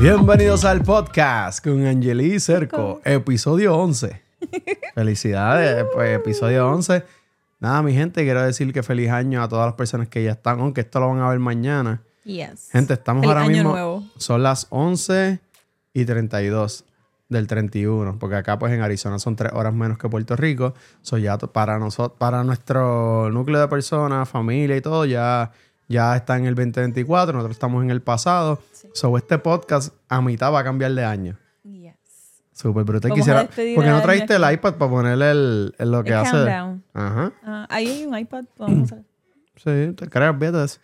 Bienvenidos 0.00 0.64
al 0.64 0.82
podcast 0.82 1.62
con 1.62 1.84
Angeli 1.84 2.38
Cerco, 2.38 3.00
episodio 3.04 3.76
11. 3.76 4.22
Felicidades, 4.94 5.84
pues 5.92 6.16
episodio 6.16 6.68
11. 6.70 7.04
Nada, 7.58 7.82
mi 7.82 7.92
gente, 7.92 8.22
quiero 8.22 8.42
decir 8.42 8.72
que 8.72 8.84
feliz 8.84 9.10
año 9.10 9.42
a 9.42 9.48
todas 9.48 9.66
las 9.66 9.74
personas 9.74 10.06
que 10.06 10.22
ya 10.22 10.30
están, 10.32 10.60
aunque 10.60 10.82
esto 10.82 11.00
lo 11.00 11.08
van 11.08 11.18
a 11.20 11.28
ver 11.28 11.40
mañana. 11.40 12.02
Yes. 12.24 12.68
Gente, 12.70 12.94
estamos 12.94 13.22
Feliz 13.22 13.36
ahora 13.36 13.48
mismo. 13.48 13.70
nuevo. 13.72 14.04
Son 14.18 14.40
las 14.40 14.68
11 14.70 15.40
y 15.94 16.04
32 16.04 16.84
del 17.28 17.48
31, 17.48 18.18
porque 18.20 18.36
acá 18.36 18.56
pues 18.56 18.72
en 18.72 18.82
Arizona 18.82 19.18
son 19.18 19.34
tres 19.34 19.52
horas 19.52 19.74
menos 19.74 19.98
que 19.98 20.08
Puerto 20.08 20.36
Rico. 20.36 20.74
So 21.02 21.18
ya 21.18 21.36
para 21.38 21.78
nosotros, 21.80 22.16
para 22.18 22.44
nuestro 22.44 23.30
núcleo 23.30 23.60
de 23.60 23.66
personas, 23.66 24.28
familia 24.28 24.76
y 24.76 24.80
todo, 24.80 25.04
ya, 25.06 25.50
ya 25.88 26.16
está 26.16 26.36
en 26.36 26.46
el 26.46 26.54
2024, 26.54 27.32
nosotros 27.32 27.56
estamos 27.56 27.82
en 27.82 27.90
el 27.90 28.02
pasado. 28.02 28.60
So 28.92 29.16
este 29.16 29.38
podcast 29.38 29.94
a 30.08 30.20
mitad 30.20 30.52
va 30.52 30.60
a 30.60 30.64
cambiar 30.64 30.92
de 30.92 31.04
año. 31.04 31.38
Yes. 31.64 31.94
Súper 32.52 32.84
brutal. 32.84 33.12
Quisiera, 33.12 33.42
despedir 33.44 33.74
porque 33.74 33.90
no 33.90 34.02
trajiste 34.02 34.34
el 34.36 34.52
iPad 34.52 34.74
para 34.74 34.90
ponerle 34.90 35.30
el, 35.30 35.74
el 35.78 35.90
lo 35.90 36.04
que 36.04 36.10
El 36.10 36.16
hace. 36.16 36.30
countdown. 36.30 36.84
Ajá. 36.92 37.32
Ah, 37.44 37.66
ahí 37.70 37.88
hay 37.88 38.06
un 38.06 38.18
iPad. 38.18 38.44
Vamos 38.58 38.92
a 38.92 38.96
hacer. 38.96 39.04
Sí, 39.56 39.94
te 39.94 40.08
creas, 40.08 40.38
de 40.38 40.64
eso. 40.64 40.78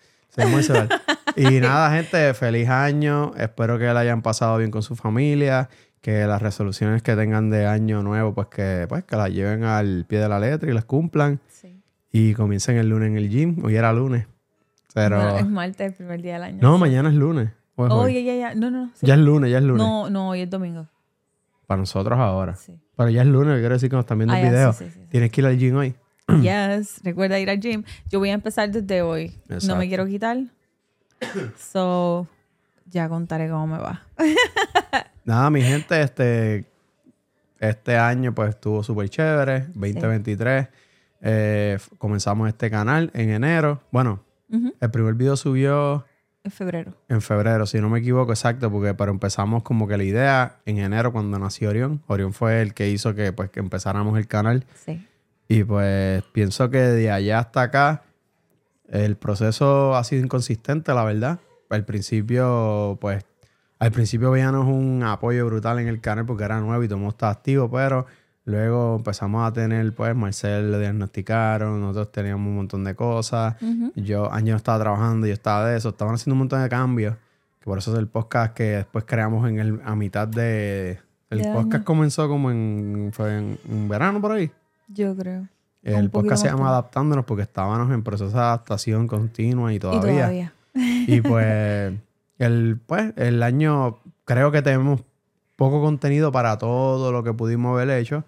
Y 1.37 1.61
nada, 1.61 1.95
gente, 1.95 2.35
feliz 2.35 2.69
año. 2.69 3.33
Espero 3.37 3.79
que 3.79 3.85
la 3.85 4.01
hayan 4.01 4.23
pasado 4.23 4.59
bien 4.59 4.71
con 4.71 4.83
su 4.83 4.97
familia. 4.97 5.69
Que 6.01 6.27
las 6.27 6.43
resoluciones 6.43 7.03
que 7.03 7.17
tengan 7.17 7.51
de 7.51 7.67
año 7.67 8.03
nuevo, 8.03 8.35
pues 8.35 8.49
que, 8.49 8.87
pues 8.89 9.05
que 9.05 9.17
las 9.17 9.31
lleven 9.31 9.65
al 9.65 10.05
pie 10.07 10.19
de 10.19 10.29
la 10.29 10.39
letra 10.39 10.71
y 10.71 10.75
las 10.75 10.85
cumplan. 10.85 11.41
Sí. 11.49 11.81
Y 12.13 12.35
comiencen 12.35 12.77
el 12.77 12.89
lunes 12.89 13.09
en 13.09 13.17
el 13.17 13.29
gym. 13.31 13.65
Hoy 13.65 13.77
era 13.77 13.93
lunes. 13.93 14.27
Pero. 14.95 15.37
Es 15.37 15.47
martes, 15.47 15.89
el 15.89 15.95
primer 15.95 16.23
día 16.23 16.35
del 16.35 16.43
año. 16.45 16.59
no, 16.63 16.79
mañana 16.79 17.11
es 17.11 17.15
lunes. 17.15 17.51
¿O 17.77 17.85
es 17.87 17.93
Oh, 17.93 17.97
hoy? 18.03 18.15
ya, 18.15 18.21
ya, 18.33 18.35
ya. 18.51 18.55
No, 18.55 18.71
no, 18.71 18.87
no. 18.87 18.93
sí. 18.95 19.05
Ya 19.07 19.15
es 19.15 19.21
lunes, 19.21 19.51
ya 19.51 19.59
es 19.59 19.65
lunes. 19.65 19.79
No, 19.85 20.09
no, 20.09 20.31
hoy 20.31 20.41
es 20.41 20.49
domingo. 20.49 20.87
Para 21.67 21.81
nosotros 21.81 22.19
ahora. 22.19 22.55
Sí. 22.55 22.81
Pero 22.97 23.11
ya 23.11 23.21
es 23.23 23.29
lunes, 23.29 23.59
quiero 23.59 23.75
decir 23.75 23.91
que 23.91 23.97
nos 23.97 24.05
están 24.05 24.19
viendo 24.19 24.33
Ah, 24.35 24.41
el 24.41 24.49
video. 24.49 24.73
sí, 24.73 24.89
sí. 24.91 25.01
Tienes 25.11 25.31
que 25.31 25.41
ir 25.43 25.47
al 25.47 25.59
gym 25.59 25.77
hoy. 25.77 25.95
Yes. 26.41 27.01
Recuerda 27.03 27.39
ir 27.39 27.51
al 27.51 27.61
gym. 27.61 27.83
Yo 28.09 28.19
voy 28.21 28.31
a 28.31 28.35
empezar 28.35 28.71
desde 28.71 29.03
hoy. 29.03 29.37
No 29.49 29.57
Exacto. 29.57 29.77
me 29.77 29.89
quiero 29.89 30.07
quitar. 30.07 30.39
So, 31.59 32.27
ya 32.87 33.09
contaré 33.09 33.49
cómo 33.49 33.67
me 33.67 33.79
va. 33.79 34.03
Nada, 35.25 35.51
mi 35.51 35.63
gente, 35.63 36.01
este, 36.01 36.67
este 37.59 37.97
año 37.97 38.35
pues 38.35 38.51
estuvo 38.51 38.83
súper 38.83 39.09
chévere, 39.09 39.61
2023. 39.75 40.69
Eh, 41.23 41.79
comenzamos 41.99 42.49
este 42.49 42.71
canal 42.71 43.11
en 43.15 43.31
enero. 43.31 43.81
Bueno, 43.91 44.23
El 44.81 44.91
primer 44.91 45.15
video 45.15 45.37
subió 45.37 46.05
En 46.43 46.51
febrero. 46.51 46.95
en 47.09 47.21
febrero, 47.21 47.67
si 47.67 47.81
no 47.81 47.89
me 47.89 48.01
equivoco, 48.01 48.33
exacto, 48.33 48.71
porque 48.71 48.95
pero 48.95 49.11
empezamos 49.11 49.63
como 49.63 49.89
que 49.89 49.97
la 49.97 50.05
idea 50.05 50.61
en 50.67 50.79
enero 50.79 51.13
cuando 51.13 51.39
nació 51.39 51.71
Orión. 51.71 52.03
Orión 52.07 52.33
fue 52.33 52.63
el 52.63 52.75
que 52.75 52.91
hizo 52.91 53.15
que 53.15 53.33
pues 53.33 53.51
que 53.51 53.61
empezáramos 53.61 54.19
el 54.19 54.27
canal. 54.27 54.65
Sí. 54.75 55.07
Y 55.49 55.65
pues 55.65 56.23
pienso 56.33 56.71
que 56.71 56.79
de 56.79 57.11
allá 57.11 57.39
hasta 57.41 57.63
acá 57.63 58.03
el 58.89 59.17
proceso 59.17 59.97
ha 59.97 60.05
sido 60.05 60.23
inconsistente, 60.23 60.93
la 60.95 61.05
verdad. 61.05 61.41
Al 61.71 61.85
principio, 61.85 62.99
pues, 63.01 63.25
al 63.79 63.91
principio 63.91 64.31
veíamos 64.31 64.67
un 64.67 65.03
apoyo 65.03 65.45
brutal 65.47 65.81
en 65.81 65.89
el 65.89 66.01
canal 66.01 66.25
porque 66.25 66.45
era 66.45 66.61
nuevo 66.61 66.83
y 66.85 66.87
todo 66.87 66.97
el 66.97 67.01
mundo 67.01 67.15
estaba 67.15 67.33
activo, 67.33 67.71
pero 67.71 68.07
luego 68.45 68.97
empezamos 68.97 69.47
a 69.47 69.53
tener, 69.53 69.93
pues, 69.95 70.15
Marcel 70.15 70.73
le 70.73 70.79
diagnosticaron, 70.81 71.81
nosotros 71.81 72.13
teníamos 72.13 72.47
un 72.49 72.57
montón 72.57 72.85
de 72.85 72.95
cosas. 72.95 73.57
Yo, 73.95 74.33
Año 74.33 74.57
estaba 74.57 74.79
trabajando, 74.79 75.27
yo 75.27 75.33
estaba 75.33 75.69
de 75.69 75.77
eso, 75.77 75.91
estaban 75.91 76.15
haciendo 76.15 76.35
un 76.35 76.41
montón 76.41 76.63
de 76.63 76.69
cambios. 76.69 77.17
Que 77.61 77.65
por 77.65 77.79
eso 77.79 77.93
es 77.93 77.99
el 77.99 78.09
podcast 78.09 78.55
que 78.55 78.65
después 78.65 79.05
creamos 79.07 79.49
en 79.49 79.59
el, 79.59 79.81
a 79.85 79.95
mitad 79.95 80.29
de... 80.29 80.99
El 81.31 81.43
podcast 81.53 81.85
comenzó 81.85 82.29
como 82.29 82.51
en, 82.51 83.11
fue 83.13 83.39
en, 83.39 83.59
en 83.69 83.89
verano 83.89 84.21
por 84.21 84.33
ahí. 84.33 84.51
Yo 84.89 85.17
creo. 85.17 85.49
El 85.83 86.11
podcast 86.11 86.43
se 86.43 86.49
llama. 86.49 86.69
Adaptándonos 86.69 87.25
porque 87.25 87.43
estábamos 87.43 87.91
en 87.93 88.03
proceso 88.03 88.31
de 88.31 88.43
adaptación 88.43 89.07
continua 89.09 89.73
y 89.73 89.77
Y 89.77 89.79
todavía. 89.79 90.15
todavía. 90.15 90.53
Y 90.75 91.21
pues, 91.23 91.93
el, 92.39 92.81
pues, 92.87 93.13
el 93.17 93.43
año 93.43 93.99
creo 94.25 94.53
que 94.53 94.63
tenemos 94.63 95.03
poco 95.57 95.81
contenido 95.81 96.33
para 96.33 96.59
todo 96.59 97.13
lo 97.13 97.23
que 97.23 97.33
pudimos 97.33 97.75
haber 97.75 97.99
hecho, 97.99 98.25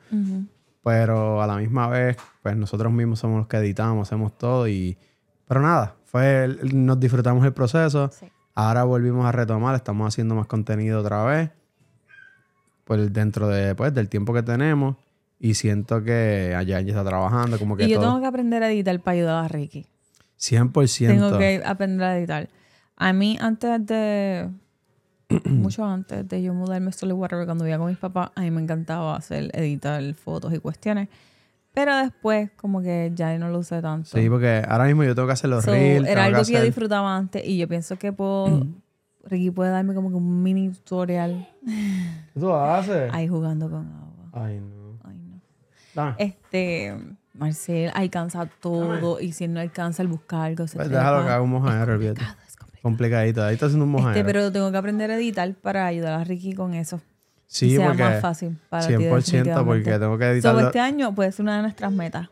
pero 0.83 1.43
a 1.43 1.47
la 1.47 1.57
misma 1.57 1.89
vez, 1.89 2.17
pues 2.43 2.57
nosotros 2.57 2.93
mismos 2.93 3.19
somos 3.19 3.39
los 3.39 3.47
que 3.47 3.57
editamos, 3.57 4.09
hacemos 4.09 4.37
todo 4.37 4.69
y... 4.69 4.97
Pero 5.49 5.61
nada, 5.61 5.95
fue 6.05 6.57
nos 6.73 6.99
disfrutamos 6.99 7.45
el 7.45 7.53
proceso. 7.53 8.11
Sí. 8.13 8.27
Ahora 8.55 8.85
volvimos 8.85 9.27
a 9.27 9.33
retomar, 9.33 9.75
estamos 9.75 10.09
haciendo 10.09 10.35
más 10.35 10.47
contenido 10.47 11.01
otra 11.01 11.25
vez. 11.25 11.51
Pues 12.85 13.13
dentro 13.13 13.49
de, 13.49 13.75
pues, 13.75 13.93
del 13.93 14.09
tiempo 14.09 14.33
que 14.33 14.43
tenemos. 14.43 14.97
Y 15.39 15.55
siento 15.55 16.03
que 16.03 16.55
allá 16.57 16.81
ya 16.81 16.89
está 16.89 17.05
trabajando, 17.05 17.59
como 17.59 17.77
que 17.77 17.85
Y 17.85 17.91
yo 17.91 17.99
todo. 17.99 18.07
tengo 18.07 18.21
que 18.21 18.27
aprender 18.27 18.63
a 18.63 18.71
editar 18.71 18.99
para 19.01 19.15
ayudar 19.17 19.45
a 19.45 19.49
Ricky. 19.49 19.87
100%. 20.41 21.07
Tengo 21.07 21.39
que 21.39 21.63
aprender 21.65 22.07
a 22.07 22.19
editar. 22.19 22.49
A 22.97 23.13
mí, 23.13 23.37
antes 23.41 23.87
de. 23.87 24.49
mucho 25.45 25.85
antes 25.85 26.29
de 26.29 26.43
yo 26.43 26.55
mudarme 26.55 26.89
a 26.89 26.93
Stillwater, 26.93 27.45
cuando 27.47 27.65
vivía 27.65 27.79
con 27.79 27.89
mis 27.89 27.99
papás, 27.99 28.31
a 28.35 28.41
mí 28.43 28.51
me 28.51 28.63
encantaba 28.63 29.17
hacer, 29.17 29.51
editar 29.55 30.03
fotos 30.15 30.53
y 30.55 30.59
cuestiones. 30.59 31.09
Pero 31.75 31.95
después, 31.97 32.51
como 32.57 32.81
que 32.81 33.13
ya 33.15 33.37
no 33.39 33.49
lo 33.51 33.59
usé 33.59 33.83
tanto. 33.83 34.09
Sí, 34.17 34.31
porque 34.31 34.65
ahora 34.67 34.85
mismo 34.87 35.05
yo 35.05 35.15
tengo 35.15 35.27
que 35.29 35.35
hacer 35.35 35.51
los 35.51 35.65
So, 35.65 35.73
reels. 35.73 36.09
era 36.09 36.25
algo 36.25 36.39
que 36.43 36.53
yo 36.53 36.59
hacer- 36.59 36.65
disfrutaba 36.65 37.17
antes 37.17 37.45
y 37.45 37.59
yo 37.59 37.69
pienso 37.69 37.97
que 37.97 38.13
puedo. 38.13 38.67
Ricky 39.25 39.51
puede 39.51 39.71
darme 39.73 39.93
como 39.93 40.09
que 40.09 40.15
un 40.15 40.43
mini 40.45 40.69
tutorial 40.71 41.49
¿Qué 42.33 42.39
tú 42.39 42.53
haces? 42.55 43.13
ahí 43.13 43.27
jugando 43.27 43.69
con 43.69 43.85
agua. 43.89 44.45
Ay, 44.47 44.61
no. 44.61 44.99
Ay, 45.03 45.17
no. 45.19 45.41
Dame. 45.95 46.15
Este. 46.19 46.97
Marcel 47.35 47.91
alcanza 47.93 48.47
todo 48.61 49.21
y 49.21 49.33
si 49.33 49.47
no 49.49 49.61
alcanza 49.61 50.01
el 50.03 50.09
buscar 50.09 50.41
algo, 50.43 50.67
se 50.67 50.77
Pues 50.77 50.89
déjalo 50.89 51.23
que 51.27 51.31
haga 51.33 51.43
un 51.43 51.51
mojadero, 51.51 51.93
olvídate. 51.93 52.23
Complicadito. 52.87 53.45
Ahí 53.45 53.55
está 53.55 53.67
haciendo 53.67 53.85
un 53.85 53.91
Este, 53.91 54.03
mojadero. 54.03 54.27
pero 54.27 54.53
tengo 54.53 54.71
que 54.71 54.77
aprender 54.79 55.11
a 55.11 55.17
editar 55.17 55.53
para 55.55 55.87
ayudar 55.87 56.21
a 56.21 56.25
Ricky 56.25 56.53
con 56.55 56.73
eso. 56.75 57.01
sí, 57.49 57.75
sea 57.77 57.89
porque... 57.89 58.03
más 58.05 58.21
fácil 58.21 58.57
para 58.69 58.87
ti. 58.87 58.95
100% 58.95 59.65
porque 59.65 59.91
tengo 59.99 60.17
que 60.19 60.25
So, 60.25 60.31
editarlo. 60.33 60.61
este 60.67 60.79
año 60.81 61.15
puede 61.15 61.33
ser 61.33 61.43
una 61.43 61.57
de 61.57 61.63
nuestras 61.63 61.91
metas. 61.93 62.29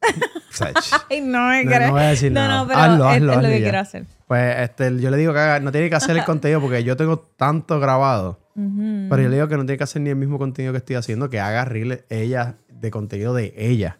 Ay, 1.10 1.20
no 1.20 1.48
me 1.48 1.64
No, 1.64 1.80
no 1.86 1.92
voy 1.92 2.02
a 2.02 2.08
decir 2.08 2.32
no, 2.32 2.40
nada. 2.40 2.60
no, 2.62 2.66
pero 2.68 2.78
Hazlo, 2.78 2.94
es, 2.94 3.00
hazlo, 3.00 3.12
es 3.16 3.22
lo 3.22 3.32
hazlo 3.32 3.48
que 3.48 3.58
ya. 3.58 3.64
quiero 3.64 3.78
hacer. 3.80 4.04
Pues 4.26 4.56
este, 4.60 5.00
yo 5.00 5.10
le 5.10 5.16
digo 5.16 5.32
que 5.32 5.38
haga- 5.38 5.60
no 5.60 5.72
tiene 5.72 5.90
que 5.90 5.96
hacer 5.96 6.16
el 6.16 6.24
contenido 6.24 6.60
porque 6.60 6.84
yo 6.84 6.96
tengo 6.96 7.18
tanto 7.18 7.78
grabado. 7.80 8.38
Ujú. 8.54 9.06
Pero 9.10 9.22
yo 9.22 9.28
le 9.28 9.34
digo 9.36 9.48
que 9.48 9.56
no 9.56 9.64
tiene 9.64 9.78
que 9.78 9.84
hacer 9.84 10.02
ni 10.02 10.10
el 10.10 10.16
mismo 10.16 10.38
contenido 10.38 10.72
que 10.72 10.78
estoy 10.78 10.96
haciendo, 10.96 11.28
que 11.30 11.40
haga 11.40 11.64
reels 11.64 12.00
ella 12.08 12.54
de 12.68 12.90
contenido 12.90 13.34
de 13.34 13.52
ella. 13.56 13.98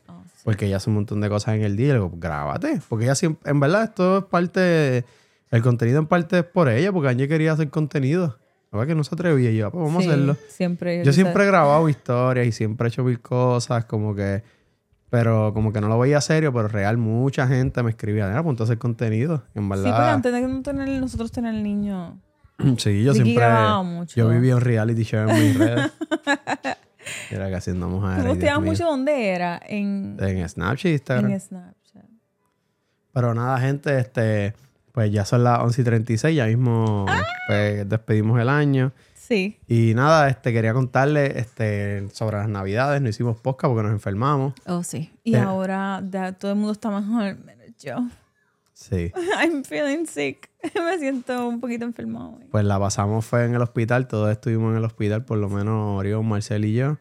Porque 0.49 0.65
ella 0.65 0.79
hace 0.79 0.89
un 0.89 0.95
montón 0.95 1.21
de 1.21 1.29
cosas 1.29 1.57
en 1.57 1.63
el 1.63 1.77
día. 1.77 1.89
Y 1.89 1.91
le 1.91 1.95
digo, 1.97 2.11
grábate. 2.15 2.81
Porque 2.89 3.05
ella 3.05 3.15
siempre, 3.15 3.51
en 3.51 3.61
verdad, 3.61 3.85
esto 3.85 4.17
es 4.19 4.25
parte, 4.25 5.05
el 5.51 5.63
contenido 5.63 5.99
en 5.99 6.07
parte 6.07 6.39
es 6.39 6.45
por 6.45 6.71
ella, 6.71 6.91
porque 6.91 7.11
Angie 7.11 7.29
quería 7.29 7.53
hacer 7.53 7.69
contenido. 7.69 8.39
La 8.73 8.79
verdad 8.79 8.89
que 8.93 8.95
no 8.95 9.05
se 9.05 9.15
atrevía. 9.15 9.51
Yo, 9.51 9.67
"Ah, 9.67 9.71
pues 9.71 9.85
vamos 9.85 10.03
Sí, 10.05 10.09
a 10.09 10.13
hacerlo. 10.15 10.37
Siempre. 10.49 11.05
Yo 11.05 11.13
siempre 11.13 11.43
he 11.45 11.47
grabado 11.47 11.87
historias 11.91 12.47
y 12.47 12.53
siempre 12.53 12.87
he 12.87 12.89
hecho 12.89 13.05
mil 13.05 13.21
cosas, 13.21 13.85
como 13.85 14.15
que, 14.15 14.43
pero 15.11 15.53
como 15.53 15.71
que 15.71 15.83
no 15.83 15.89
lo 15.89 15.99
veía 15.99 16.21
serio, 16.23 16.51
pero 16.51 16.67
real, 16.69 16.97
mucha 16.97 17.47
gente 17.47 17.83
me 17.83 17.91
escribía, 17.91 18.27
mira, 18.29 18.43
ponte 18.43 18.63
a 18.63 18.65
hacer 18.65 18.79
contenido. 18.79 19.45
En 19.55 19.65
Sí, 19.65 19.69
porque 19.69 19.83
verdad, 19.83 20.13
antes 20.15 20.33
de 20.33 20.63
tener, 20.63 20.89
nosotros 21.01 21.31
tener 21.31 21.55
el 21.55 21.63
niño. 21.63 22.19
sí, 22.79 23.03
yo 23.05 23.13
siempre, 23.13 23.47
mucho. 23.85 24.17
yo 24.17 24.29
vivía 24.31 24.55
un 24.57 24.63
reality 24.63 25.03
show 25.05 25.29
en 25.29 25.39
mis 25.39 25.59
redes. 25.59 25.93
Era 27.31 27.49
que 27.49 27.55
haciendo 27.57 27.87
¿Tú 27.87 27.93
mujeres. 27.97 28.25
posteabas 28.27 28.63
mucho 28.65 28.85
dónde 28.87 29.29
era? 29.29 29.61
En, 29.67 30.17
En 30.21 30.49
Snapchat 30.49 30.93
Instagram. 30.93 31.31
en 31.31 31.41
Snapchat. 31.41 32.05
Pero 33.13 33.35
nada, 33.35 33.59
gente, 33.59 33.99
este, 33.99 34.55
pues 34.93 35.11
ya 35.11 35.25
son 35.25 35.45
las 35.45 35.61
11 35.61 35.81
y 35.81 35.85
36, 35.85 36.37
ya 36.37 36.47
mismo 36.47 37.07
Ah. 37.09 37.23
pues, 37.49 37.89
despedimos 37.89 38.41
el 38.41 38.49
año. 38.49 38.93
Sí. 39.15 39.59
Y 39.67 39.93
nada, 39.95 40.29
este, 40.29 40.53
quería 40.53 40.73
contarle 40.73 41.39
este, 41.39 42.09
sobre 42.11 42.39
las 42.39 42.49
navidades, 42.49 43.03
no 43.03 43.09
hicimos 43.11 43.37
podcast 43.39 43.71
porque 43.73 43.83
nos 43.83 43.93
enfermamos. 43.93 44.55
Oh, 44.67 44.83
sí. 44.83 45.13
Y 45.25 45.35
Eh. 45.35 45.39
ahora 45.39 46.03
ya 46.11 46.33
todo 46.33 46.53
el 46.53 46.57
mundo 46.57 46.73
está 46.73 46.91
mejor, 46.91 47.37
menos 47.45 47.67
yo. 47.79 47.97
Sí. 48.73 49.13
I'm 49.43 49.65
feeling 49.65 50.07
sick. 50.07 50.49
Me 50.75 50.99
siento 50.99 51.47
un 51.49 51.61
poquito 51.61 51.85
enfermo 51.85 52.37
hoy. 52.39 52.47
Pues 52.51 52.65
la 52.65 52.79
pasamos 52.79 53.25
fue 53.27 53.45
en 53.45 53.55
el 53.55 53.61
hospital, 53.63 54.07
todos 54.09 54.31
estuvimos 54.31 54.71
en 54.73 54.79
el 54.79 54.85
hospital, 54.85 55.25
por 55.25 55.37
lo 55.39 55.49
menos 55.51 55.99
Orión, 55.99 56.27
Marcel 56.27 56.65
y 56.65 56.75
yo. 56.75 56.97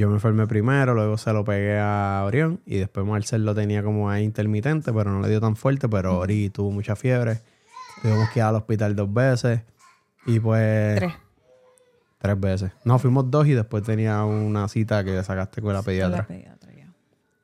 Yo 0.00 0.08
me 0.08 0.14
enfermé 0.14 0.46
primero, 0.46 0.94
luego 0.94 1.18
se 1.18 1.30
lo 1.30 1.44
pegué 1.44 1.78
a 1.78 2.22
Orión 2.24 2.58
y 2.64 2.78
después 2.78 3.04
Marcel 3.04 3.44
lo 3.44 3.54
tenía 3.54 3.82
como 3.82 4.08
ahí 4.08 4.24
intermitente, 4.24 4.94
pero 4.94 5.10
no 5.10 5.20
le 5.20 5.28
dio 5.28 5.42
tan 5.42 5.56
fuerte, 5.56 5.90
pero 5.90 6.18
Ori 6.18 6.48
tuvo 6.48 6.70
mucha 6.70 6.96
fiebre. 6.96 7.40
Tuvimos 8.00 8.30
que 8.30 8.38
ir 8.38 8.44
al 8.44 8.54
hospital 8.54 8.96
dos 8.96 9.12
veces 9.12 9.60
y 10.24 10.40
pues... 10.40 11.00
Tres. 11.00 11.12
Tres 12.16 12.40
veces. 12.40 12.72
No, 12.82 12.98
fuimos 12.98 13.30
dos 13.30 13.46
y 13.46 13.52
después 13.52 13.82
tenía 13.82 14.24
una 14.24 14.68
cita 14.68 15.04
que 15.04 15.22
sacaste 15.22 15.60
con 15.60 15.74
la 15.74 15.82
pediatra. 15.82 16.16
La 16.16 16.26
pediatra, 16.26 16.72
ya. 16.72 16.86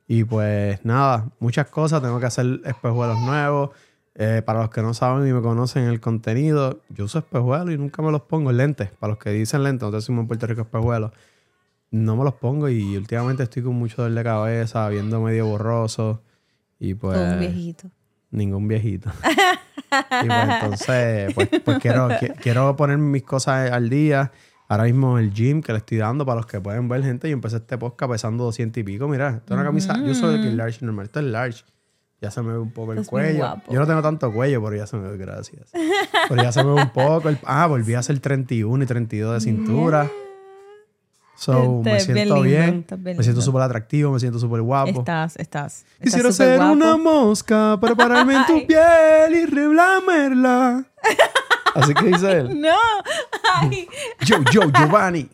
Y 0.08 0.24
pues 0.24 0.82
nada, 0.82 1.28
muchas 1.40 1.66
cosas. 1.66 2.00
Tengo 2.00 2.18
que 2.18 2.26
hacer 2.26 2.62
espejuelos 2.64 3.18
nuevos. 3.20 3.72
Eh, 4.14 4.40
para 4.42 4.60
los 4.60 4.70
que 4.70 4.80
no 4.80 4.94
saben 4.94 5.28
y 5.28 5.32
me 5.34 5.42
conocen 5.42 5.84
el 5.84 6.00
contenido, 6.00 6.80
yo 6.88 7.04
uso 7.04 7.18
espejuelos 7.18 7.74
y 7.74 7.76
nunca 7.76 8.00
me 8.00 8.10
los 8.10 8.22
pongo 8.22 8.50
lentes. 8.50 8.88
Para 8.92 9.10
los 9.10 9.18
que 9.18 9.28
dicen 9.28 9.62
lentes, 9.62 9.82
nosotros 9.82 10.04
decimos 10.04 10.22
en 10.22 10.28
Puerto 10.28 10.46
Rico 10.46 10.62
espejuelos. 10.62 11.12
No 11.90 12.16
me 12.16 12.24
los 12.24 12.34
pongo 12.34 12.68
y 12.68 12.96
últimamente 12.96 13.42
estoy 13.44 13.62
con 13.62 13.74
mucho 13.74 14.02
dolor 14.02 14.18
de 14.18 14.24
cabeza, 14.24 14.88
viendo 14.88 15.20
medio 15.20 15.46
borroso. 15.46 16.22
Y 16.78 16.94
pues. 16.94 17.16
Todo 17.16 17.32
un 17.34 17.40
viejito. 17.40 17.88
Ningún 18.30 18.68
viejito. 18.68 19.10
y 20.22 20.26
pues 20.26 20.48
entonces, 20.48 21.34
pues, 21.34 21.48
pues 21.64 21.78
quiero, 21.78 22.08
qui- 22.10 22.34
quiero 22.36 22.74
poner 22.76 22.98
mis 22.98 23.22
cosas 23.22 23.70
al 23.70 23.88
día. 23.88 24.32
Ahora 24.68 24.82
mismo 24.84 25.18
el 25.18 25.32
gym 25.32 25.62
que 25.62 25.70
le 25.72 25.78
estoy 25.78 25.98
dando 25.98 26.26
para 26.26 26.36
los 26.38 26.46
que 26.46 26.60
pueden 26.60 26.88
ver, 26.88 27.02
gente. 27.04 27.28
Yo 27.28 27.34
empecé 27.34 27.56
este 27.58 27.78
podcast 27.78 28.10
pesando 28.10 28.44
200 28.44 28.80
y 28.80 28.84
pico. 28.84 29.06
Mira, 29.06 29.28
esto 29.36 29.54
es 29.54 29.60
una 29.60 29.64
camisa. 29.64 29.96
Yo 30.04 30.12
soy 30.14 30.42
de 30.42 30.52
large 30.52 30.84
normal. 30.84 31.06
Esto 31.06 31.20
es 31.20 31.26
large. 31.26 31.64
Ya 32.20 32.30
se 32.32 32.42
me 32.42 32.52
ve 32.52 32.58
un 32.58 32.72
poco 32.72 32.92
el 32.92 32.98
muy 32.98 33.06
cuello. 33.06 33.38
guapo. 33.38 33.72
Yo 33.72 33.78
no 33.78 33.86
tengo 33.86 34.02
tanto 34.02 34.32
cuello, 34.32 34.62
pero 34.64 34.74
ya 34.76 34.86
se 34.88 34.96
me 34.96 35.08
ve, 35.08 35.16
gracias. 35.18 35.70
pero 36.28 36.42
ya 36.42 36.50
se 36.50 36.64
me 36.64 36.74
ve 36.74 36.82
un 36.82 36.90
poco. 36.90 37.28
el- 37.28 37.38
ah, 37.44 37.66
volví 37.68 37.94
a 37.94 38.00
hacer 38.00 38.18
31 38.18 38.82
y 38.82 38.86
32 38.86 39.34
de 39.34 39.40
cintura. 39.40 40.10
So, 41.36 41.82
me 41.84 41.90
bien 41.92 42.00
siento 42.00 42.40
bien. 42.40 42.78
estás 42.80 43.02
bien 43.02 43.16
Me 43.18 43.22
siento 43.22 43.42
súper 43.42 43.62
atractivo, 43.62 44.10
me 44.12 44.18
siento 44.20 44.38
súper 44.38 44.62
guapo. 44.62 45.00
Estás, 45.00 45.36
estás. 45.36 45.84
estás 45.84 46.02
Quisiera 46.02 46.32
ser 46.32 46.56
guapo. 46.56 46.72
una 46.72 46.96
mosca 46.96 47.78
para 47.80 47.94
pararme 47.94 48.36
en 48.36 48.46
tu 48.46 48.66
piel 48.66 49.34
y 49.34 49.44
reblamerla. 49.46 50.84
Así 51.74 51.92
que 51.92 52.06
dice 52.06 52.32
él. 52.32 52.60
No. 52.60 52.74
Ay, 53.54 53.86
Yo, 54.24 54.36
yo, 54.50 54.62
Giovanni. 54.72 55.28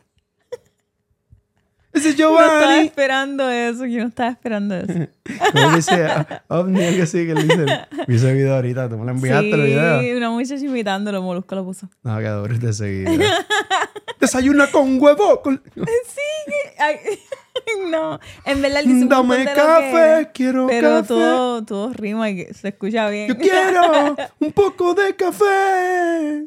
Ese 1.93 2.09
es 2.11 2.19
no 2.19 2.31
estaba 2.41 2.59
Giovanni. 2.59 2.87
esperando 2.87 3.51
eso. 3.51 3.85
Yo 3.87 4.01
no 4.01 4.09
estaba 4.09 4.31
esperando 4.31 4.75
eso. 4.77 4.93
¿Cómo 5.53 5.77
dice? 5.77 6.05
Ah, 6.07 6.43
Ovni, 6.49 6.83
algo 6.85 7.03
así 7.03 7.27
que 7.27 7.33
él 7.33 7.49
dice. 7.49 7.67
Vi 8.09 8.17
ese 8.17 8.33
video 8.33 8.55
ahorita. 8.55 8.89
¿Tú 8.89 8.97
me 8.97 9.05
lo 9.05 9.11
enviaste 9.13 9.51
el 9.51 9.63
video? 9.63 10.01
Sí, 10.01 10.13
una 10.13 10.31
muchacha 10.31 10.65
imitándolo, 10.65 11.21
Molusco 11.23 11.55
lo 11.55 11.65
puso. 11.65 11.89
No, 12.03 12.19
que 12.19 12.29
duro 12.29 12.59
de 12.59 12.73
seguida. 12.73 13.11
Desayuna 14.21 14.69
con 14.69 15.01
huevo. 15.03 15.43
con- 15.43 15.61
Sí, 15.75 16.53
ay, 16.79 16.97
no. 17.91 18.19
En 18.45 18.63
verdad, 18.63 18.85
un 18.87 19.09
Dame 19.09 19.45
café, 19.45 20.27
que- 20.27 20.31
quiero 20.33 20.67
Pero 20.69 20.91
café. 20.91 21.09
todo, 21.09 21.65
todo 21.65 21.93
rima 21.93 22.31
y 22.31 22.47
se 22.55 22.69
escucha 22.69 23.09
bien. 23.11 23.29
Yo 23.29 23.37
quiero 23.37 24.17
un 24.41 24.53
poco 24.53 24.95
de 24.95 25.15
café. 25.17 26.47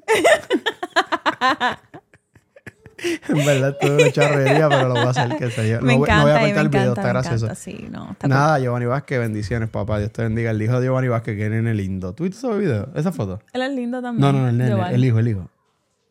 en 3.30 3.46
verdad, 3.46 3.70
esto 3.70 3.86
es 3.98 4.04
una 4.04 4.12
charrería, 4.12 4.70
pero 4.70 4.88
lo 4.88 4.94
voy 4.96 5.04
a 5.04 5.10
hacer 5.10 5.38
que 5.38 5.50
se 5.52 5.70
yo. 5.70 5.82
me 5.82 5.94
no, 5.94 6.00
voy- 6.00 6.10
encanta, 6.10 6.16
no 6.18 6.22
voy 6.24 6.32
a 6.32 6.40
cortar 6.46 6.62
el 6.64 6.70
video, 6.70 6.82
encanta, 6.84 7.02
está 7.02 7.10
gracioso. 7.10 7.46
encanta, 7.46 7.56
sí, 7.62 7.88
no, 7.92 8.12
está 8.12 8.28
Nada, 8.28 8.60
Giovanni 8.60 8.86
Vázquez, 8.86 9.20
bendiciones, 9.20 9.70
papá. 9.70 10.00
Dios 10.00 10.12
te 10.12 10.22
bendiga. 10.24 10.52
El 10.52 10.62
hijo 10.62 10.80
de 10.80 10.88
Giovanni 10.88 11.08
Vázquez, 11.08 11.38
que 11.38 11.50
nene 11.50 11.74
lindo. 11.74 12.14
¿Tú 12.14 12.24
viste 12.24 12.46
ese 12.48 12.58
video? 12.58 12.90
¿Esa 12.96 13.12
foto? 13.12 13.40
Él 13.54 13.62
es 13.62 13.72
lindo 13.72 14.02
también. 14.02 14.22
No, 14.22 14.32
no, 14.34 14.42
no, 14.44 14.50
el 14.50 14.58
nene. 14.58 14.70
Giovanni. 14.72 14.96
El 14.96 15.06
hijo, 15.06 15.20
el 15.20 15.28
hijo. 15.28 15.50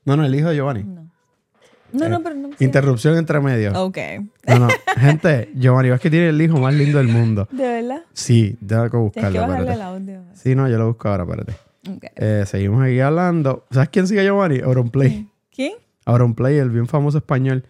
No, 0.04 0.16
no, 0.16 0.24
el 0.24 0.34
hijo 0.34 0.48
de 0.48 0.56
Giovanni. 0.56 0.82
No. 0.84 1.04
No, 1.92 2.08
no, 2.08 2.22
pero 2.24 2.34
no. 2.34 2.50
Interrupción 2.58 3.16
entre 3.16 3.38
medios. 3.38 3.76
Ok. 3.76 3.98
No, 4.48 4.58
no. 4.58 4.68
Gente, 4.96 5.50
Giovanni 5.54 5.90
Vázquez 5.90 6.10
tiene 6.10 6.28
el 6.30 6.42
hijo 6.42 6.58
más 6.58 6.74
lindo 6.74 6.98
del 6.98 7.06
mundo. 7.06 7.46
¿De 7.52 7.62
verdad? 7.62 8.02
Sí, 8.12 8.56
tengo 8.66 8.82
que 8.84 8.90
Tienes 8.90 8.90
que 8.90 8.96
buscarlo, 9.38 9.40
bajarle 9.46 9.72
el 9.74 9.82
audio. 9.82 10.20
Sí, 10.34 10.54
no, 10.56 10.68
yo 10.68 10.76
lo 10.76 10.88
busco 10.88 11.08
ahora, 11.08 11.22
espérate. 11.22 11.54
Eh, 12.16 12.44
seguimos 12.46 12.82
aquí 12.82 12.98
hablando. 12.98 13.64
¿Sabes 13.70 13.90
quién 13.90 14.08
sigue 14.08 14.22
a 14.22 14.24
Giovanni? 14.24 14.58
Auronplay. 14.60 15.28
¿Quién? 15.54 15.74
Auronplay, 16.06 16.56
el 16.58 16.70
bien 16.70 16.86
famoso 16.86 17.18
español. 17.18 17.64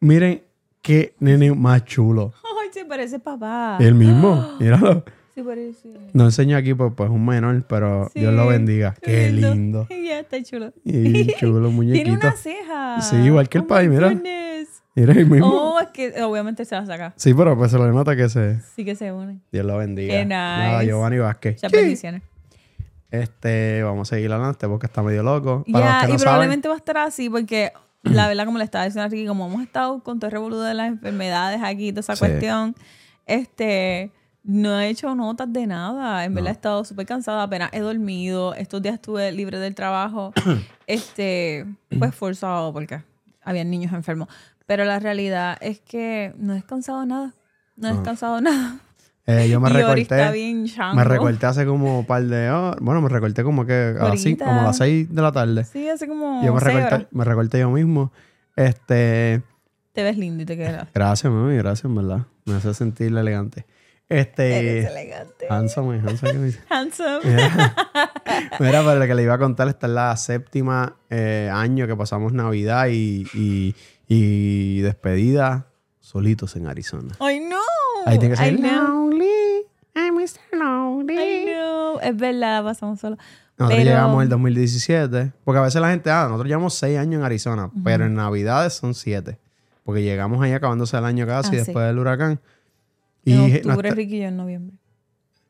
Miren 0.00 0.42
qué 0.82 1.14
nene 1.20 1.52
más 1.54 1.84
chulo. 1.84 2.32
Ay, 2.62 2.68
se 2.72 2.84
parece 2.84 3.18
papá. 3.18 3.78
El 3.80 3.94
mismo, 3.94 4.56
míralo. 4.60 5.04
Sí, 5.34 5.42
parece. 5.42 5.92
No 6.14 6.24
enseño 6.24 6.56
aquí, 6.56 6.72
pues, 6.74 6.92
pues 6.96 7.10
un 7.10 7.24
menor, 7.26 7.62
pero 7.68 8.08
Sí, 8.14 8.20
Dios 8.20 8.32
lo 8.32 8.46
bendiga. 8.46 8.94
Qué 9.02 9.30
lindo. 9.30 9.86
Ya 10.06 10.20
está 10.20 10.42
chulo. 10.42 10.72
Y 10.84 11.26
chulo, 11.38 11.58
Tiene 11.60 11.68
muñequito. 11.74 12.12
una 12.12 12.32
ceja. 12.32 13.00
Sí, 13.02 13.16
igual 13.16 13.48
que 13.48 13.58
el 13.58 13.64
Oh 13.64 13.66
país, 13.66 13.90
mira. 13.90 14.08
goodness. 14.08 14.82
Mira 14.94 15.12
el 15.12 15.26
mismo. 15.26 15.46
Oh, 15.74 15.78
es 15.80 15.88
que 15.88 16.22
obviamente 16.22 16.64
se 16.64 16.74
la 16.74 16.86
saca. 16.86 17.12
Sí, 17.16 17.34
pero 17.34 17.54
pues 17.56 17.70
se 17.70 17.76
lo 17.76 17.86
nota 17.92 18.16
que 18.16 18.30
se. 18.30 18.60
Sí 18.74 18.82
que 18.84 18.94
se 18.94 19.12
unen. 19.12 19.42
Dios 19.52 19.66
lo 19.66 19.76
bendiga. 19.76 20.14
Qué 20.14 20.24
Nada, 20.24 20.78
nice. 20.78 20.86
Giovanni 20.86 21.18
Vázquez. 21.18 21.54
Muchas 21.56 21.72
bendiciones. 21.72 22.22
Este, 23.22 23.82
vamos 23.82 24.10
a 24.12 24.16
seguir 24.16 24.32
adelante 24.32 24.66
porque 24.68 24.86
está 24.86 25.02
medio 25.02 25.22
loco. 25.22 25.64
Para 25.70 25.84
Ya, 25.84 25.98
los 26.02 26.16
que 26.16 26.22
y 26.22 26.24
probablemente 26.24 26.68
va 26.68 26.74
a 26.74 26.78
estar 26.78 26.98
así 26.98 27.28
porque 27.30 27.72
la 28.02 28.28
verdad, 28.28 28.44
como 28.46 28.58
le 28.58 28.64
estaba 28.64 28.84
diciendo 28.84 29.06
a 29.06 29.08
Ricky, 29.08 29.26
como 29.26 29.46
hemos 29.46 29.62
estado 29.62 30.02
con 30.02 30.18
todo 30.20 30.26
el 30.28 30.32
revolú 30.32 30.58
de 30.58 30.74
las 30.74 30.88
enfermedades 30.88 31.60
aquí, 31.62 31.90
toda 31.92 32.00
esa 32.00 32.14
Sí. 32.16 32.20
cuestión, 32.20 32.76
este, 33.26 34.12
no 34.44 34.78
he 34.78 34.88
hecho 34.88 35.14
notas 35.14 35.52
de 35.52 35.66
nada. 35.66 36.24
En 36.24 36.32
verdad 36.34 36.44
No. 36.44 36.50
he 36.50 36.52
estado 36.52 36.84
súper 36.84 37.06
cansada, 37.06 37.42
apenas 37.42 37.70
he 37.72 37.80
dormido. 37.80 38.54
Estos 38.54 38.80
días 38.82 38.94
estuve 38.94 39.32
libre 39.32 39.58
del 39.58 39.74
trabajo, 39.74 40.32
este, 40.86 41.66
pues 41.98 42.14
forzado 42.14 42.72
porque 42.72 43.02
había 43.42 43.64
niños 43.64 43.92
enfermos. 43.92 44.28
Pero 44.66 44.84
la 44.84 44.98
realidad 44.98 45.58
es 45.60 45.80
que 45.80 46.32
no 46.38 46.52
he 46.52 46.56
descansado 46.56 47.04
nada. 47.06 47.34
No 47.76 47.88
he 47.88 47.90
No. 47.90 47.96
descansado 47.98 48.40
nada. 48.40 48.76
Eh, 49.26 49.48
yo 49.50 49.60
me 49.60 49.70
y 49.70 49.72
recorté. 49.72 50.30
bien. 50.32 50.66
Me 50.94 51.04
recorté 51.04 51.46
hace 51.46 51.66
como 51.66 52.00
un 52.00 52.06
par 52.06 52.22
de 52.24 52.50
horas. 52.50 52.76
Bueno, 52.80 53.00
me 53.02 53.08
recorté 53.08 53.42
como 53.42 53.66
que 53.66 53.94
a 53.98 54.08
las 54.08 54.20
cinco- 54.20 54.44
como 54.44 54.60
a 54.60 54.64
las 54.64 54.76
6 54.78 55.14
de 55.14 55.22
la 55.22 55.32
tarde. 55.32 55.64
Sí, 55.64 55.88
hace 55.88 56.06
como 56.08 56.44
yo 56.44 56.54
me 56.54 56.60
recorté, 56.60 56.86
horas. 56.94 57.06
me 57.10 57.24
recorté 57.24 57.58
yo 57.60 57.70
mismo. 57.70 58.12
Este. 58.54 59.42
Te 59.92 60.02
ves 60.02 60.16
lindo 60.18 60.42
y 60.42 60.46
te 60.46 60.56
quedas. 60.56 60.88
Gracias, 60.94 61.32
mami, 61.32 61.56
gracias, 61.56 61.92
verdad. 61.94 62.26
Me 62.44 62.54
hace 62.54 62.74
sentir 62.74 63.08
elegante. 63.08 63.66
Este. 64.08 64.58
Eres 64.80 64.90
elegante. 64.90 65.46
Handsome, 65.50 65.98
handsome. 66.00 66.52
Handsome. 66.70 67.20
Mira, 67.24 67.48
mira, 68.60 68.82
pero 68.84 68.94
lo 68.96 69.06
que 69.06 69.14
le 69.14 69.22
iba 69.24 69.34
a 69.34 69.38
contar, 69.38 69.68
esta 69.68 69.86
es 69.88 69.92
la 69.92 70.16
séptima 70.16 70.96
eh, 71.10 71.50
año 71.52 71.86
que 71.88 71.96
pasamos 71.96 72.32
Navidad 72.32 72.86
y, 72.88 73.26
y, 73.34 73.74
y 74.06 74.80
despedida 74.82 75.66
solitos 76.16 76.56
en 76.56 76.66
Arizona. 76.66 77.14
¡Ay, 77.20 77.40
no! 77.40 77.56
Ahí 78.06 78.18
tiene 78.18 78.34
que 78.34 78.42
ser 78.42 78.54
I. 78.54 78.58
Lonely, 78.62 79.66
I'm 79.94 80.14
Mr. 80.14 80.56
Lonely. 80.58 81.14
I 81.14 81.44
know. 81.52 81.98
Es 82.02 82.16
verdad, 82.16 82.64
pasamos 82.64 82.98
solo. 83.00 83.16
Nosotros 83.58 83.78
Pero- 83.78 83.90
llegamos 83.90 84.16
en 84.16 84.22
el 84.22 84.28
2017, 84.30 85.32
porque 85.44 85.58
a 85.58 85.62
veces 85.62 85.80
la 85.80 85.90
gente, 85.90 86.10
ah, 86.10 86.24
nosotros 86.24 86.46
llevamos 86.48 86.74
seis 86.74 86.98
años 86.98 87.18
en 87.20 87.24
Arizona, 87.24 87.70
pero 87.84 88.04
en 88.06 88.14
Navidades 88.14 88.72
son 88.74 88.94
siete, 88.94 89.38
porque 89.84 90.02
llegamos 90.02 90.42
ahí 90.42 90.52
acabándose 90.52 90.96
el 90.96 91.04
año 91.04 91.26
casi 91.26 91.48
Ah, 91.48 91.50
sí. 91.52 91.56
después 91.58 91.86
del 91.86 91.98
huracán. 91.98 92.40
En 93.24 93.32
Y 93.34 93.38
octubre, 93.38 93.62
nuestra- 93.64 93.90
Ricky 93.94 94.16
y 94.16 94.20
yo 94.20 94.28
en 94.28 94.36
noviembre. 94.36 94.76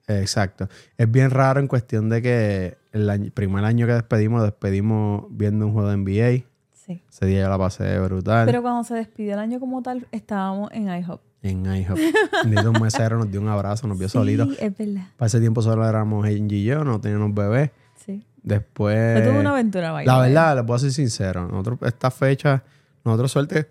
Exacto. 0.08 0.68
Es 0.96 1.10
bien 1.10 1.30
raro 1.30 1.58
en 1.60 1.66
cuestión 1.68 2.08
de 2.08 2.22
que 2.22 2.76
el 2.92 3.10
año- 3.10 3.30
primer 3.34 3.64
año 3.64 3.86
que 3.86 3.92
despedimos, 3.94 4.42
despedimos 4.42 5.24
viendo 5.30 5.66
un 5.66 5.72
juego 5.72 5.88
de 5.88 5.94
NBA. 5.96 6.44
Sí. 6.86 7.02
Ese 7.10 7.26
día 7.26 7.42
yo 7.42 7.48
la 7.48 7.58
pasé 7.58 7.98
brutal. 7.98 8.46
Pero 8.46 8.62
cuando 8.62 8.84
se 8.84 8.94
despidió 8.94 9.32
el 9.34 9.40
año 9.40 9.58
como 9.58 9.82
tal, 9.82 10.06
estábamos 10.12 10.70
en 10.72 10.88
IHOP. 10.88 11.20
En 11.42 11.66
IHOP. 11.66 11.98
Bendito 12.44 12.70
un 12.70 12.80
mesero 12.80 13.18
nos 13.18 13.30
dio 13.30 13.40
un 13.40 13.48
abrazo, 13.48 13.88
nos 13.88 13.98
vio 13.98 14.08
solitos. 14.08 14.50
Sí, 14.50 14.56
es 14.60 14.76
verdad. 14.76 15.08
Para 15.16 15.26
ese 15.26 15.40
tiempo 15.40 15.62
solo 15.62 15.86
éramos 15.88 16.24
Angie 16.24 16.58
y 16.58 16.64
yo, 16.64 16.84
no 16.84 17.00
teníamos 17.00 17.34
bebés. 17.34 17.70
Sí. 17.96 18.24
Después... 18.42 19.18
Fue 19.18 19.28
toda 19.28 19.40
una 19.40 19.50
aventura, 19.50 19.90
vaya. 19.90 20.12
La 20.12 20.20
verdad, 20.20 20.56
les 20.56 20.64
voy 20.64 20.76
a 20.76 20.78
ser 20.78 20.92
sincero. 20.92 21.48
Nosotros, 21.48 21.78
esta 21.82 22.10
fecha, 22.12 22.62
nosotros 23.04 23.32
suerte 23.32 23.68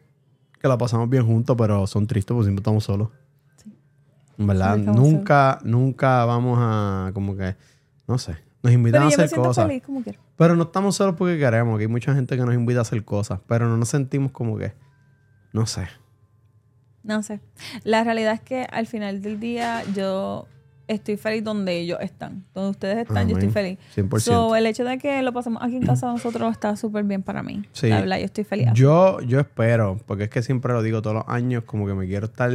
que 0.61 0.67
la 0.67 0.77
pasamos 0.77 1.09
bien 1.09 1.25
juntos, 1.25 1.55
pero 1.57 1.87
son 1.87 2.07
tristes 2.07 2.33
porque 2.33 2.45
siempre 2.45 2.61
estamos 2.61 2.83
solos. 2.83 3.09
Sí. 3.55 3.71
En 4.37 4.47
verdad, 4.47 4.77
nunca, 4.77 5.59
nunca 5.63 6.25
vamos 6.25 6.57
a, 6.61 7.11
como 7.13 7.37
que, 7.37 7.55
no 8.07 8.17
sé, 8.17 8.35
nos 8.61 8.73
invitan 8.73 9.03
Pero 9.03 9.07
a 9.07 9.11
yo 9.11 9.17
me 9.17 9.23
hacer 9.23 9.29
siento 9.29 9.47
cosas. 9.47 9.67
feliz 9.67 9.83
como 9.83 10.03
quiera. 10.03 10.19
Pero 10.37 10.55
no 10.55 10.63
estamos 10.63 10.95
solos 10.95 11.15
porque 11.17 11.37
queremos, 11.37 11.77
que 11.77 11.83
hay 11.83 11.87
mucha 11.87 12.13
gente 12.13 12.35
que 12.35 12.43
nos 12.43 12.53
invita 12.53 12.79
a 12.79 12.81
hacer 12.81 13.03
cosas, 13.05 13.39
pero 13.47 13.67
no 13.67 13.77
nos 13.77 13.89
sentimos 13.89 14.31
como 14.31 14.57
que, 14.57 14.73
no 15.53 15.65
sé. 15.65 15.87
No 17.03 17.23
sé. 17.23 17.39
La 17.83 18.03
realidad 18.03 18.33
es 18.33 18.41
que 18.41 18.67
al 18.69 18.87
final 18.87 19.21
del 19.21 19.39
día 19.39 19.83
yo 19.95 20.47
estoy 20.87 21.17
feliz 21.17 21.43
donde 21.43 21.79
ellos 21.79 21.99
están. 22.01 22.43
Donde 22.53 22.71
ustedes 22.71 22.97
están, 23.07 23.29
yo 23.29 23.37
estoy 23.37 23.51
feliz. 23.51 23.79
100%. 23.95 24.19
So, 24.19 24.55
el 24.55 24.65
hecho 24.65 24.83
de 24.83 24.97
que 24.97 25.21
lo 25.21 25.31
pasemos 25.31 25.61
aquí 25.63 25.77
en 25.77 25.85
casa 25.85 26.07
nosotros 26.07 26.51
está 26.51 26.75
súper 26.75 27.03
bien 27.03 27.23
para 27.23 27.43
mí. 27.43 27.63
Sí. 27.71 27.89
La 27.89 28.01
verdad, 28.01 28.19
yo 28.19 28.25
estoy 28.25 28.43
feliz. 28.43 28.69
Yo, 28.73 29.21
yo 29.21 29.39
espero, 29.39 29.99
porque 30.05 30.25
es 30.25 30.29
que 30.29 30.41
siempre 30.41 30.73
lo 30.73 30.81
digo 30.81 31.01
todos 31.01 31.15
los 31.15 31.25
años, 31.27 31.63
como 31.63 31.85
que 31.85 31.93
me 31.93 32.07
quiero 32.07 32.25
estar, 32.25 32.51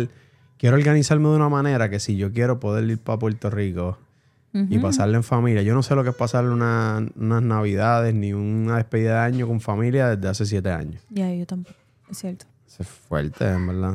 quiero 0.59 0.77
organizarme 0.77 1.29
de 1.29 1.37
una 1.37 1.49
manera 1.49 1.89
que 1.89 2.01
si 2.01 2.17
yo 2.17 2.33
quiero 2.33 2.61
poder 2.61 2.85
ir 2.91 2.99
para 2.99 3.19
Puerto 3.19 3.51
Rico 3.51 3.99
y 4.53 4.77
Ujú. 4.77 4.81
pasarle 4.83 5.17
en 5.17 5.23
familia, 5.23 5.63
yo 5.63 5.75
no 5.75 5.83
sé 5.83 5.95
lo 5.95 6.03
que 6.03 6.11
es 6.11 6.17
pasarle 6.17 6.51
una- 6.51 7.07
unas 7.17 7.43
navidades 7.43 8.15
ni 8.15 8.33
una 8.33 8.77
despedida 8.79 9.15
de 9.21 9.27
año 9.27 9.47
con 9.47 9.61
familia 9.61 10.09
desde 10.17 10.29
hace 10.29 10.47
siete 10.47 10.71
años. 10.71 11.01
Ya, 11.11 11.33
yo 11.33 11.47
tampoco. 11.47 11.77
Es 12.11 12.19
cierto. 12.19 12.47
Es 12.79 12.87
fuerte, 12.89 13.47
en 13.49 13.67
verdad. 13.67 13.95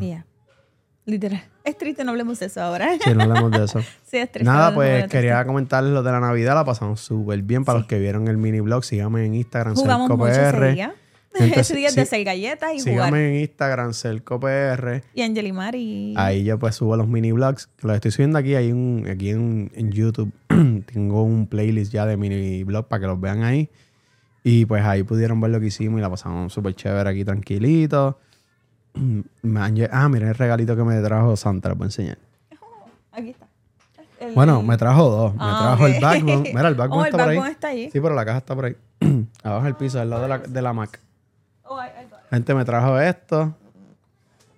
Literal. 1.06 1.44
Es 1.66 1.76
triste, 1.80 2.04
no 2.04 2.12
hablemos 2.12 2.38
de 2.40 2.46
eso 2.46 2.62
ahora. 2.62 2.90
Si 3.04 3.12
no 3.16 3.24
hablamos 3.24 3.50
de 3.50 3.64
eso. 3.64 3.80
sí, 4.06 4.18
es 4.18 4.32
triste. 4.32 4.44
Nada, 4.44 4.68
hablemos 4.68 4.76
pues 5.02 5.08
quería 5.10 5.44
comentarles 5.44 5.92
lo 5.94 6.04
de 6.04 6.12
la 6.12 6.20
Navidad, 6.20 6.54
la 6.54 6.64
pasamos 6.64 7.02
súper 7.02 7.42
bien. 7.42 7.66
Para 7.66 7.80
Sí. 7.80 7.82
los 7.82 7.88
que 7.90 7.98
vieron 7.98 8.28
el 8.28 8.38
mini 8.38 8.60
blog, 8.60 8.84
síganme 8.84 9.26
en 9.26 9.34
Instagram, 9.34 9.74
Jugamos 9.74 10.08
mucho 10.12 10.28
ese 10.28 10.74
día. 10.74 10.94
Gente, 11.44 11.60
Ese 11.60 11.76
día 11.76 11.88
es 11.90 11.96
de 11.96 12.02
hacer 12.02 12.24
galletas 12.24 12.72
y 12.74 12.80
jugar. 12.80 13.10
Sígame 13.10 13.30
en 13.36 13.42
Instagram, 13.42 13.94
CelcoPR. 13.94 15.04
Y 15.14 15.22
Angeli 15.22 15.52
Mari. 15.52 16.14
Ahí 16.18 16.44
yo 16.44 16.58
pues 16.60 16.76
subo 16.76 16.96
los 16.98 17.08
mini 17.08 17.32
vlogs. 17.32 17.68
Que 17.78 17.88
los 17.88 17.96
estoy 17.96 18.12
subiendo 18.12 18.38
aquí. 18.40 18.56
Hay 18.56 18.72
un, 18.72 19.08
aquí 19.10 19.30
en, 19.32 19.72
en 19.76 19.92
YouTube. 19.92 20.32
tengo 20.48 21.24
un 21.24 21.48
playlist 21.48 21.92
ya 21.92 22.06
de 22.06 22.18
mini 22.18 22.64
vlogs 22.64 22.88
para 22.88 23.02
que 23.02 23.08
los 23.08 23.20
vean 23.20 23.44
ahí. 23.44 23.70
Y 24.44 24.66
pues 24.66 24.84
ahí 24.84 25.04
pudieron 25.04 25.42
ver 25.42 25.50
lo 25.52 25.60
que 25.60 25.66
hicimos 25.68 26.00
y 26.00 26.02
la 26.02 26.10
pasamos 26.10 26.54
súper 26.54 26.76
chévere 26.76 27.10
aquí 27.10 27.26
tranquilito. 27.26 28.20
Ah, 29.92 30.08
miren 30.10 30.30
el 30.30 30.36
regalito 30.36 30.76
que 30.76 30.84
me 30.84 31.02
trajo 31.02 31.36
Santa, 31.36 31.70
lo 31.70 31.76
voy 31.76 31.86
a 31.86 31.88
enseñar. 31.88 32.18
Aquí 33.12 33.32
está. 33.32 33.48
El- 34.20 34.34
Bueno, 34.34 34.62
me 34.64 34.78
trajo 34.78 35.10
dos. 35.10 35.34
Me 35.34 35.40
Ah, 35.42 35.76
trajo 35.76 35.88
el 35.88 36.00
backbone. 36.02 36.52
Mira, 36.54 36.68
el 36.70 36.76
backbone 36.76 37.02
Oh, 37.02 37.06
el 37.06 37.08
está 37.12 37.18
por 37.18 37.30
ahí. 37.30 37.36
backbone 37.36 37.52
está 37.52 37.68
allí. 37.68 37.84
Sí, 37.92 38.00
pero 38.00 38.16
la 38.16 38.24
caja 38.26 38.38
está 38.38 38.56
por 38.56 38.66
ahí. 38.66 38.76
Abajo 39.44 39.66
del 39.66 39.76
piso, 39.76 40.00
al 40.00 40.10
lado 40.10 40.22
de 40.24 40.28
la, 40.30 40.38
de 40.40 40.62
la 40.62 40.72
Mac. 40.74 41.00
Oh. 41.68 41.80
Gente, 42.30 42.54
me 42.54 42.66
trajo 42.66 43.00
esto. 43.00 43.56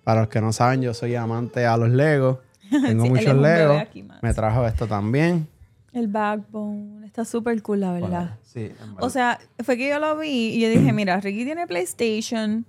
Para 0.04 0.20
los 0.20 0.28
que 0.28 0.40
no 0.40 0.52
saben, 0.52 0.82
yo 0.82 0.94
soy 0.94 1.14
amante 1.14 1.66
a 1.66 1.76
los 1.76 1.90
Legos. 1.90 2.38
Tengo 2.70 3.04
Sí, 3.04 3.10
muchos 3.10 3.36
Legos. 3.36 3.82
Me 4.22 4.34
trajo 4.34 4.66
esto 4.66 4.86
también. 4.86 5.46
El 5.92 6.08
backbone. 6.08 7.06
Está 7.06 7.24
súper 7.24 7.60
cool, 7.62 7.80
la 7.80 7.92
verdad. 7.92 8.36
Sí, 8.42 8.60
en 8.60 8.94
verdad. 8.94 8.96
O 8.98 9.10
sea, 9.10 9.38
fue 9.64 9.76
que 9.76 9.88
yo 9.88 9.98
lo 9.98 10.16
vi 10.18 10.54
y 10.54 10.60
yo 10.60 10.68
dije, 10.68 10.92
mira, 10.92 11.18
Ricky 11.20 11.44
tiene 11.44 11.66
PlayStation 11.66 12.66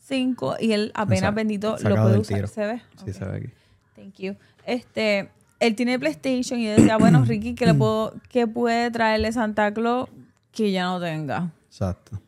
5 0.00 0.56
y 0.60 0.72
él 0.72 0.90
apenas 0.94 1.34
bendito 1.34 1.76
lo 1.78 1.94
puede 1.96 2.18
usar. 2.18 2.36
tiro. 2.36 2.48
¿Se 2.48 2.66
ve? 2.66 2.82
Sí, 3.04 3.12
se 3.12 3.24
ve 3.24 3.36
aquí. 3.36 3.48
Thank 3.94 4.14
you. 4.18 4.36
Este, 4.66 5.30
él 5.60 5.76
tiene 5.76 5.98
PlayStation 5.98 6.58
y 6.60 6.64
yo 6.66 6.70
decía, 6.72 6.96
bueno, 6.96 7.24
Ricky, 7.24 7.54
¿qué 7.54 7.66
le 7.66 7.74
puedo, 7.74 8.14
qué 8.30 8.46
puede 8.46 8.90
traerle 8.90 9.30
Santa 9.32 9.72
Claus 9.72 10.08
que 10.50 10.72
ya 10.72 10.84
no 10.84 11.00
tenga? 11.00 11.52
Exacto. 11.66 12.20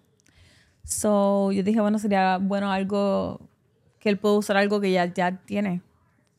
So, 0.95 1.51
yo 1.53 1.63
dije, 1.63 1.81
bueno, 1.81 1.99
sería 1.99 2.39
bueno 2.39 2.71
algo 2.71 3.41
que 3.99 4.09
él 4.09 4.19
pueda 4.19 4.35
usar 4.37 4.57
algo 4.57 4.81
que 4.81 4.93
ya, 4.93 5.13
ya 5.13 5.37
tiene. 5.45 5.81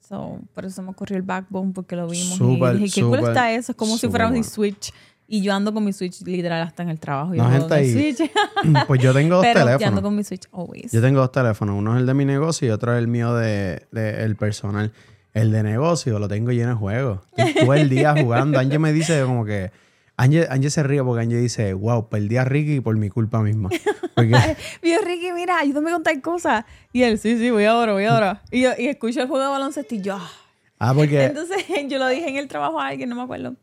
So, 0.07 0.39
por 0.53 0.65
eso 0.65 0.81
me 0.83 0.89
ocurrió 0.91 1.17
el 1.17 1.23
backbone 1.23 1.73
porque 1.73 1.95
lo 1.95 2.07
vimos 2.07 2.37
Súper, 2.37 2.75
y 2.75 2.79
dije, 2.83 3.01
qué 3.01 3.07
cool 3.07 3.19
está 3.19 3.51
eso. 3.51 3.71
Es 3.71 3.75
como 3.77 3.97
si 3.97 4.07
fuera 4.07 4.27
bueno. 4.27 4.43
Switch. 4.43 4.93
Y 5.27 5.41
yo 5.41 5.55
ando 5.55 5.73
con 5.73 5.83
mi 5.83 5.91
Switch 5.91 6.21
literal 6.21 6.61
hasta 6.61 6.83
en 6.83 6.89
el 6.89 6.99
trabajo. 6.99 7.33
No, 7.33 7.49
gente, 7.49 7.73
ahí- 7.73 7.91
Switch. 7.91 8.29
Pues 8.87 9.01
yo 9.01 9.11
tengo 9.13 9.35
dos 9.37 9.43
Pero 9.45 9.59
yo 9.61 9.65
ando 9.65 9.77
teléfonos. 9.79 10.01
con 10.03 10.15
mi 10.15 10.23
Switch 10.23 10.47
always. 10.53 10.91
Yo 10.91 11.01
tengo 11.01 11.19
dos 11.19 11.31
teléfonos. 11.31 11.75
Uno 11.77 11.95
es 11.95 12.01
el 12.01 12.05
de 12.05 12.13
mi 12.13 12.25
negocio 12.25 12.67
y 12.67 12.71
otro 12.71 12.93
es 12.93 12.99
el 12.99 13.07
mío 13.07 13.33
de, 13.33 13.87
de- 13.91 14.23
el 14.23 14.35
personal. 14.35 14.93
El 15.33 15.51
de 15.51 15.63
negocio 15.63 16.19
lo 16.19 16.27
tengo 16.27 16.51
lleno 16.51 16.69
de 16.69 16.75
juegos. 16.75 17.19
Estoy 17.35 17.63
todo 17.65 17.73
el 17.73 17.89
día 17.89 18.13
jugando. 18.21 18.59
Angie 18.59 18.77
me 18.79 18.93
dice 18.93 19.21
como 19.23 19.43
que... 19.43 19.71
Angie, 20.17 20.69
se 20.69 20.81
ríe 20.83 21.03
porque 21.03 21.21
Angie 21.23 21.37
dice, 21.37 21.73
wow, 21.73 22.07
perdí 22.09 22.37
a 22.37 22.45
Ricky 22.45 22.79
por 22.79 22.95
mi 22.97 23.09
culpa 23.09 23.41
misma. 23.41 23.69
Porque 24.15 24.31
Vio 24.81 25.01
Ricky, 25.01 25.31
mira, 25.33 25.59
ayúdame 25.59 25.91
con 25.91 26.03
tal 26.03 26.21
cosa. 26.21 26.65
Y 26.93 27.03
él, 27.03 27.17
sí, 27.19 27.37
sí, 27.37 27.49
voy 27.49 27.65
ahora, 27.65 27.91
voy 27.93 28.05
ahora. 28.05 28.41
Y 28.51 28.61
yo 28.61 28.71
y 28.77 28.87
escucho 28.87 29.21
el 29.21 29.27
juego 29.27 29.43
de 29.43 29.49
baloncesto 29.49 29.93
y 29.95 30.01
yo, 30.01 30.15
ah. 30.15 30.31
Ah, 30.79 30.93
porque 30.93 31.25
Entonces 31.25 31.65
yo 31.89 31.97
lo 31.99 32.07
dije 32.07 32.29
en 32.29 32.37
el 32.37 32.47
trabajo 32.47 32.79
a 32.79 32.87
alguien, 32.87 33.09
no 33.09 33.15
me 33.15 33.23
acuerdo. 33.23 33.55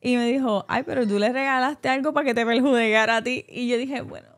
Y 0.00 0.16
me 0.16 0.26
dijo, 0.32 0.64
ay, 0.68 0.82
pero 0.86 1.06
tú 1.06 1.18
le 1.18 1.30
regalaste 1.32 1.88
algo 1.90 2.14
para 2.14 2.24
que 2.24 2.34
te 2.34 2.46
perjudicara 2.46 3.16
a 3.16 3.22
ti. 3.22 3.44
Y 3.48 3.68
yo 3.68 3.76
dije, 3.76 4.00
bueno, 4.00 4.28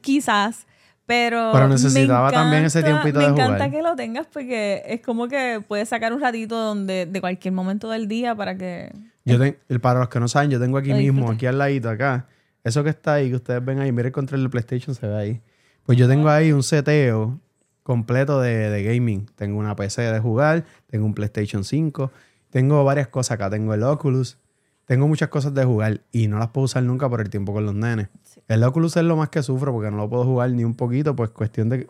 quizás. 0.00 0.66
Pero, 1.06 1.50
Pero 1.52 1.66
me 1.66 1.74
necesitaba 1.74 2.30
también 2.30 2.64
ese 2.64 2.78
encanta- 2.80 3.02
tiempito 3.02 3.18
Me 3.18 3.24
de 3.26 3.30
encanta 3.32 3.54
jugar. 3.64 3.70
que 3.72 3.82
lo 3.82 3.96
tengas 3.96 4.26
porque 4.32 4.82
es 4.86 5.00
como 5.00 5.26
que 5.26 5.60
puedes 5.66 5.88
sacar 5.88 6.12
un 6.12 6.20
ratito 6.20 6.56
donde, 6.56 7.04
de 7.06 7.20
cualquier 7.20 7.52
momento 7.52 7.90
del 7.90 8.06
día 8.06 8.34
para 8.34 8.56
que... 8.56 8.92
yo 9.24 9.38
para 9.80 10.00
los 10.00 10.08
que 10.08 10.20
no 10.20 10.28
saben, 10.28 10.50
yo 10.50 10.60
tengo 10.60 10.78
aquí 10.78 10.92
mismo, 10.94 11.30
aquí 11.30 11.46
al 11.46 11.58
ladito, 11.58 11.88
acá. 11.90 12.26
Eso 12.64 12.84
que 12.84 12.90
está 12.90 13.14
ahí, 13.14 13.30
que 13.30 13.36
ustedes 13.36 13.64
ven 13.64 13.78
ahí, 13.80 13.90
mire 13.92 14.08
el 14.08 14.12
control 14.12 14.40
del 14.40 14.50
PlayStation, 14.50 14.94
se 14.94 15.06
ve 15.06 15.16
ahí. 15.16 15.40
Pues 15.84 15.96
yo 15.98 16.06
tengo 16.08 16.28
ahí 16.28 16.52
un 16.52 16.62
seteo 16.62 17.38
completo 17.82 18.40
de, 18.40 18.70
de 18.70 18.82
gaming. 18.84 19.26
Tengo 19.34 19.58
una 19.58 19.74
PC 19.76 20.02
de 20.02 20.20
jugar, 20.20 20.64
tengo 20.86 21.06
un 21.06 21.14
PlayStation 21.14 21.64
5, 21.64 22.10
tengo 22.50 22.84
varias 22.84 23.08
cosas 23.08 23.32
acá. 23.32 23.48
Tengo 23.50 23.72
el 23.72 23.82
Oculus, 23.82 24.38
tengo 24.84 25.08
muchas 25.08 25.28
cosas 25.30 25.54
de 25.54 25.64
jugar 25.64 26.02
y 26.12 26.28
no 26.28 26.38
las 26.38 26.48
puedo 26.48 26.66
usar 26.66 26.82
nunca 26.82 27.08
por 27.08 27.20
el 27.20 27.30
tiempo 27.30 27.52
con 27.54 27.64
los 27.64 27.74
nenes. 27.74 28.08
Sí. 28.24 28.42
El 28.46 28.62
Oculus 28.62 28.96
es 28.96 29.04
lo 29.04 29.16
más 29.16 29.30
que 29.30 29.42
sufro 29.42 29.72
porque 29.72 29.90
no 29.90 29.96
lo 29.96 30.10
puedo 30.10 30.24
jugar 30.24 30.50
ni 30.50 30.64
un 30.64 30.74
poquito, 30.74 31.16
pues 31.16 31.30
cuestión 31.30 31.68
de... 31.70 31.88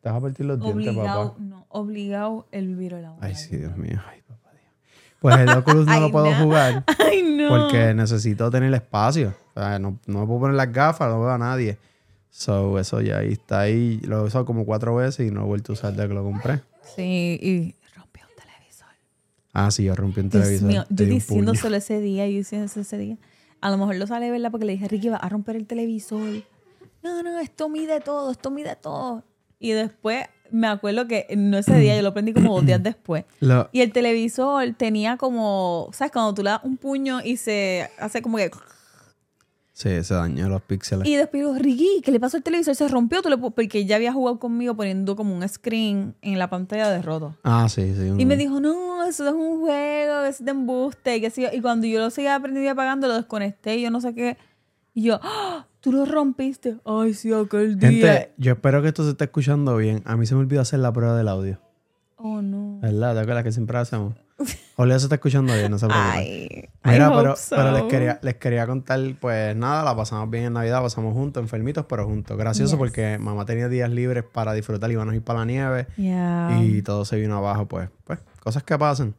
Te 0.00 0.08
vas 0.08 0.18
a 0.18 0.20
partir 0.20 0.46
los 0.46 0.58
dientes, 0.58 0.88
Obligado, 0.88 1.32
papá. 1.32 1.42
no, 1.44 1.66
obligado 1.68 2.46
el 2.50 2.66
vivir 2.68 2.94
el 2.94 3.04
agua. 3.04 3.18
Ay, 3.20 3.36
sí, 3.36 3.56
Dios 3.56 3.76
mío. 3.76 4.00
Ay. 4.10 4.20
Pues 5.22 5.38
el 5.38 5.48
Oculus 5.48 5.86
no 5.86 5.92
Ay, 5.92 6.00
lo 6.00 6.10
puedo 6.12 6.30
no. 6.30 6.36
jugar. 6.44 6.84
Ay, 6.98 7.22
no. 7.22 7.48
Porque 7.48 7.94
necesito 7.94 8.50
tener 8.50 8.74
espacio. 8.74 9.34
O 9.54 9.60
sea, 9.60 9.78
no, 9.78 9.98
no 10.06 10.20
me 10.20 10.26
puedo 10.26 10.40
poner 10.40 10.56
las 10.56 10.70
gafas, 10.72 11.08
no 11.08 11.20
veo 11.20 11.30
a 11.30 11.38
nadie. 11.38 11.78
So, 12.30 12.78
eso 12.78 13.00
ya 13.00 13.18
ahí 13.18 13.32
está 13.32 13.60
ahí. 13.60 14.00
Lo 14.04 14.18
he 14.20 14.22
usado 14.24 14.44
como 14.44 14.64
cuatro 14.66 14.94
veces 14.96 15.26
y 15.28 15.30
no 15.30 15.42
he 15.42 15.46
vuelto 15.46 15.72
a 15.72 15.74
usar 15.74 15.92
desde 15.92 16.08
que 16.08 16.14
lo 16.14 16.22
compré. 16.24 16.60
Sí, 16.96 17.38
y 17.40 17.74
rompió 17.94 18.24
un 18.28 18.34
televisor. 18.42 18.88
Ah, 19.52 19.70
sí, 19.70 19.84
yo 19.84 19.94
rompí 19.94 20.20
un 20.20 20.28
Dios 20.30 20.42
televisor. 20.42 20.68
mío, 20.68 20.84
yo 20.88 21.04
diciendo 21.06 21.54
solo 21.54 21.76
ese 21.76 22.00
día, 22.00 22.26
yo 22.26 22.36
diciendo 22.38 22.66
eso 22.66 22.80
ese 22.80 22.98
día. 22.98 23.16
A 23.60 23.70
lo 23.70 23.78
mejor 23.78 23.96
lo 23.96 24.06
sale, 24.06 24.30
¿verdad? 24.30 24.50
Porque 24.50 24.66
le 24.66 24.72
dije, 24.72 24.88
Ricky, 24.88 25.08
va 25.10 25.18
a 25.18 25.28
romper 25.28 25.56
el 25.56 25.66
televisor. 25.66 26.42
No, 27.02 27.22
no, 27.22 27.38
esto 27.38 27.68
mide 27.68 28.00
todo, 28.00 28.32
esto 28.32 28.50
mide 28.50 28.76
todo. 28.76 29.24
Y 29.60 29.70
después 29.72 30.26
me 30.52 30.66
acuerdo 30.68 31.06
que 31.08 31.26
no 31.36 31.58
ese 31.58 31.76
día, 31.78 31.96
yo 31.96 32.02
lo 32.02 32.12
prendí 32.12 32.32
como 32.32 32.54
dos 32.54 32.64
días 32.66 32.82
después. 32.82 33.24
Lo- 33.40 33.68
Y 33.72 33.80
el 33.80 33.92
televisor 33.92 34.72
tenía 34.76 35.16
como, 35.16 35.88
¿sabes? 35.92 36.12
Cuando 36.12 36.34
tú 36.34 36.42
le 36.42 36.50
das 36.50 36.60
un 36.62 36.76
puño 36.76 37.20
y 37.24 37.36
se 37.36 37.88
hace 37.98 38.22
como 38.22 38.36
que... 38.36 38.50
sí, 39.72 40.04
se 40.04 40.14
dañó 40.14 40.48
los 40.48 40.62
píxeles. 40.62 41.08
Y 41.08 41.16
después 41.16 41.42
digo, 41.42 41.54
Ricky, 41.54 42.02
¿qué 42.04 42.12
le 42.12 42.20
pasó 42.20 42.36
al 42.36 42.42
televisor? 42.42 42.74
Se 42.76 42.86
rompió, 42.88 43.22
tú 43.22 43.28
le 43.30 43.36
pu- 43.36 43.52
porque 43.54 43.84
ya 43.86 43.96
había 43.96 44.12
jugado 44.12 44.38
conmigo 44.38 44.74
poniendo 44.76 45.16
como 45.16 45.34
un 45.34 45.48
screen 45.48 46.14
en 46.22 46.38
la 46.38 46.48
pantalla 46.50 46.90
de 46.90 47.02
roto. 47.02 47.34
Ah, 47.42 47.66
sí, 47.68 47.92
sí. 47.94 48.02
un- 48.10 48.20
Y 48.20 48.26
me 48.26 48.36
dijo, 48.36 48.60
no, 48.60 49.02
eso 49.04 49.26
es 49.26 49.32
un 49.34 49.60
juego, 49.60 50.20
eso 50.22 50.28
es 50.40 50.44
de 50.44 50.50
embuste. 50.50 51.16
Y, 51.16 51.20
yo. 51.20 51.48
y 51.52 51.60
cuando 51.60 51.86
yo 51.86 51.98
lo 52.00 52.10
seguía 52.10 52.34
aprendiendo 52.36 52.66
y 52.66 52.70
apagando, 52.70 53.08
lo 53.08 53.14
desconecté 53.14 53.76
y 53.76 53.82
yo 53.82 53.90
no 53.90 54.00
sé 54.00 54.14
qué. 54.14 54.36
Y 54.94 55.04
yo, 55.04 55.18
¡Ah! 55.22 55.66
tú 55.80 55.92
lo 55.92 56.04
rompiste. 56.04 56.76
Ay, 56.84 57.14
sí, 57.14 57.32
aquel 57.32 57.78
día. 57.78 57.88
Gente, 57.90 58.32
yo 58.36 58.52
espero 58.52 58.82
que 58.82 58.88
esto 58.88 59.04
se 59.04 59.10
esté 59.10 59.24
escuchando 59.24 59.76
bien. 59.76 60.02
A 60.04 60.16
mí 60.16 60.26
se 60.26 60.34
me 60.34 60.40
olvidó 60.40 60.60
hacer 60.60 60.80
la 60.80 60.92
prueba 60.92 61.16
del 61.16 61.28
audio. 61.28 61.58
Oh, 62.16 62.40
no. 62.42 62.78
¿Verdad? 62.80 63.14
¿Te 63.14 63.20
acuerdas 63.20 63.44
que 63.44 63.52
siempre 63.52 63.78
hacemos? 63.78 64.14
Olea 64.76 64.98
se 64.98 65.06
está 65.06 65.16
escuchando 65.16 65.54
bien, 65.54 65.70
no 65.70 65.78
se 65.78 65.86
preocupen. 65.86 66.12
Ay, 66.18 66.68
Mira, 66.84 67.08
I 67.08 67.16
pero, 67.16 67.36
so. 67.36 67.54
pero 67.54 67.72
les, 67.72 67.82
quería, 67.84 68.18
les 68.22 68.34
quería 68.36 68.66
contar, 68.66 68.98
pues 69.20 69.54
nada, 69.54 69.84
la 69.84 69.94
pasamos 69.94 70.28
bien 70.30 70.44
en 70.44 70.52
Navidad, 70.54 70.82
pasamos 70.82 71.14
juntos, 71.14 71.40
enfermitos, 71.42 71.86
pero 71.88 72.06
juntos. 72.06 72.36
Gracioso 72.36 72.72
Yes. 72.72 72.78
porque 72.78 73.18
mamá 73.18 73.44
tenía 73.44 73.68
días 73.68 73.90
libres 73.90 74.24
para 74.24 74.52
disfrutar, 74.52 74.90
íbamos 74.90 75.12
a 75.12 75.16
ir 75.16 75.22
para 75.22 75.40
la 75.40 75.44
nieve 75.44 75.86
Yeah. 75.96 76.58
y 76.60 76.82
todo 76.82 77.04
se 77.04 77.16
vino 77.20 77.36
abajo, 77.36 77.66
pues, 77.66 77.88
pues, 78.04 78.18
cosas 78.40 78.62
que 78.64 78.76
pasan. 78.76 79.14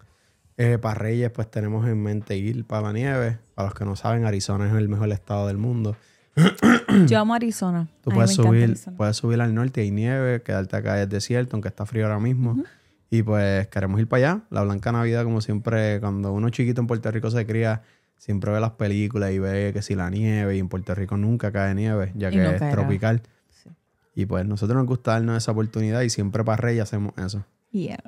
Eh, 0.57 0.77
para 0.77 0.95
Reyes, 0.95 1.31
pues 1.31 1.49
tenemos 1.49 1.87
en 1.87 2.01
mente 2.01 2.37
ir 2.37 2.65
para 2.65 2.83
la 2.83 2.93
nieve. 2.93 3.39
Para 3.55 3.69
los 3.69 3.77
que 3.77 3.85
no 3.85 3.95
saben, 3.95 4.25
Arizona 4.25 4.67
es 4.67 4.73
el 4.73 4.87
mejor 4.87 5.11
estado 5.11 5.47
del 5.47 5.57
mundo. 5.57 5.95
Yo 7.07 7.19
amo 7.19 7.33
Arizona. 7.33 7.87
Tú 8.01 8.11
puedes 8.11 8.33
subir, 8.33 8.63
Arizona. 8.63 8.97
puedes 8.97 9.17
subir 9.17 9.41
al 9.41 9.53
norte, 9.53 9.81
hay 9.81 9.91
nieve, 9.91 10.41
quedarte 10.41 10.75
acá 10.75 11.01
es 11.01 11.09
desierto, 11.09 11.55
aunque 11.55 11.69
está 11.69 11.85
frío 11.85 12.05
ahora 12.05 12.19
mismo. 12.19 12.63
Y 13.09 13.21
pues 13.21 13.67
queremos 13.67 13.99
ir 13.99 14.07
para 14.07 14.31
allá. 14.31 14.41
La 14.49 14.63
Blanca 14.63 14.91
Navidad, 14.91 15.23
como 15.23 15.41
siempre, 15.41 15.99
cuando 15.99 16.31
uno 16.33 16.49
chiquito 16.49 16.81
en 16.81 16.87
Puerto 16.87 17.11
Rico 17.11 17.29
se 17.29 17.45
cría, 17.45 17.83
siempre 18.17 18.51
ve 18.51 18.59
las 18.59 18.71
películas 18.71 19.31
y 19.31 19.39
ve 19.39 19.71
que 19.73 19.81
si 19.81 19.95
la 19.95 20.09
nieve, 20.09 20.55
y 20.55 20.59
en 20.59 20.69
Puerto 20.69 20.95
Rico 20.95 21.17
nunca 21.17 21.51
cae 21.51 21.75
nieve, 21.75 22.11
ya 22.15 22.31
que 22.31 22.37
no 22.37 22.49
es 22.49 22.59
caerá. 22.59 22.71
tropical. 22.71 23.21
Sí. 23.49 23.69
Y 24.15 24.25
pues 24.25 24.45
nosotros 24.45 24.77
nos 24.77 24.87
gusta 24.87 25.11
darnos 25.11 25.37
esa 25.37 25.51
oportunidad 25.51 26.01
y 26.01 26.09
siempre 26.09 26.43
para 26.43 26.57
Reyes 26.57 26.83
hacemos 26.83 27.13
eso. 27.17 27.45
Yeah. 27.71 28.03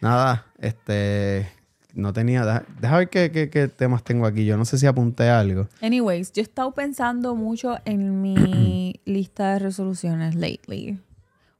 Nada, 0.00 0.46
este, 0.58 1.48
no 1.94 2.12
tenía, 2.12 2.44
deja, 2.44 2.64
deja 2.80 2.96
ver 2.98 3.08
qué, 3.08 3.30
qué- 3.32 3.50
qué 3.50 3.68
temas 3.68 4.02
tengo 4.04 4.26
aquí. 4.26 4.44
Yo 4.44 4.56
no 4.56 4.64
sé 4.64 4.78
si 4.78 4.86
apunté 4.86 5.28
algo. 5.30 5.68
Anyways, 5.82 6.32
yo 6.32 6.40
he 6.40 6.44
estado 6.44 6.72
pensando 6.72 7.34
mucho 7.34 7.78
en 7.84 8.20
mi 8.22 9.00
lista 9.04 9.54
de 9.54 9.58
resoluciones 9.60 10.34
lately. 10.34 10.98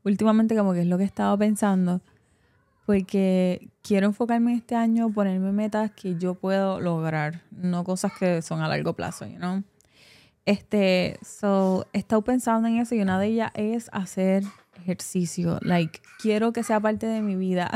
Últimamente 0.05 0.57
como 0.57 0.73
que 0.73 0.81
es 0.83 0.87
lo 0.87 0.97
que 0.97 1.03
he 1.05 1.07
estado 1.07 1.37
pensando. 1.39 2.01
Porque 2.87 3.69
quiero 3.83 4.07
enfocarme 4.07 4.55
este 4.55 4.75
año, 4.75 5.11
ponerme 5.11 5.53
metas 5.53 5.91
que 5.91 6.17
yo 6.17 6.35
puedo 6.35 6.81
lograr, 6.81 7.43
no 7.51 7.85
cosas 7.85 8.13
que 8.19 8.41
son 8.41 8.63
a 8.63 8.69
largo 8.69 8.95
plazo, 8.95 9.27
you 9.27 9.37
know? 9.37 9.63
Este, 10.47 11.19
so, 11.23 11.87
he 11.93 11.99
estado 11.99 12.23
pensando 12.23 12.67
en 12.69 12.79
eso 12.79 12.95
y 12.95 13.03
una 13.03 13.21
de 13.21 13.27
ellas 13.27 13.51
es 13.55 13.91
hacer 13.93 14.43
ejercicio. 14.81 15.59
Like, 15.63 16.01
quiero 16.21 16.53
que 16.53 16.63
sea 16.63 16.81
parte 16.81 17.07
de 17.07 17.21
mi 17.21 17.37
vida. 17.37 17.71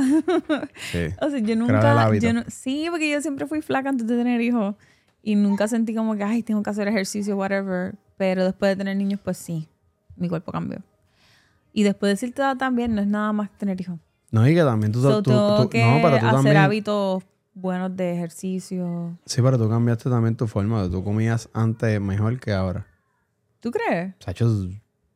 Sí. 0.90 0.98
O 1.20 1.30
sea, 1.30 1.38
yo 1.38 1.56
nunca. 1.56 1.80
Yo 2.18 2.32
no- 2.32 2.44
sí, 2.48 2.86
porque 2.90 3.10
yo 3.10 3.20
siempre 3.20 3.46
fui 3.46 3.62
flaca 3.62 3.88
antes 3.88 4.06
de 4.06 4.16
tener 4.16 4.40
hijos. 4.40 4.74
Y 5.22 5.36
nunca 5.36 5.68
sentí 5.68 5.94
como 5.94 6.16
que, 6.16 6.24
ay, 6.24 6.42
tengo 6.42 6.62
que 6.62 6.70
hacer 6.70 6.88
ejercicio, 6.88 7.36
whatever. 7.36 7.94
Pero 8.16 8.44
después 8.44 8.70
de 8.72 8.76
tener 8.76 8.96
niños, 8.96 9.20
pues 9.22 9.36
sí, 9.38 9.68
mi 10.16 10.28
cuerpo 10.28 10.50
cambió. 10.52 10.80
Y 11.72 11.84
después 11.84 12.08
de 12.08 12.14
decirte 12.14 12.42
también, 12.58 12.94
no 12.94 13.00
es 13.00 13.06
nada 13.06 13.32
más 13.32 13.50
tener 13.56 13.80
hijos. 13.80 13.98
No, 14.30 14.46
y 14.48 14.54
que 14.54 14.62
también 14.62 14.92
tú, 14.92 15.00
So, 15.00 15.22
tú- 15.22 15.30
tú- 15.30 15.68
que 15.70 15.84
no, 15.84 15.96
pero 16.02 16.18
tú 16.18 16.26
hacer 16.26 16.30
también. 16.32 16.56
hábitos 16.56 17.22
buenos 17.54 17.94
de 17.96 18.14
ejercicio. 18.14 19.16
Sí, 19.26 19.40
pero 19.42 19.58
tú 19.58 19.68
cambiaste 19.68 20.10
también 20.10 20.36
tu 20.36 20.46
forma. 20.46 20.88
Tú 20.90 21.04
comías 21.04 21.48
antes 21.52 22.00
mejor 22.00 22.40
que 22.40 22.52
ahora. 22.52 22.86
¿Tú 23.60 23.70
crees? 23.70 24.14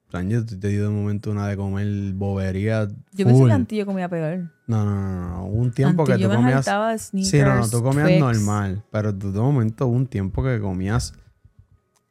Sacho, 0.06 0.18
Ángel, 0.18 0.46
te 0.46 0.68
dio 0.68 0.84
de 0.84 0.88
momento 0.90 1.30
una 1.30 1.48
de 1.48 1.56
comer 1.56 1.86
bobería. 2.14 2.86
Yo 3.12 3.25
pensé 3.26 3.32
full. 3.40 3.48
que 3.48 3.52
antes 3.54 3.78
yo 3.78 3.86
comía 3.86 4.08
peor. 4.08 4.50
No, 4.66 4.84
no, 4.84 4.94
no, 4.94 5.28
no. 5.30 5.44
Hubo 5.46 5.56
un 5.62 5.72
tiempo 5.72 6.02
Antes 6.02 6.16
que 6.16 6.22
yo 6.22 6.28
tú 6.28 6.34
me 6.34 6.42
comías. 6.42 6.64
sneakers, 6.64 7.30
Sí, 7.30 7.38
no, 7.40 7.56
no, 7.56 7.68
tú 7.68 7.82
comías 7.82 8.06
Twix. 8.08 8.20
normal. 8.20 8.82
Pero 8.90 9.14
tú 9.14 9.32
de 9.32 9.40
momento 9.40 9.86
hubo 9.86 9.96
un 9.96 10.06
tiempo 10.06 10.42
que 10.42 10.60
comías. 10.60 11.14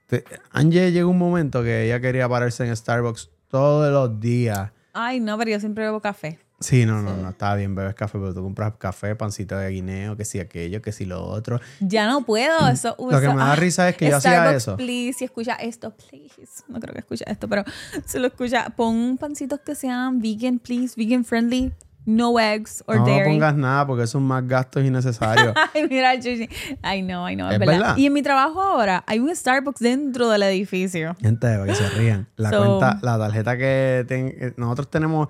Te... 0.08 0.24
Angie 0.52 0.92
llegó 0.92 1.10
un 1.10 1.18
momento 1.18 1.64
que 1.64 1.86
ella 1.86 2.00
quería 2.00 2.28
pararse 2.30 2.68
en 2.68 2.76
Starbucks 2.76 3.30
todos 3.50 3.92
los 3.92 4.20
días. 4.20 4.72
Ay, 4.94 5.20
no, 5.20 5.38
pero 5.38 5.52
yo 5.52 5.60
siempre 5.60 5.84
bebo 5.86 6.00
café. 6.02 6.40
Sí, 6.60 6.86
no, 6.86 7.02
no, 7.02 7.16
no, 7.18 7.30
estaba 7.30 7.56
bien, 7.56 7.76
bebes 7.76 7.96
café, 7.96 8.18
pero 8.18 8.34
tú 8.34 8.42
compras 8.42 8.74
café, 8.78 9.14
pancito 9.16 9.58
de 9.58 9.70
guineo, 9.72 10.16
que 10.16 10.24
si 10.24 10.40
aquello, 10.40 10.82
que 10.82 10.92
si 10.94 11.06
lo 11.06 11.24
otro. 11.26 11.60
Ya 11.82 12.08
no 12.08 12.26
puedo. 12.26 12.70
Eso, 12.70 12.96
Lo 12.98 13.20
que 13.20 13.28
me 13.28 13.36
da 13.36 13.52
ah, 13.52 13.56
risa 13.58 13.90
es 13.90 13.98
que 13.98 14.10
yo 14.10 14.16
hacía 14.18 14.52
eso. 14.54 14.78
please, 14.78 15.20
si 15.20 15.26
escucha 15.26 15.56
esto, 15.56 15.92
please. 15.92 16.64
No 16.70 16.80
creo 16.80 16.94
que 16.94 17.00
escucha 17.00 17.26
esto, 17.28 17.50
pero 17.50 17.64
si 18.06 18.20
lo 18.20 18.28
escucha, 18.28 18.70
pon 18.70 19.18
pancitos 19.18 19.60
que 19.60 19.76
sean 19.76 20.20
vegan, 20.22 20.60
please, 20.60 20.94
vegan 20.98 21.26
friendly, 21.26 21.74
no 22.06 22.40
eggs 22.40 22.84
or 22.88 22.98
No 23.00 23.06
dairy. 23.06 23.32
pongas 23.32 23.56
nada 23.56 23.86
porque 23.86 24.08
son 24.08 24.24
más 24.24 24.48
gastos 24.48 24.84
innecesarios. 24.86 25.54
Ay, 25.74 25.88
mira, 25.90 26.16
Chuchi. 26.18 26.48
Ay, 26.82 27.02
no, 27.02 27.26
ay, 27.26 27.36
no, 27.36 27.48
es, 27.50 27.54
Es 27.56 27.60
verdad. 27.60 27.74
verdad. 27.80 27.98
Y 27.98 28.06
en 28.06 28.14
mi 28.14 28.22
trabajo 28.22 28.62
ahora 28.62 29.04
hay 29.08 29.20
un 29.20 29.36
Starbucks 29.36 29.82
dentro 29.82 30.30
del 30.30 30.44
edificio. 30.44 31.16
Gente, 31.20 31.48
para 31.48 31.66
que 31.66 31.76
se 31.76 31.90
rían. 31.90 32.28
La 32.38 32.52
So- 32.52 32.64
cuenta, 32.80 33.00
la 33.02 33.18
tarjeta 33.18 33.58
que 33.58 34.06
ten- 34.08 34.34
eh, 34.40 34.54
nosotros 34.56 34.90
tenemos 34.90 35.28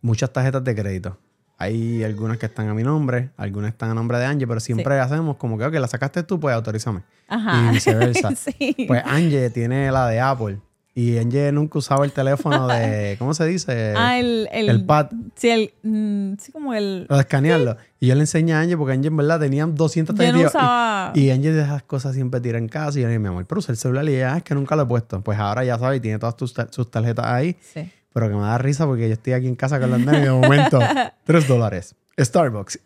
muchas 0.00 0.32
tarjetas 0.32 0.64
de 0.64 0.74
crédito. 0.74 1.18
Hay 1.60 2.04
algunas 2.04 2.38
que 2.38 2.46
están 2.46 2.68
a 2.68 2.74
mi 2.74 2.84
nombre, 2.84 3.30
algunas 3.36 3.72
están 3.72 3.90
a 3.90 3.94
nombre 3.94 4.18
de 4.18 4.26
Angie, 4.26 4.46
pero 4.46 4.60
siempre 4.60 4.98
hacemos 5.00 5.36
como 5.38 5.58
que, 5.58 5.64
ok, 5.64 5.74
la 5.74 5.88
sacaste 5.88 6.22
tú, 6.22 6.38
pues 6.38 6.54
autorízame. 6.54 7.02
Ajá. 7.26 7.68
Y 7.70 7.74
viceversa. 7.74 8.30
sí. 8.36 8.76
Pues 8.86 9.02
Angie 9.04 9.50
tiene 9.50 9.90
la 9.90 10.06
de 10.06 10.20
Apple. 10.20 10.58
Y 10.94 11.16
Angie 11.18 11.52
nunca 11.52 11.78
usaba 11.78 12.04
el 12.04 12.10
teléfono 12.12 12.66
de, 12.68 13.16
¿cómo 13.20 13.32
se 13.34 13.44
dice? 13.46 13.94
ah, 13.96 14.18
el, 14.18 14.48
el, 14.52 14.68
el 14.68 14.84
pad. 14.84 15.10
Sí, 15.36 15.48
el, 15.50 15.72
mm, 15.82 16.38
sí, 16.40 16.50
como 16.52 16.74
el. 16.74 17.06
De 17.08 17.18
escanearlo. 17.18 17.76
Y 18.00 18.06
yo 18.08 18.14
le 18.14 18.20
enseñé 18.22 18.52
a 18.54 18.60
Angie 18.60 18.76
porque 18.76 18.92
Angie 18.94 19.08
en 19.08 19.16
verdad 19.16 19.38
tenía 19.40 19.66
200 19.66 20.16
Yo 20.16 20.32
no 20.32 20.40
usaba. 20.40 21.12
Y, 21.14 21.22
y 21.26 21.30
Angie 21.30 21.52
de 21.52 21.62
esas 21.62 21.82
cosas 21.84 22.14
siempre 22.14 22.40
tira 22.40 22.58
en 22.58 22.68
casa. 22.68 22.98
Y 22.98 23.02
yo 23.02 23.08
le 23.08 23.12
dije, 23.12 23.18
mi 23.20 23.28
amor, 23.28 23.46
pero 23.46 23.60
usa 23.60 23.72
el 23.72 23.78
celular. 23.78 24.08
Y 24.08 24.14
ella, 24.16 24.34
"Ah, 24.34 24.36
es 24.38 24.42
que 24.44 24.54
nunca 24.54 24.74
lo 24.76 24.82
he 24.82 24.86
puesto. 24.86 25.20
Pues 25.22 25.38
ahora 25.38 25.64
ya 25.64 25.78
sabe 25.78 25.96
y 25.96 26.00
tiene 26.00 26.18
todas 26.20 26.36
tus 26.36 26.54
sus 26.70 26.90
tarjetas 26.90 27.26
ahí. 27.26 27.56
Sí. 27.60 27.90
Pero 28.12 28.28
que 28.28 28.34
me 28.34 28.42
da 28.42 28.58
risa 28.58 28.86
porque 28.86 29.06
yo 29.08 29.14
estoy 29.14 29.32
aquí 29.34 29.46
en 29.46 29.54
casa 29.56 29.78
con 29.80 29.90
la 29.90 29.98
nena 29.98 30.18
y 30.18 30.22
de 30.22 30.30
momento, 30.30 30.78
3 31.24 31.46
dólares. 31.48 31.94
Starbucks. 32.18 32.80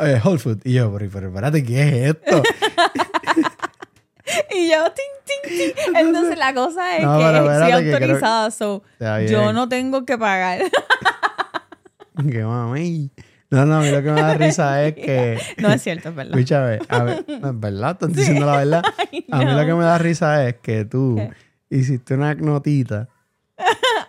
Eh, 0.00 0.20
Whole 0.24 0.38
Food. 0.38 0.60
Y 0.64 0.74
yo, 0.74 0.92
pero, 0.96 1.10
pero 1.12 1.28
espérate, 1.28 1.62
¿qué 1.64 1.82
es 2.08 2.16
esto? 2.16 2.42
Y 4.54 4.70
yo, 4.70 4.84
ting, 4.92 5.14
ting, 5.26 5.74
ting. 5.74 5.96
Entonces 5.96 6.38
la 6.38 6.54
cosa 6.54 6.96
es 6.96 7.04
No, 7.04 7.18
que 7.18 7.24
estoy 7.24 7.36
espérate 7.38 7.70
que 7.84 7.90
creo- 7.90 7.94
autorizada, 8.00 8.50
so 8.50 8.82
yo 9.28 9.52
no 9.52 9.68
tengo 9.68 10.06
que 10.06 10.16
pagar. 10.16 10.60
que 12.30 12.42
mami. 12.44 13.10
No, 13.50 13.66
no, 13.66 13.76
a 13.78 13.80
mí 13.80 13.90
lo 13.90 14.02
que 14.02 14.10
me 14.10 14.22
da 14.22 14.34
risa 14.34 14.84
es 14.86 14.94
que. 14.94 15.38
no 15.58 15.70
es 15.72 15.82
cierto, 15.82 16.08
es 16.10 16.14
verdad. 16.14 16.38
Escucha, 16.38 16.58
a 16.88 17.02
ver, 17.04 17.24
no 17.28 17.50
es 17.50 17.60
verdad, 17.60 17.90
estás 17.92 18.12
diciendo 18.14 18.46
la 18.46 18.56
verdad. 18.58 18.82
A 19.30 19.38
mí 19.38 19.52
lo 19.52 19.66
que 19.66 19.74
me 19.74 19.84
da 19.84 19.98
risa 19.98 20.48
es 20.48 20.54
que 20.62 20.84
tú 20.86 21.20
hiciste 21.68 22.14
una 22.14 22.34
notita 22.34 23.08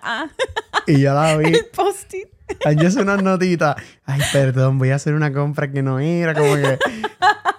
Ah. 0.02 0.28
y 0.88 1.00
yo 1.02 1.14
la 1.14 1.38
vi. 1.38 1.54
El 1.54 1.66
post-it. 1.76 2.28
Yo 2.78 2.88
hice 2.88 3.02
unas 3.02 3.22
notitas. 3.24 3.76
Ay, 4.06 4.22
perdón, 4.32 4.78
voy 4.80 4.90
a 4.92 4.96
hacer 4.96 5.14
una 5.14 5.32
compra 5.34 5.72
que 5.72 5.82
no 5.82 6.00
era, 6.00 6.34
como 6.34 6.56
que. 6.56 6.78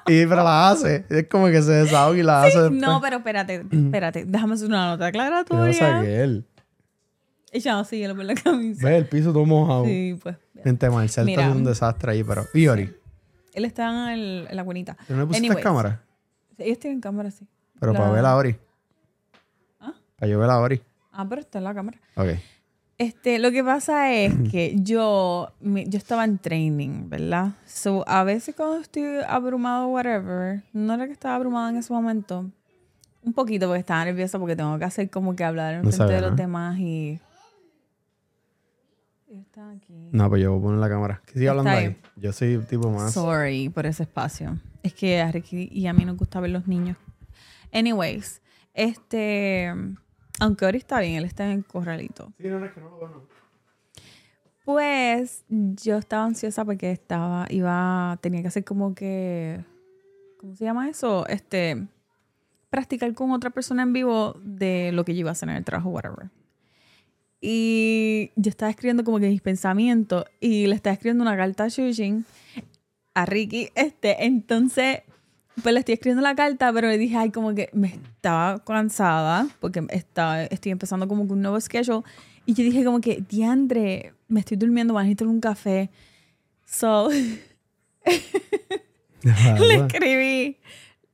Y 0.06 0.26
pero 0.26 0.36
la 0.44 0.68
hace. 0.70 1.04
Es 1.08 1.28
como 1.28 1.46
que 1.46 1.62
se 1.62 1.72
desahoga 1.72 2.18
y 2.18 2.22
la 2.22 2.42
hace 2.42 2.58
después. 2.60 2.80
No, 2.80 3.00
pero 3.00 3.16
espérate, 3.18 3.64
espérate. 3.70 4.24
Déjame 4.26 4.54
hacer 4.54 4.66
una 4.68 4.88
nota 4.88 5.04
¿Qué 5.10 5.18
aclaratoria. 5.18 5.66
pasa 5.66 6.02
que 6.02 6.20
él? 6.22 6.44
No 7.64 7.84
sigue 7.84 8.14
por 8.14 8.24
la 8.24 8.34
camisa. 8.34 8.86
Ve 8.86 8.96
el 8.98 9.06
piso 9.06 9.32
todo 9.32 9.44
mojado. 9.46 9.84
Sí, 9.86 10.18
pues. 10.22 10.36
Gente, 10.62 10.90
Marcel 10.90 11.28
está 11.28 11.50
un 11.50 11.64
desastre 11.64 12.12
ahí, 12.12 12.24
pero. 12.24 12.44
¿Y 12.52 12.68
Ori? 12.68 12.92
Él 13.52 13.64
está 13.64 14.12
en, 14.12 14.18
el- 14.18 14.46
en 14.50 14.56
la 14.56 14.64
cuenita. 14.64 14.96
¿Tú 15.06 15.14
no 15.14 15.20
le 15.20 15.26
pusiste 15.26 15.60
cámara? 15.60 16.02
Ellos 16.58 16.78
tienen 16.78 17.00
cámara, 17.00 17.30
sí. 17.30 17.46
Pero 17.80 17.92
La- 17.92 17.98
para 18.00 18.10
ver 18.12 18.24
a 18.26 18.36
Ori. 18.36 18.56
¿Ah? 19.80 19.92
Para 20.18 20.30
yo 20.30 20.38
ver 20.38 20.50
a 20.50 20.58
Ori. 20.58 20.82
Ah, 21.14 21.26
pero 21.28 21.40
está 21.40 21.58
en 21.58 21.64
la 21.64 21.74
cámara. 21.74 21.98
Ok. 22.16 22.28
Este, 22.98 23.38
lo 23.38 23.50
que 23.50 23.64
pasa 23.64 24.12
es 24.12 24.32
que 24.50 24.76
yo, 24.78 25.52
yo 25.60 25.98
estaba 25.98 26.24
en 26.24 26.38
training, 26.38 27.08
¿verdad? 27.08 27.52
So, 27.66 28.04
a 28.08 28.24
veces 28.24 28.54
cuando 28.54 28.78
estoy 28.78 29.04
abrumado, 29.26 29.88
whatever, 29.88 30.62
no 30.72 30.94
era 30.94 31.06
que 31.06 31.12
estaba 31.12 31.36
abrumada 31.36 31.70
en 31.70 31.76
ese 31.76 31.92
momento. 31.92 32.50
Un 33.22 33.32
poquito 33.32 33.66
porque 33.66 33.80
estaba 33.80 34.04
nerviosa 34.04 34.38
porque 34.38 34.54
tengo 34.54 34.78
que 34.78 34.84
hacer 34.84 35.08
como 35.08 35.34
que 35.34 35.44
hablar 35.44 35.74
en 35.74 35.82
No 35.82 35.90
frente 35.90 36.12
de 36.12 36.20
los 36.20 36.30
¿no? 36.32 36.36
demás 36.36 36.78
y... 36.78 37.20
Está 39.30 39.70
aquí. 39.70 40.10
No, 40.12 40.28
pues 40.28 40.42
yo 40.42 40.50
voy 40.52 40.60
a 40.60 40.62
poner 40.62 40.78
la 40.78 40.88
cámara. 40.88 41.22
Que 41.26 41.38
siga 41.38 41.50
hablando 41.52 41.70
ahí. 41.70 41.96
Yo 42.16 42.32
soy 42.32 42.58
tipo 42.68 42.90
más. 42.90 43.12
Sorry 43.14 43.68
por 43.68 43.86
ese 43.86 44.04
espacio. 44.04 44.58
Es 44.82 44.92
que 44.94 45.20
a 45.20 45.32
Ricky 45.32 45.68
y 45.72 45.86
a 45.86 45.92
mí 45.92 46.04
nos 46.04 46.16
gusta 46.16 46.38
ver 46.38 46.50
los 46.50 46.68
niños. 46.68 46.96
Anyways, 47.72 48.42
este... 48.74 49.72
Aunque 50.40 50.64
ahora 50.64 50.78
está 50.78 51.00
bien, 51.00 51.14
él 51.14 51.24
está 51.24 51.44
en 51.44 51.52
el 51.58 51.64
corralito. 51.64 52.32
Sí, 52.38 52.48
no, 52.48 52.58
no, 52.58 52.66
es 52.66 52.72
que 52.72 52.80
no 52.80 52.90
lo 52.90 53.08
no. 53.08 53.22
Pues 54.64 55.44
yo 55.48 55.98
estaba 55.98 56.24
ansiosa 56.24 56.64
porque 56.64 56.90
estaba, 56.90 57.46
iba, 57.50 58.18
tenía 58.22 58.40
que 58.40 58.48
hacer 58.48 58.64
como 58.64 58.94
que, 58.94 59.62
¿cómo 60.38 60.56
se 60.56 60.64
llama 60.64 60.88
eso? 60.88 61.26
Este, 61.26 61.86
practicar 62.70 63.12
con 63.12 63.30
otra 63.32 63.50
persona 63.50 63.82
en 63.82 63.92
vivo 63.92 64.36
de 64.42 64.90
lo 64.92 65.04
que 65.04 65.14
yo 65.14 65.20
iba 65.20 65.30
a 65.30 65.32
hacer 65.32 65.50
en 65.50 65.56
el 65.56 65.64
trabajo, 65.64 65.90
whatever. 65.90 66.30
Y 67.40 68.32
yo 68.36 68.48
estaba 68.48 68.70
escribiendo 68.70 69.04
como 69.04 69.20
que 69.20 69.28
mis 69.28 69.42
pensamientos 69.42 70.24
y 70.40 70.66
le 70.66 70.74
estaba 70.74 70.94
escribiendo 70.94 71.22
una 71.22 71.36
carta 71.36 71.64
a 71.64 71.68
Shujin, 71.68 72.24
a 73.12 73.26
Ricky, 73.26 73.68
este, 73.74 74.24
entonces, 74.24 75.02
pues 75.62 75.72
le 75.72 75.80
estoy 75.80 75.94
escribiendo 75.94 76.22
la 76.22 76.34
carta, 76.34 76.72
pero 76.72 76.88
le 76.88 76.98
dije, 76.98 77.16
ay, 77.16 77.30
como 77.30 77.54
que 77.54 77.70
me 77.72 77.88
estaba 77.88 78.62
cansada 78.64 79.46
porque 79.60 79.86
estaba, 79.90 80.44
estoy 80.44 80.72
empezando 80.72 81.06
como 81.06 81.26
que 81.26 81.32
un 81.32 81.42
nuevo 81.42 81.60
schedule 81.60 82.02
y 82.46 82.54
yo 82.54 82.64
dije 82.64 82.84
como 82.84 83.00
que, 83.00 83.22
diandre, 83.28 84.12
me 84.28 84.40
estoy 84.40 84.56
durmiendo, 84.56 84.94
van 84.94 85.02
a 85.02 85.04
necesitar 85.04 85.28
un 85.28 85.40
café. 85.40 85.90
So, 86.66 87.08
le 89.22 89.74
escribí, 89.74 90.58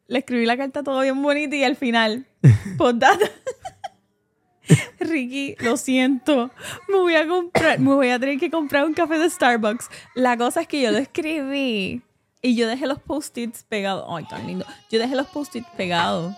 le 0.09 0.18
escribí 0.18 0.46
la 0.46 0.57
carta 0.57 0.83
todo 0.83 1.03
bien 1.03 1.22
bonita 1.22 1.55
y 1.55 1.64
al 1.64 1.76
final, 1.76 2.26
postdata. 2.79 3.31
Ricky, 5.00 5.57
lo 5.61 5.76
siento, 5.76 6.50
me 6.88 6.96
voy 6.96 7.14
a 7.14 7.26
comprar, 7.26 7.79
me 7.79 7.94
voy 7.94 8.11
a 8.11 8.18
tener 8.18 8.38
que 8.38 8.50
comprar 8.50 8.85
un 8.85 8.94
café 8.94 9.18
de 9.18 9.29
Starbucks. 9.29 9.88
La 10.14 10.37
cosa 10.37 10.62
es 10.62 10.68
que 10.68 10.81
yo 10.81 10.90
lo 10.90 10.98
escribí 10.98 12.03
y 12.42 12.55
yo 12.55 12.66
dejé 12.68 12.87
los 12.87 12.98
post-its 12.98 13.64
pegados. 13.64 14.07
Ay, 14.09 14.24
tan 14.24 14.46
lindo. 14.46 14.64
Yo 14.90 14.98
dejé 14.98 15.14
los 15.14 15.26
post-its 15.26 15.68
pegados. 15.76 16.35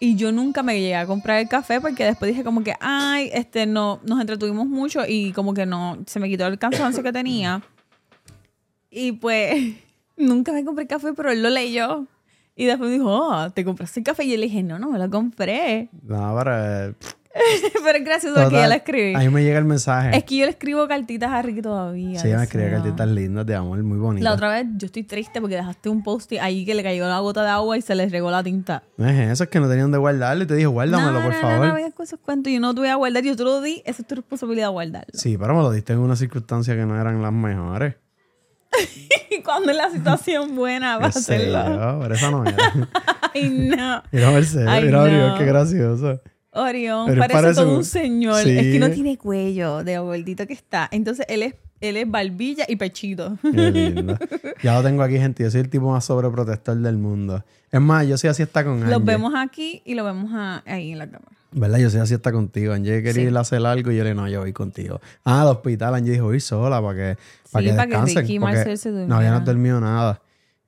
Y 0.00 0.14
yo 0.14 0.30
nunca 0.30 0.62
me 0.62 0.74
llegué 0.80 0.94
a 0.94 1.06
comprar 1.06 1.40
el 1.40 1.48
café 1.48 1.80
porque 1.80 2.04
después 2.04 2.30
dije 2.30 2.44
como 2.44 2.62
que, 2.62 2.74
ay, 2.80 3.30
este, 3.32 3.66
no, 3.66 4.00
nos 4.04 4.20
entretuvimos 4.20 4.66
mucho 4.66 5.00
y 5.06 5.32
como 5.32 5.54
que 5.54 5.66
no, 5.66 5.98
se 6.06 6.20
me 6.20 6.28
quitó 6.28 6.46
el 6.46 6.58
cansancio 6.58 7.02
que 7.02 7.12
tenía. 7.12 7.62
Y 8.90 9.12
pues, 9.12 9.74
nunca 10.16 10.52
me 10.52 10.64
compré 10.64 10.86
café, 10.86 11.12
pero 11.14 11.32
él 11.32 11.42
lo 11.42 11.50
leyó. 11.50 12.06
Y 12.54 12.66
después 12.66 12.90
dijo, 12.90 13.06
oh, 13.08 13.50
¿te 13.50 13.64
compraste 13.64 14.00
el 14.00 14.04
café? 14.04 14.24
Y 14.24 14.30
yo 14.30 14.36
le 14.36 14.44
dije, 14.44 14.62
no, 14.62 14.78
no 14.78 14.90
me 14.90 14.98
lo 14.98 15.08
compré. 15.10 15.88
No, 16.02 16.36
pero. 16.36 16.94
pero 17.84 17.98
es 17.98 18.04
gracioso 18.04 18.48
que 18.48 18.56
ya 18.56 18.68
la 18.68 18.76
escribí. 18.76 19.14
A 19.14 19.18
mí 19.20 19.28
me 19.28 19.42
llega 19.42 19.58
el 19.58 19.64
mensaje. 19.64 20.16
Es 20.16 20.24
que 20.24 20.36
yo 20.36 20.44
le 20.44 20.50
escribo 20.50 20.86
cartitas 20.88 21.30
a 21.30 21.42
Ricky 21.42 21.62
todavía. 21.62 22.18
Sí, 22.18 22.28
ella 22.28 22.38
me 22.38 22.44
escribe 22.44 22.70
cartitas 22.70 23.08
lindas 23.08 23.46
de 23.46 23.54
amor, 23.54 23.82
muy 23.82 23.98
bonitas. 23.98 24.24
La 24.24 24.34
otra 24.34 24.50
vez 24.50 24.66
yo 24.76 24.86
estoy 24.86 25.04
triste 25.04 25.40
porque 25.40 25.56
dejaste 25.56 25.88
un 25.88 26.02
post 26.02 26.32
ahí 26.40 26.64
que 26.64 26.74
le 26.74 26.82
cayó 26.82 27.04
una 27.04 27.20
gota 27.20 27.42
de 27.42 27.50
agua 27.50 27.76
y 27.76 27.82
se 27.82 27.94
le 27.94 28.08
regó 28.08 28.30
la 28.30 28.42
tinta. 28.42 28.82
No 28.96 29.08
es 29.08 29.30
eso, 29.30 29.44
es 29.44 29.50
que 29.50 29.60
no 29.60 29.68
tenían 29.68 29.90
de 29.92 29.98
guardarlo 29.98 30.44
y 30.44 30.46
te 30.46 30.54
dije, 30.54 30.66
guárdamelo, 30.66 31.12
no, 31.12 31.22
por 31.22 31.34
no, 31.34 31.40
favor. 31.40 31.66
No, 31.66 31.78
no, 31.78 31.92
con 31.92 32.04
esos 32.04 32.18
cuentos. 32.20 32.52
Yo 32.52 32.60
no 32.60 32.74
te 32.74 32.80
voy 32.80 32.88
a 32.88 32.96
guardar. 32.96 33.22
Yo 33.22 33.36
te 33.36 33.44
lo 33.44 33.60
di. 33.60 33.82
Esa 33.84 34.02
es 34.02 34.08
tu 34.08 34.14
responsabilidad 34.14 34.70
guardarlo. 34.70 35.12
Sí, 35.12 35.36
pero 35.38 35.54
me 35.54 35.62
lo 35.62 35.70
diste 35.70 35.92
en 35.92 36.00
unas 36.00 36.18
circunstancias 36.18 36.76
que 36.76 36.84
no 36.84 37.00
eran 37.00 37.22
las 37.22 37.32
mejores. 37.32 37.96
Cuando 39.44 39.70
es 39.70 39.76
la 39.76 39.90
situación 39.90 40.56
buena 40.56 40.98
sé 41.10 41.18
hacerlo. 41.18 41.68
yo, 41.68 42.00
pero 42.02 42.14
esa 42.14 42.30
no 42.30 42.44
era. 42.44 42.56
Ay, 43.34 43.48
no. 43.48 44.02
Mira, 44.10 44.30
Mercedes, 44.30 44.82
mira, 44.82 45.08
no. 45.08 45.38
qué 45.38 45.44
gracioso. 45.44 46.20
Orión 46.62 47.06
parece, 47.06 47.28
parece 47.32 47.60
todo 47.62 47.76
un- 47.78 47.84
señor. 47.84 48.42
Sí. 48.42 48.50
Es 48.56 48.62
que 48.72 48.78
no 48.78 48.90
tiene 48.90 49.16
cuello 49.18 49.84
de 49.84 49.98
gordito 49.98 50.46
que 50.46 50.52
está. 50.54 50.88
Entonces 50.92 51.24
él 51.28 51.42
es, 51.42 51.54
él 51.80 51.96
es 51.96 52.10
barbilla 52.10 52.64
y 52.68 52.76
pechito. 52.76 53.36
Qué 53.42 53.70
lindo. 53.70 54.16
Ya 54.62 54.74
lo 54.74 54.82
tengo 54.82 55.02
aquí, 55.02 55.18
gente. 55.18 55.42
Yo 55.44 55.50
soy 55.50 55.60
el 55.60 55.68
tipo 55.70 55.90
más 55.90 56.04
sobreprotector 56.04 56.76
del 56.76 56.98
mundo. 56.98 57.44
Es 57.70 57.80
más, 57.80 58.06
yo 58.06 58.16
soy 58.18 58.30
así 58.30 58.42
hasta 58.42 58.64
con 58.64 58.74
Angie. 58.82 58.90
Los 58.90 59.04
vemos 59.04 59.32
aquí 59.36 59.82
y 59.84 59.94
lo 59.94 60.04
vemos 60.04 60.30
a- 60.34 60.62
ahí 60.66 60.92
en 60.92 60.98
la 60.98 61.06
cámara. 61.06 61.32
¿Verdad? 61.50 61.78
Yo 61.78 61.88
soy 61.88 62.00
así 62.00 62.12
hasta 62.14 62.30
contigo. 62.32 62.72
Angie 62.74 63.02
quería 63.02 63.12
Sí. 63.12 63.20
ir 63.22 63.36
a 63.36 63.40
hacer 63.40 63.64
algo 63.64 63.90
y 63.90 63.96
yo 63.96 64.04
le 64.04 64.10
dije, 64.10 64.14
no, 64.20 64.28
yo 64.28 64.40
voy 64.40 64.52
contigo. 64.52 65.00
Ah, 65.24 65.42
al 65.42 65.48
hospital. 65.48 65.94
Angie 65.94 66.12
dijo, 66.12 66.24
voy 66.26 66.40
sola 66.40 66.82
para 66.82 66.94
que, 66.94 67.18
para 67.50 67.62
Sí, 67.62 67.70
que 67.70 67.76
para 67.76 67.86
que 67.86 67.90
descansen. 67.92 68.22
Ricky 68.22 68.34
y 68.34 68.38
porque 68.38 68.54
Marcel 68.56 68.78
se 68.78 68.90
No 68.90 69.16
habíamos 69.16 69.44
dormido 69.44 69.80
nada. 69.80 70.20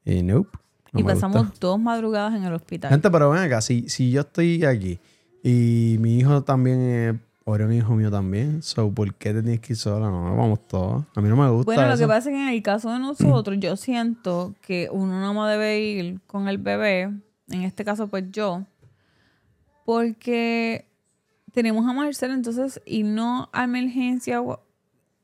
Y 0.06 0.22
nope. 0.22 0.48
no 0.92 1.00
y 1.00 1.02
pasamos 1.04 1.42
gusta. 1.42 1.56
dos 1.60 1.78
madrugadas 1.78 2.34
en 2.34 2.44
el 2.44 2.52
hospital. 2.54 2.90
Gente, 2.90 3.10
pero 3.10 3.30
ven 3.30 3.42
acá, 3.42 3.60
si, 3.60 3.88
si 3.90 4.10
yo 4.10 4.22
estoy 4.22 4.64
aquí 4.64 4.98
Y 5.42 5.96
mi 6.00 6.18
hijo 6.18 6.42
también 6.42 6.80
es 6.80 7.14
Orión 7.44 7.72
hijo 7.72 7.94
mío 7.94 8.10
también. 8.10 8.62
So, 8.62 8.90
¿por 8.92 9.14
qué 9.14 9.32
te 9.32 9.42
tienes 9.42 9.60
que 9.60 9.72
ir 9.72 9.76
sola? 9.78 10.10
No, 10.10 10.36
vamos 10.36 10.66
todos. 10.68 11.04
A 11.14 11.20
mí 11.20 11.28
no 11.28 11.36
me 11.36 11.48
gusta. 11.50 11.64
Bueno, 11.72 11.88
lo 11.88 11.96
que 11.98 12.06
pasa 12.06 12.30
es 12.30 12.36
que 12.36 12.42
en 12.42 12.48
el 12.48 12.62
caso 12.62 12.90
de 12.92 12.98
nosotros, 12.98 13.56
yo 13.58 13.76
siento 13.76 14.54
que 14.60 14.88
uno 14.92 15.20
no 15.20 15.34
más 15.34 15.50
debe 15.50 15.80
ir 15.80 16.20
con 16.26 16.48
el 16.48 16.58
bebé, 16.58 17.02
en 17.48 17.62
este 17.62 17.84
caso, 17.84 18.06
pues 18.08 18.24
yo, 18.30 18.64
porque 19.84 20.86
tenemos 21.52 21.86
a 21.88 21.92
Marcel, 21.92 22.30
entonces 22.30 22.80
irnos 22.86 23.48
a 23.52 23.64
emergencia 23.64 24.40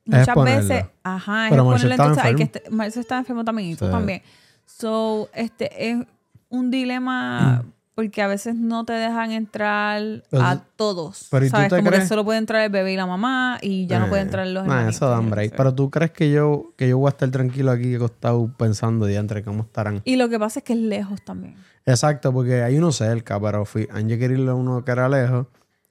muchas 0.04 0.34
veces, 0.44 0.84
ajá, 1.02 1.44
es 1.46 1.50
Pero 1.50 1.62
exponerla, 1.62 1.94
estaba 1.94 2.08
entonces 2.10 2.24
hay 2.74 2.90
que 2.92 3.00
está 3.00 3.18
enfermo 3.18 3.44
también 3.44 3.70
y 3.70 3.76
tú 3.76 3.84
Sí. 3.84 3.90
también. 3.90 4.22
So, 4.64 5.28
este 5.34 5.90
es 5.90 5.98
un 6.48 6.70
dilema 6.70 7.64
porque 7.96 8.20
a 8.20 8.26
veces 8.26 8.54
no 8.54 8.84
te 8.84 8.92
dejan 8.92 9.32
entrar 9.32 10.22
a 10.30 10.60
todos. 10.76 11.28
pero 11.30 11.46
¿y 11.46 11.48
tú 11.48 11.56
¿Sabes? 11.56 11.70
te 11.70 11.76
Como 11.78 11.90
que 11.90 12.06
solo 12.06 12.26
puede 12.26 12.38
entrar 12.38 12.62
el 12.62 12.68
bebé 12.70 12.92
y 12.92 12.96
la 12.96 13.06
mamá 13.06 13.56
y 13.62 13.86
ya 13.86 13.98
no 13.98 14.10
pueden 14.10 14.26
entrar 14.26 14.46
los 14.48 14.66
Nah, 14.66 14.86
eso 14.90 15.10
yo 15.10 15.22
no 15.22 15.30
break. 15.30 15.56
Pero 15.56 15.74
tú 15.74 15.90
crees 15.90 16.10
que 16.10 16.30
yo, 16.30 16.74
que 16.76 16.90
yo 16.90 16.98
voy 16.98 17.08
a 17.08 17.08
estar 17.08 17.30
tranquilo 17.30 17.70
aquí 17.70 17.94
acostado 17.94 18.52
pensando 18.58 19.08
entre 19.08 19.42
cómo 19.42 19.62
estarán. 19.62 20.02
Y 20.04 20.16
lo 20.16 20.28
que 20.28 20.38
pasa 20.38 20.60
es 20.60 20.64
que 20.64 20.74
es 20.74 20.78
lejos 20.78 21.22
también. 21.24 21.56
Exacto, 21.86 22.34
porque 22.34 22.62
hay 22.62 22.76
uno 22.76 22.92
cerca, 22.92 23.40
pero 23.40 23.64
fui, 23.64 23.86
quería 23.86 24.26
irle 24.26 24.50
a 24.50 24.54
uno 24.54 24.84
que 24.84 24.90
era 24.92 25.08
lejos. 25.08 25.46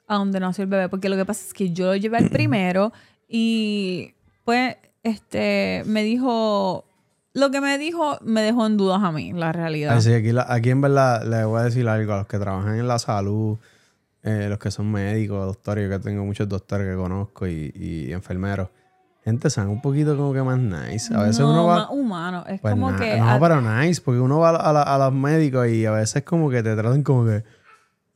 a 0.06 0.14
donde 0.14 0.38
nació 0.38 0.62
el 0.62 0.70
bebé, 0.70 0.88
porque 0.88 1.08
lo 1.08 1.16
que 1.16 1.24
pasa 1.24 1.44
es 1.44 1.52
que 1.52 1.72
yo 1.72 1.86
lo 1.86 1.96
llevé 1.96 2.18
al 2.18 2.30
primero 2.30 2.92
y 3.28 4.14
pues 4.44 4.76
este 5.02 5.82
me 5.86 6.04
dijo 6.04 6.84
lo 7.36 7.50
que 7.50 7.60
me 7.60 7.76
dijo 7.78 8.18
me 8.22 8.40
dejó 8.42 8.66
en 8.66 8.76
dudas 8.76 9.02
a 9.02 9.12
mí, 9.12 9.32
la 9.32 9.52
realidad. 9.52 9.96
Así, 9.96 10.12
aquí, 10.12 10.32
la- 10.32 10.46
aquí 10.48 10.70
en 10.70 10.80
verdad 10.80 11.22
le 11.24 11.44
voy 11.44 11.60
a 11.60 11.64
decir 11.64 11.86
algo 11.88 12.14
a 12.14 12.16
los 12.18 12.26
que 12.26 12.38
trabajan 12.38 12.78
en 12.78 12.88
la 12.88 12.98
salud, 12.98 13.58
eh, 14.22 14.46
los 14.48 14.58
que 14.58 14.70
son 14.70 14.90
médicos, 14.90 15.44
doctores, 15.46 15.88
yo 15.88 15.96
que 15.96 16.02
tengo 16.02 16.24
muchos 16.24 16.48
doctores 16.48 16.88
que 16.88 16.96
conozco 16.96 17.46
y, 17.46 17.72
y 17.74 18.12
enfermeros. 18.12 18.68
Gente, 19.22 19.50
sean 19.50 19.68
un 19.68 19.80
poquito 19.82 20.16
como 20.16 20.32
que 20.32 20.42
más 20.42 20.58
nice. 20.58 21.12
A 21.14 21.24
veces 21.24 21.40
no, 21.40 21.50
uno 21.50 21.66
va... 21.66 21.74
más 21.76 21.88
humano, 21.90 22.44
es 22.48 22.60
Pues 22.60 22.72
como 22.72 22.94
que 22.96 23.18
no, 23.18 23.28
a- 23.28 23.38
pero 23.40 23.60
nice, 23.60 24.00
porque 24.00 24.20
uno 24.20 24.38
va 24.38 24.50
a, 24.50 24.72
la- 24.72 24.82
a 24.82 24.98
los 24.98 25.12
médicos 25.12 25.68
y 25.68 25.84
a 25.84 25.90
veces 25.90 26.22
como 26.22 26.48
que 26.48 26.62
te 26.62 26.74
tratan 26.74 27.02
como 27.02 27.26
que, 27.26 27.44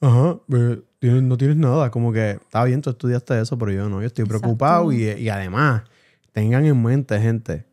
ajá, 0.00 0.38
no 1.00 1.36
tienes 1.36 1.56
nada, 1.56 1.90
como 1.90 2.12
que, 2.12 2.30
está 2.32 2.64
bien, 2.64 2.80
tú 2.80 2.90
estudiaste 2.90 3.40
eso, 3.40 3.58
pero 3.58 3.70
yo 3.72 3.88
no, 3.88 4.00
yo 4.00 4.06
estoy 4.06 4.24
Exacto. 4.24 4.40
preocupado 4.40 4.92
y, 4.92 5.02
y 5.04 5.28
además, 5.28 5.82
tengan 6.32 6.64
en 6.64 6.82
mente, 6.82 7.20
gente, 7.20 7.66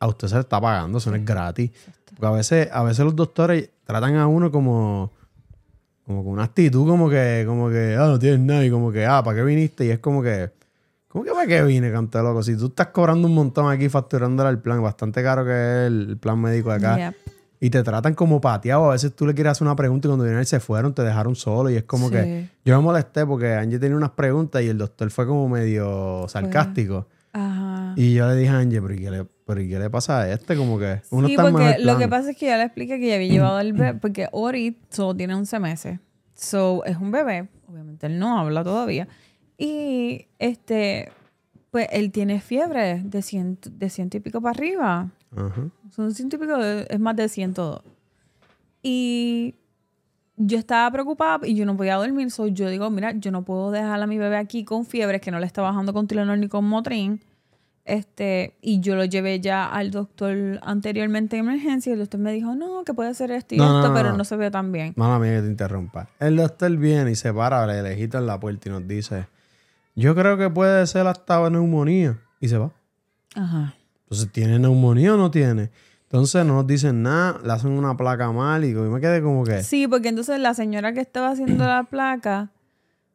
a 0.00 0.06
usted 0.06 0.28
se 0.28 0.34
le 0.34 0.40
está 0.40 0.60
pagando, 0.60 0.98
eso 0.98 1.10
no 1.10 1.16
es 1.16 1.24
gratis. 1.24 1.70
Porque 2.14 2.26
a 2.26 2.30
veces, 2.30 2.68
a 2.72 2.82
veces 2.82 3.04
los 3.04 3.14
doctores 3.16 3.70
tratan 3.84 4.16
a 4.16 4.26
uno 4.26 4.50
como, 4.50 5.12
como 6.06 6.24
con 6.24 6.32
una 6.34 6.44
actitud 6.44 6.86
como 6.86 7.08
que, 7.08 7.44
como 7.46 7.68
que, 7.70 7.96
ah, 7.98 8.06
no 8.06 8.18
tienes 8.18 8.40
nada 8.40 8.64
y 8.64 8.70
como 8.70 8.90
que, 8.92 9.04
ah, 9.06 9.22
¿para 9.22 9.36
qué 9.38 9.44
viniste? 9.44 9.84
Y 9.86 9.90
es 9.90 9.98
como 9.98 10.22
que, 10.22 10.50
¿Cómo 11.08 11.24
que 11.24 11.30
para 11.30 11.46
qué 11.46 11.62
vine, 11.62 11.90
canto 11.90 12.22
loco? 12.22 12.42
Si 12.42 12.54
tú 12.56 12.66
estás 12.66 12.88
cobrando 12.88 13.26
un 13.28 13.34
montón 13.34 13.70
aquí 13.70 13.88
facturándole 13.88 14.50
al 14.50 14.60
plan, 14.60 14.82
bastante 14.82 15.22
caro 15.22 15.42
que 15.44 15.50
es 15.52 15.86
el, 15.86 16.18
plan 16.18 16.38
médico 16.38 16.68
de 16.68 16.76
acá, 16.76 16.96
Yep. 16.98 17.14
y 17.60 17.70
te 17.70 17.82
tratan 17.82 18.12
como 18.14 18.42
pateado, 18.42 18.90
a 18.90 18.92
veces 18.92 19.16
tú 19.16 19.26
le 19.26 19.32
quieres 19.34 19.52
hacer 19.52 19.66
una 19.66 19.74
pregunta 19.74 20.06
y 20.06 20.08
cuando 20.10 20.24
vinieron 20.24 20.44
se 20.44 20.60
fueron, 20.60 20.92
te 20.92 21.00
dejaron 21.02 21.34
solo 21.34 21.70
y 21.70 21.76
es 21.76 21.84
como 21.84 22.08
Sí. 22.08 22.12
que 22.14 22.48
yo 22.62 22.76
me 22.76 22.82
molesté 22.82 23.24
porque 23.24 23.54
Angie 23.54 23.78
tenía 23.78 23.96
unas 23.96 24.10
preguntas 24.10 24.60
y 24.62 24.68
el 24.68 24.76
doctor 24.76 25.10
fue 25.10 25.26
como 25.26 25.48
medio 25.48 26.26
sarcástico. 26.28 27.06
Ajá. 27.32 27.67
Y 27.96 28.14
yo 28.14 28.26
le 28.28 28.36
dije 28.36 28.50
a 28.50 28.58
Angie, 28.58 28.80
¿pero 28.82 28.94
qué 28.96 29.10
le, 29.10 29.24
pero 29.46 29.60
qué 29.60 29.78
le 29.78 29.90
pasa 29.90 30.20
a 30.22 30.30
este? 30.32 30.56
Como 30.56 30.78
que 30.78 31.00
uno 31.10 31.26
sí, 31.26 31.32
está 31.34 31.50
porque 31.50 31.76
lo 31.80 31.98
que 31.98 32.08
pasa 32.08 32.30
es 32.30 32.36
que 32.36 32.46
ya 32.46 32.56
le 32.56 32.64
expliqué 32.64 32.98
que 33.00 33.08
ya 33.08 33.14
había 33.16 33.28
llevado 33.28 33.56
al 33.56 33.72
bebé, 33.72 33.94
porque 33.94 34.28
Ori 34.32 34.78
solo 34.90 35.14
tiene 35.16 35.34
11 35.34 35.58
meses. 35.60 35.98
So, 36.34 36.84
es 36.84 36.96
un 36.96 37.10
bebé, 37.10 37.48
obviamente 37.68 38.06
él 38.06 38.18
no 38.18 38.38
habla 38.38 38.62
todavía. 38.62 39.08
Y 39.56 40.26
este, 40.38 41.10
pues 41.70 41.88
él 41.90 42.12
tiene 42.12 42.40
fiebre 42.40 43.02
de 43.04 43.22
ciento, 43.22 43.70
de 43.70 43.90
ciento 43.90 44.16
y 44.16 44.20
pico 44.20 44.40
para 44.40 44.50
arriba. 44.56 45.10
Ajá. 45.36 45.68
Son 45.90 46.14
ciento 46.14 46.36
y 46.36 46.38
pico, 46.38 46.56
de- 46.58 46.86
es 46.88 47.00
más 47.00 47.16
de 47.16 47.28
102. 47.28 47.82
Y 48.82 49.54
yo 50.36 50.56
estaba 50.58 50.90
preocupada 50.92 51.46
y 51.46 51.54
yo 51.54 51.66
no 51.66 51.76
podía 51.76 51.96
dormir. 51.96 52.30
So 52.30 52.46
yo 52.46 52.68
digo, 52.70 52.88
mira, 52.90 53.12
yo 53.12 53.30
no 53.32 53.44
puedo 53.44 53.70
dejar 53.70 54.00
a 54.00 54.06
mi 54.06 54.18
bebé 54.18 54.36
aquí 54.36 54.64
con 54.64 54.86
fiebre, 54.86 55.20
que 55.20 55.30
no 55.30 55.40
le 55.40 55.46
está 55.46 55.62
bajando 55.62 55.92
con 55.92 56.06
Tylenol 56.06 56.38
ni 56.40 56.48
con 56.48 56.64
Motrin. 56.64 57.20
Este, 57.88 58.54
y 58.60 58.80
yo 58.80 58.96
lo 58.96 59.04
llevé 59.06 59.40
ya 59.40 59.64
al 59.66 59.90
doctor 59.90 60.60
anteriormente 60.62 61.38
en 61.38 61.46
emergencia 61.48 61.88
y 61.90 61.94
el 61.94 62.00
doctor 62.00 62.20
me 62.20 62.32
dijo, 62.32 62.54
no, 62.54 62.84
que 62.84 62.92
puede 62.92 63.14
ser 63.14 63.30
esto 63.30 63.54
y 63.54 63.58
No, 63.58 63.78
esto, 63.78 63.88
no, 63.88 63.94
pero 63.94 64.12
no. 64.14 64.24
se 64.24 64.36
ve 64.36 64.50
tan 64.50 64.72
bien. 64.72 64.92
Mala 64.94 65.18
mía 65.18 65.36
que 65.36 65.40
te 65.42 65.48
interrumpa. 65.48 66.10
El 66.20 66.36
doctor 66.36 66.76
viene 66.76 67.10
y 67.10 67.14
se 67.14 67.32
para 67.32 67.66
de 67.66 67.82
lejito 67.82 68.18
en 68.18 68.26
la 68.26 68.38
puerta 68.38 68.68
y 68.68 68.72
nos 68.72 68.86
dice, 68.86 69.26
yo 69.96 70.14
creo 70.14 70.36
que 70.36 70.50
puede 70.50 70.86
ser 70.86 71.06
hasta 71.06 71.48
neumonía. 71.48 72.18
Y 72.40 72.48
se 72.48 72.58
va. 72.58 72.70
Ajá. 73.34 73.74
Entonces, 74.04 74.30
¿tiene 74.32 74.58
neumonía 74.58 75.14
o 75.14 75.16
no 75.16 75.30
tiene? 75.30 75.70
Entonces 76.04 76.44
no 76.44 76.54
nos 76.54 76.66
dicen 76.66 77.02
nada, 77.02 77.38
le 77.44 77.52
hacen 77.52 77.70
una 77.70 77.96
placa 77.96 78.30
mal 78.32 78.64
y 78.64 78.72
yo 78.72 78.82
me 78.82 79.00
quedé 79.00 79.22
como 79.22 79.44
que... 79.44 79.62
Sí, 79.62 79.86
porque 79.88 80.08
entonces 80.08 80.38
la 80.40 80.54
señora 80.54 80.92
que 80.92 81.00
estaba 81.00 81.30
haciendo 81.30 81.66
la 81.66 81.84
placa 81.84 82.50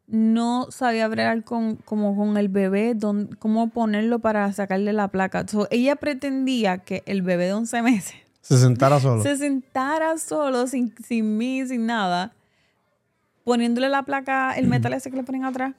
no 0.07 0.67
sabía 0.69 1.07
bregar 1.07 1.43
con, 1.43 1.75
como 1.77 2.15
con 2.15 2.35
el 2.37 2.49
bebé, 2.49 2.93
don- 2.93 3.29
cómo 3.39 3.69
ponerlo 3.69 4.19
para 4.19 4.51
sacarle 4.53 4.93
la 4.93 5.07
placa. 5.07 5.47
So, 5.47 5.67
ella 5.71 5.95
pretendía 5.95 6.79
que 6.79 7.03
el 7.05 7.21
bebé 7.21 7.45
de 7.45 7.53
11 7.53 7.81
meses 7.81 8.15
Se 8.41 8.57
sentara 8.57 8.99
solo. 8.99 9.23
se 9.23 9.37
sentara 9.37 10.17
solo, 10.17 10.67
sin, 10.67 10.93
sin 11.05 11.37
mí, 11.37 11.65
sin 11.65 11.85
nada, 11.85 12.33
poniéndole 13.43 13.89
la 13.89 14.03
placa, 14.03 14.53
el 14.57 14.67
metal 14.67 14.93
ese 14.93 15.09
que 15.09 15.17
le 15.17 15.23
ponen 15.23 15.45
atrás, 15.45 15.73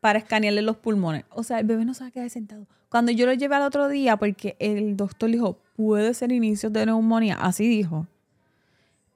para 0.00 0.18
escanearle 0.18 0.62
los 0.62 0.76
pulmones. 0.76 1.24
O 1.30 1.42
sea, 1.42 1.60
el 1.60 1.66
bebé 1.66 1.84
no 1.84 1.92
a 1.92 2.10
quedar 2.10 2.28
sentado. 2.30 2.66
Cuando 2.88 3.12
yo 3.12 3.24
lo 3.26 3.32
llevé 3.32 3.54
al 3.54 3.62
otro 3.62 3.88
día, 3.88 4.16
porque 4.16 4.56
el 4.58 4.96
doctor 4.96 5.30
dijo, 5.30 5.58
puede 5.76 6.12
ser 6.14 6.32
inicio 6.32 6.68
de 6.70 6.86
neumonía, 6.86 7.36
así 7.36 7.66
dijo. 7.68 8.06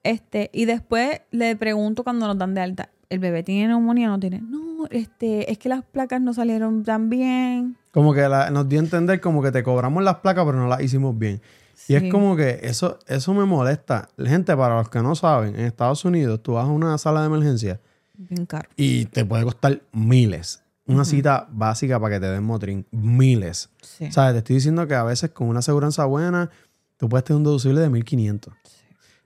Este, 0.07 0.51
y 0.53 0.65
después 0.65 1.21
le 1.31 1.57
pregunto 1.57 2.05
cuando 2.05 2.27
nos 2.27 2.39
dan 2.39 2.55
de 2.55 2.61
alta, 2.61 2.89
¿el 3.11 3.19
bebé 3.19 3.43
tiene 3.43 3.69
neumonía 3.69 4.09
o 4.09 4.11
no 4.13 4.21
tiene? 4.21 4.41
No, 4.41 4.87
este, 4.91 5.51
es 5.51 5.59
que 5.59 5.69
las 5.69 5.85
placas 5.85 6.21
no 6.21 6.33
salieron 6.35 6.85
tan 6.85 7.09
bien. 7.11 7.77
Como 7.93 8.13
que 8.15 8.29
la- 8.29 8.51
nos 8.51 8.69
dio 8.69 8.79
a 8.81 8.83
entender 8.85 9.21
como 9.21 9.43
que 9.43 9.51
te 9.51 9.63
cobramos 9.63 10.03
las 10.05 10.17
placas 10.17 10.45
pero 10.45 10.59
no 10.59 10.69
las 10.69 10.81
hicimos 10.83 11.19
bien. 11.19 11.41
Y 11.89 11.95
es 11.95 12.11
como 12.11 12.37
que 12.37 12.61
eso, 12.63 12.99
eso 13.07 13.35
me 13.35 13.45
molesta. 13.45 14.09
Gente, 14.19 14.57
para 14.57 14.77
los 14.77 14.89
que 14.89 15.01
no 15.03 15.15
saben, 15.15 15.55
en 15.57 15.67
Estados 15.67 16.05
Unidos 16.05 16.43
tú 16.43 16.55
vas 16.55 16.65
a 16.65 16.69
una 16.71 16.97
sala 16.99 17.21
de 17.21 17.27
emergencia 17.27 17.81
Bien 18.15 18.47
caro. 18.47 18.69
y 18.77 19.05
te 19.07 19.25
puede 19.25 19.45
costar 19.45 19.81
miles. 19.93 20.63
Una 20.89 21.05
cita 21.05 21.49
básica 21.51 21.99
para 21.99 22.15
que 22.15 22.21
te 22.21 22.27
den 22.31 22.45
Motrin, 22.45 22.87
miles. 22.93 23.71
Sí. 23.83 24.11
¿Sabes? 24.13 24.35
Te 24.35 24.39
estoy 24.39 24.57
diciendo 24.57 24.87
que 24.87 24.95
a 24.95 25.03
veces 25.03 25.31
con 25.31 25.49
una 25.49 25.59
aseguranza 25.59 26.05
buena, 26.05 26.49
tú 26.97 27.09
puedes 27.09 27.25
tener 27.25 27.39
un 27.39 27.45
deducible 27.45 27.81
de 27.81 27.91
1500. 27.91 28.55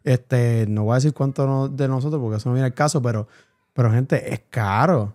Este, 0.05 0.67
no 0.69 0.85
voy 0.85 0.93
a 0.93 0.95
decir 0.97 1.13
cuánto 1.13 1.47
no- 1.47 1.69
de 1.69 1.87
nosotros 1.89 2.21
porque 2.23 2.39
eso 2.39 2.49
no 2.49 2.55
viene 2.55 2.67
al 2.67 2.75
caso, 2.75 3.03
pero, 3.03 3.29
pero 3.73 3.91
gente, 3.93 4.33
es 4.33 4.41
caro. 4.51 5.15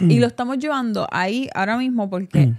Y 0.00 0.18
lo 0.18 0.26
estamos 0.26 0.58
llevando 0.58 1.06
ahí 1.12 1.48
ahora 1.54 1.76
mismo 1.78 2.10
porque 2.10 2.54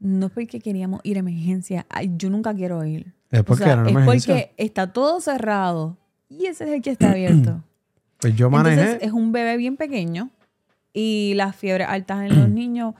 no 0.00 0.26
es 0.26 0.32
porque 0.32 0.60
queríamos 0.60 1.00
ir 1.04 1.16
a 1.16 1.20
emergencia. 1.20 1.86
Ay, 1.88 2.12
yo 2.16 2.30
nunca 2.30 2.52
quiero 2.54 2.84
ir. 2.84 3.12
Es 3.30 3.40
O 3.40 3.44
porque 3.44 3.64
sea, 3.64 3.84
es 3.86 3.92
porque 4.04 4.52
está 4.56 4.92
todo 4.92 5.20
cerrado 5.20 5.96
y 6.28 6.46
ese 6.46 6.64
es 6.64 6.70
el 6.70 6.82
que 6.82 6.90
está 6.90 7.12
abierto. 7.12 7.62
Pues 8.18 8.34
yo 8.34 8.50
manejé. 8.50 8.80
Entonces 8.80 9.02
es 9.06 9.12
un 9.12 9.30
bebé 9.32 9.56
bien 9.56 9.76
pequeño 9.76 10.30
y 10.92 11.34
las 11.36 11.54
fiebres 11.54 11.86
altas 11.88 12.22
en 12.30 12.38
los 12.40 12.48
niños 12.48 12.94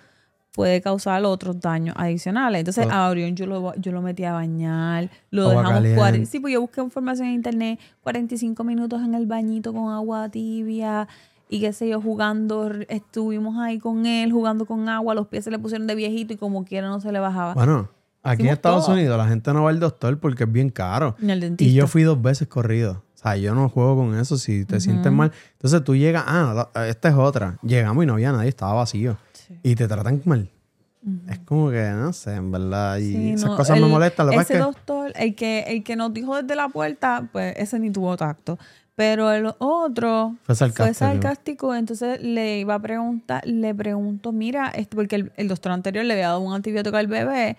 puede 0.57 0.81
causar 0.81 1.23
otros 1.25 1.61
daños 1.61 1.95
adicionales. 1.99 2.61
Entonces 2.61 2.87
Oh. 2.89 2.93
a 2.93 3.09
Orión 3.11 3.37
yo 3.37 3.47
lo, 3.47 3.75
yo 3.77 3.93
lo 3.93 4.03
metí 4.03 4.25
a 4.25 4.33
bañar, 4.33 5.11
lo 5.31 5.51
Agua 5.51 5.63
dejamos... 5.63 6.01
caliente. 6.01 6.27
Sí, 6.27 6.41
pues 6.41 6.55
yo 6.55 6.63
busqué 6.63 6.81
información 6.81 7.29
en 7.29 7.35
internet, 7.35 7.79
45 8.03 8.65
minutos 8.65 9.03
en 9.03 9.15
el 9.15 9.27
bañito 9.27 9.73
con 9.73 9.93
agua 9.93 10.29
tibia 10.31 11.07
y 11.49 11.61
qué 11.61 11.73
sé 11.73 11.89
yo, 11.89 12.01
jugando, 12.01 12.73
estuvimos 12.89 13.57
ahí 13.59 13.79
con 13.79 14.07
él, 14.07 14.33
jugando 14.33 14.65
con 14.67 14.89
agua, 14.89 15.15
los 15.15 15.29
pies 15.29 15.45
se 15.45 15.51
le 15.51 15.59
pusieron 15.59 15.87
de 15.87 15.95
viejito 15.95 16.33
y 16.33 16.37
como 16.37 16.65
quiera 16.65 16.89
no 16.89 17.01
se 17.01 17.13
le 17.13 17.21
bajaba. 17.21 17.55
Bueno, 17.55 17.89
aquí 18.23 18.43
en 18.43 18.49
Estados 18.49 18.87
todo. 18.87 18.95
Unidos 18.97 19.17
la 19.17 19.29
gente 19.29 19.53
no 19.53 19.63
va 19.65 19.71
al 19.71 19.79
doctor 19.79 20.19
porque 20.19 20.45
es 20.45 20.51
bien 20.51 20.71
caro. 20.71 21.15
Dentista. 21.21 21.65
Y 21.65 21.75
yo 21.75 21.87
fui 21.87 22.03
dos 22.03 22.21
veces 22.21 22.49
corrido. 22.49 23.05
O 23.15 23.19
sea, 23.19 23.37
yo 23.37 23.55
no 23.55 23.69
juego 23.69 23.97
con 23.97 24.19
eso 24.19 24.37
si 24.39 24.65
te 24.65 24.81
sientes 24.81 25.11
mal. 25.13 25.33
Entonces 25.53 25.83
tú 25.85 25.97
llegas, 25.97 26.25
ah, 26.27 26.69
esta 26.87 27.09
es 27.09 27.15
otra. 27.15 27.59
Llegamos 27.63 28.05
y 28.05 28.07
no 28.07 28.15
había 28.15 28.33
nadie, 28.33 28.49
estaba 28.49 28.75
vacío. 28.75 29.17
Sí. 29.47 29.55
Y 29.63 29.75
te 29.75 29.87
tratan 29.89 30.23
mal. 30.25 30.49
Es 31.29 31.39
como 31.41 31.71
que, 31.71 31.89
no 31.91 32.13
sé, 32.13 32.35
en 32.35 32.51
verdad. 32.51 32.97
Y 32.99 33.13
Sí, 33.13 33.31
esas 33.33 33.51
no, 33.51 33.57
cosas 33.57 33.81
me 33.81 33.87
molestan. 33.87 34.27
Lo 34.27 34.33
ese 34.33 34.41
es 34.41 34.49
que 34.49 34.59
doctor, 34.59 35.13
el 35.15 35.37
que, 35.37 35.61
el 35.69 35.85
que 35.85 35.95
nos 35.95 36.13
dijo 36.13 36.41
desde 36.41 36.57
la 36.57 36.69
puerta, 36.69 37.29
pues 37.31 37.55
ese 37.57 37.79
ni 37.79 37.91
tuvo 37.91 38.17
tacto. 38.17 38.59
Pero 38.97 39.31
el 39.31 39.53
otro 39.59 40.35
Fue 40.43 40.55
sarcástico. 40.55 40.95
sarcástico, 40.99 41.75
entonces 41.75 42.21
le 42.23 42.59
iba 42.59 42.75
a 42.75 42.79
preguntar, 42.81 43.47
le 43.47 43.75
pregunto, 43.75 44.33
mira, 44.33 44.69
este, 44.71 44.97
porque 44.97 45.17
el, 45.17 45.33
el 45.37 45.49
doctor 45.49 45.71
anterior 45.73 46.05
le 46.05 46.15
había 46.15 46.29
dado 46.29 46.41
un 46.41 46.55
antibiótico 46.55 46.97
al 46.97 47.07
bebé, 47.07 47.57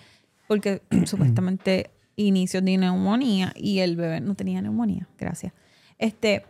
porque 0.47 0.81
supuestamente 1.05 1.91
inicio 2.15 2.61
de 2.61 2.77
neumonía, 2.77 3.53
y 3.55 3.79
el 3.79 3.95
bebé 3.95 4.19
no 4.19 4.33
tenía 4.33 4.61
neumonía, 4.61 5.07
gracias. 5.19 5.53
Este, 5.99 6.43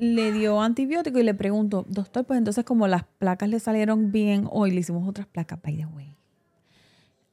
le 0.00 0.32
dio 0.32 0.60
antibiótico 0.62 1.18
y 1.18 1.22
le 1.22 1.34
pregunto, 1.34 1.84
doctor, 1.86 2.24
pues 2.24 2.38
entonces 2.38 2.64
como 2.64 2.88
las 2.88 3.04
placas 3.04 3.50
le 3.50 3.60
salieron 3.60 4.10
bien, 4.10 4.48
hoy 4.50 4.70
le 4.70 4.80
hicimos 4.80 5.06
otras 5.06 5.26
placas, 5.26 5.60
by 5.62 5.76
the 5.76 5.86
way, 5.86 6.16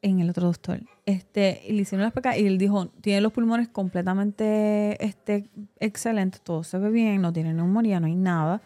en 0.01 0.19
el 0.19 0.29
otro 0.29 0.47
doctor. 0.47 0.81
Este, 1.05 1.61
y 1.65 1.71
le 1.71 1.83
hicieron 1.83 2.03
las 2.03 2.11
placas 2.11 2.37
y 2.37 2.45
él 2.45 2.57
dijo, 2.57 2.87
tiene 2.99 3.21
los 3.21 3.31
pulmones 3.31 3.69
completamente 3.69 5.03
este, 5.03 5.49
excelentes, 5.79 6.41
todo 6.41 6.65
se 6.65 6.77
ve 6.77 6.89
bien, 6.89 7.21
no 7.21 7.31
tiene 7.31 7.53
neumonía, 7.53 8.01
no 8.01 8.07
hay 8.07 8.15
nada. 8.15 8.61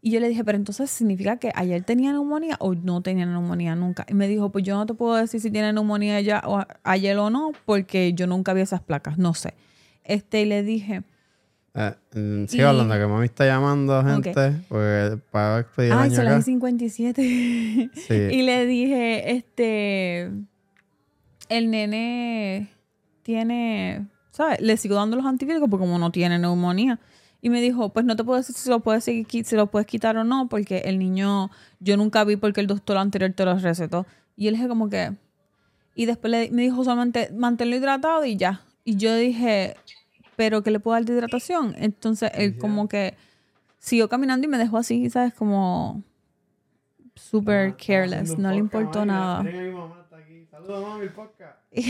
Y 0.00 0.12
yo 0.12 0.20
le 0.20 0.28
dije, 0.28 0.44
pero 0.44 0.56
entonces 0.56 0.88
significa 0.88 1.38
que 1.38 1.50
ayer 1.54 1.82
tenía 1.82 2.12
neumonía 2.12 2.56
o 2.60 2.74
no 2.74 3.02
tenía 3.02 3.26
neumonía 3.26 3.74
nunca. 3.74 4.06
Y 4.08 4.14
me 4.14 4.28
dijo, 4.28 4.50
pues 4.50 4.64
yo 4.64 4.76
no 4.76 4.86
te 4.86 4.94
puedo 4.94 5.16
decir 5.16 5.40
si 5.40 5.50
tiene 5.50 5.72
neumonía 5.72 6.20
ya 6.20 6.40
o 6.46 6.64
ayer 6.84 7.18
o 7.18 7.30
no, 7.30 7.50
porque 7.66 8.14
yo 8.14 8.28
nunca 8.28 8.54
vi 8.54 8.60
esas 8.60 8.80
placas, 8.80 9.18
no 9.18 9.34
sé. 9.34 9.54
Este, 10.04 10.42
y 10.42 10.44
le 10.46 10.62
dije, 10.62 11.02
eh, 11.74 11.94
mm, 12.14 12.46
sigo 12.46 12.68
hablando, 12.68 12.94
que 12.94 13.06
mami 13.06 13.26
está 13.26 13.46
llamando 13.46 13.94
a 13.94 14.04
gente 14.04 14.32
porque 14.68 15.18
para 15.30 15.64
pedir 15.68 15.92
Ay, 15.92 16.10
son 16.10 16.24
las 16.24 16.44
57. 16.44 17.22
Sí. 17.94 18.14
y 18.14 18.42
le 18.42 18.66
dije, 18.66 19.32
este, 19.32 20.30
el 21.48 21.70
nene 21.70 22.68
tiene, 23.22 24.06
¿sabes? 24.30 24.60
Le 24.60 24.76
sigo 24.76 24.96
dando 24.96 25.16
los 25.16 25.26
antibióticos 25.26 25.68
porque 25.70 25.84
como 25.84 25.98
no 25.98 26.10
tiene 26.10 26.38
neumonía. 26.38 26.98
Y 27.42 27.48
me 27.48 27.60
dijo, 27.62 27.90
pues 27.90 28.04
no 28.04 28.16
te 28.16 28.24
puedo 28.24 28.38
decir 28.38 28.54
si 28.54 28.68
lo 28.68 28.80
puedes, 28.80 29.04
seguir, 29.04 29.26
si 29.46 29.56
lo 29.56 29.70
puedes 29.70 29.86
quitar 29.86 30.16
o 30.16 30.24
no, 30.24 30.48
porque 30.48 30.78
el 30.84 30.98
niño, 30.98 31.50
yo 31.78 31.96
nunca 31.96 32.22
vi 32.24 32.36
porque 32.36 32.60
el 32.60 32.66
doctor 32.66 32.98
anterior 32.98 33.32
te 33.32 33.44
lo 33.44 33.56
recetó. 33.56 34.06
Y 34.36 34.48
él 34.48 34.54
dije 34.54 34.68
como 34.68 34.90
que, 34.90 35.12
y 35.94 36.06
después 36.06 36.30
le, 36.30 36.50
me 36.50 36.62
dijo 36.62 36.84
solamente, 36.84 37.30
manténlo 37.34 37.76
hidratado 37.76 38.24
y 38.24 38.36
ya. 38.36 38.62
Y 38.84 38.96
yo 38.96 39.14
dije, 39.14 39.76
pero 40.40 40.62
que 40.62 40.70
le 40.70 40.80
puedo 40.80 40.94
dar 40.94 41.04
de 41.04 41.12
hidratación. 41.12 41.74
Entonces 41.76 42.30
él 42.32 42.56
como 42.56 42.88
que 42.88 43.14
siguió 43.78 44.08
caminando 44.08 44.46
y 44.46 44.48
me 44.48 44.56
dejó 44.56 44.78
así, 44.78 45.10
¿sabes? 45.10 45.34
Como 45.34 46.02
súper 47.14 47.76
careless, 47.76 48.38
no 48.38 48.50
le 48.50 48.56
importó 48.56 49.04
nada. 49.04 49.44
Saludos, 50.50 50.88
mami, 50.88 51.08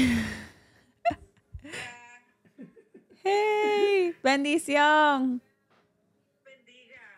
hey, 3.22 4.16
bendición. 4.20 5.40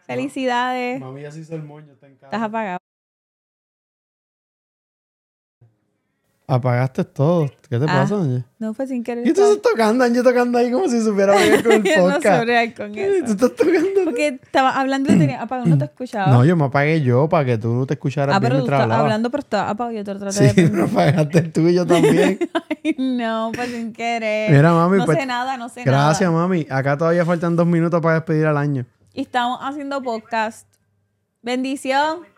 Felicidades. 0.02 1.00
Mami 1.00 1.22
ya 1.22 1.30
se 1.30 1.40
hizo 1.40 1.54
el 1.54 1.62
moño, 1.62 1.94
está 1.94 2.08
en 2.08 2.16
casa. 2.16 2.26
Estás 2.26 2.42
apagado. 2.42 2.81
Apagaste 6.52 7.04
todo. 7.04 7.50
¿Qué 7.70 7.78
te 7.78 7.86
pasa, 7.86 8.14
Angie? 8.14 8.44
No, 8.58 8.74
fue 8.74 8.86
sin 8.86 9.02
querer. 9.02 9.26
¿Y 9.26 9.32
tú 9.32 9.40
estás 9.40 9.62
tocando, 9.62 10.04
Angie 10.04 10.22
tocando 10.22 10.58
ahí 10.58 10.70
como 10.70 10.86
si 10.86 11.00
supiera 11.00 11.34
bien 11.34 11.62
con 11.62 11.72
el 11.72 11.82
podcast? 11.82 12.46
no 12.46 12.46
sé 12.46 12.74
con 12.76 12.98
eso. 12.98 13.24
¿Tú 13.24 13.32
estás 13.32 13.56
tocando? 13.56 14.04
Porque 14.04 14.38
estaba 14.42 14.78
hablando 14.78 15.10
y 15.14 15.18
tenía 15.18 15.40
apagado, 15.40 15.70
no 15.70 15.78
te 15.78 15.84
escuchaba. 15.86 16.30
No, 16.30 16.44
yo 16.44 16.54
me 16.54 16.66
apagué 16.66 17.00
yo 17.00 17.26
para 17.26 17.46
que 17.46 17.56
tú 17.56 17.68
no 17.68 17.86
te 17.86 17.94
escucharas 17.94 18.36
ah, 18.36 18.38
bien 18.38 18.52
pero 18.52 18.64
tú 18.66 18.70
estás 18.70 18.90
hablando, 18.90 19.30
pero 19.30 19.40
estaba 19.40 19.70
apagado. 19.70 19.96
Yo 19.96 20.04
te 20.04 20.12
lo 20.12 20.20
traté 20.20 20.50
sí, 20.50 20.70
me 20.72 20.82
apagaste 20.82 21.40
tú 21.40 21.68
y 21.68 21.74
yo 21.74 21.86
también. 21.86 22.38
Ay, 22.84 22.96
no, 22.98 23.50
pues 23.54 23.70
sin 23.70 23.94
querer. 23.94 24.50
Mira, 24.50 24.74
mami, 24.74 24.98
no 24.98 25.06
pues, 25.06 25.16
sé 25.16 25.24
nada, 25.24 25.56
no 25.56 25.70
sé 25.70 25.84
gracias, 25.84 25.90
nada. 25.94 26.06
Gracias, 26.08 26.32
mami. 26.32 26.66
Acá 26.68 26.98
todavía 26.98 27.24
faltan 27.24 27.56
dos 27.56 27.66
minutos 27.66 27.98
para 28.02 28.16
despedir 28.16 28.44
al 28.44 28.58
año. 28.58 28.84
Y 29.14 29.22
estamos 29.22 29.58
haciendo 29.62 30.02
podcast. 30.02 30.68
Bendición. 31.40 32.30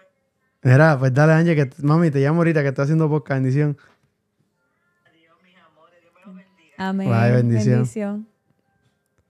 Mira, 0.62 0.96
pues 1.00 1.12
dale, 1.12 1.33
Angie, 1.33 1.57
que 1.57 1.68
mami, 1.83 2.12
te 2.12 2.20
llamo 2.20 2.38
ahorita 2.38 2.62
que 2.62 2.68
estoy 2.68 2.85
haciendo 2.85 3.09
podcast. 3.09 3.42
Bendición. 3.42 3.77
Amén. 6.77 7.09
bendición. 7.11 8.27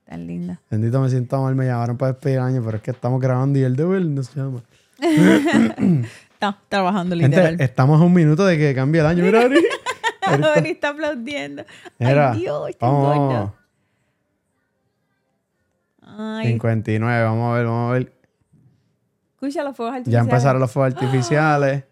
Tan 0.05 0.27
linda. 0.27 0.61
Bendito 0.69 1.01
me 1.01 1.09
siento 1.09 1.41
mal, 1.41 1.55
me 1.55 1.65
llamaron 1.65 1.97
para 1.97 2.13
despedir 2.13 2.37
el 2.37 2.43
año, 2.43 2.61
pero 2.63 2.77
es 2.77 2.83
que 2.83 2.91
estamos 2.91 3.19
grabando 3.19 3.57
y 3.57 3.63
el 3.63 3.75
de 3.75 3.83
él 3.97 4.13
no 4.13 4.23
se 4.23 4.39
llama. 4.39 4.63
Está 6.35 6.59
trabajando 6.69 7.15
literal. 7.15 7.47
Gente, 7.47 7.63
estamos 7.63 7.99
a 7.99 8.03
un 8.03 8.13
minuto 8.13 8.45
de 8.45 8.57
que 8.57 8.75
cambie 8.75 9.01
el 9.01 9.07
año. 9.07 9.23
Mira, 9.23 9.41
Ari. 9.41 9.65
Ari 10.21 10.69
está 10.71 10.89
aplaudiendo. 10.89 11.63
Ay, 11.99 12.39
Dios, 12.39 12.69
está 12.69 12.87
vamos. 12.87 13.51
Ay. 16.01 16.47
59, 16.47 17.23
vamos 17.23 17.51
a 17.51 17.57
ver, 17.57 17.65
vamos 17.65 17.89
a 17.89 17.93
ver. 17.93 18.13
Escucha 19.33 19.63
los 19.63 19.75
fuegos 19.75 19.95
artificiales. 19.95 20.27
Ya 20.27 20.29
empezaron 20.29 20.61
los 20.61 20.71
fuegos 20.71 20.93
artificiales. 21.01 21.83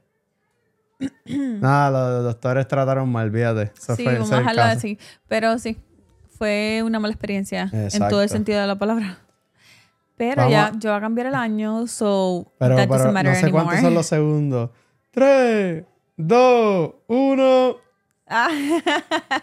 Nada, 1.25 1.89
los 1.91 2.23
doctores 2.23 2.67
trataron 2.67 3.09
mal, 3.09 3.31
fíjate. 3.31 3.71
sí, 3.95 4.05
vamos 4.05 4.31
a 4.31 4.37
dejarlo 4.37 4.63
así. 4.63 4.97
Pero 5.27 5.57
sí, 5.59 5.77
fue 6.37 6.81
una 6.83 6.99
mala 6.99 7.13
experiencia 7.13 7.69
en 7.71 8.09
todo 8.09 8.21
el 8.21 8.29
sentido 8.29 8.61
de 8.61 8.67
la 8.67 8.77
palabra. 8.77 9.19
Pero 10.15 10.49
ya, 10.49 10.71
yo 10.77 10.91
voy 10.91 10.97
a 10.97 11.01
cambiar 11.01 11.27
el 11.27 11.35
año, 11.35 11.87
so 11.87 12.51
pero, 12.59 12.75
that 12.75 12.87
doesn't 12.87 13.11
matter 13.11 13.33
no 13.33 13.39
sé 13.39 13.51
cuántos 13.51 13.79
son 13.79 13.93
los 13.93 14.05
segundos. 14.05 14.69
Tres, 15.11 15.85
dos, 16.15 16.93
uno. 17.07 17.77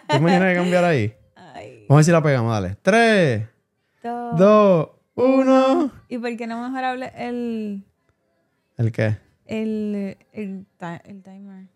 ¿Te 0.07 0.17
imaginas 0.17 0.55
cambiar 0.55 0.83
ahí? 0.85 1.13
Vamos 1.87 1.89
a 1.89 1.95
ver 1.95 2.03
si 2.05 2.11
la 2.11 2.23
pegamos, 2.23 2.51
dale. 2.51 2.77
Tres, 2.81 3.47
dos, 4.01 4.89
uno. 5.15 5.91
¿Y 6.07 6.17
por 6.17 6.35
qué 6.37 6.47
no 6.47 6.61
mejor 6.67 6.83
hable 6.83 7.11
el... 7.15 7.83
¿El 8.77 8.91
qué? 8.91 9.17
El, 9.45 10.17
el, 10.33 10.65
el 11.03 11.23
timer. 11.23 11.67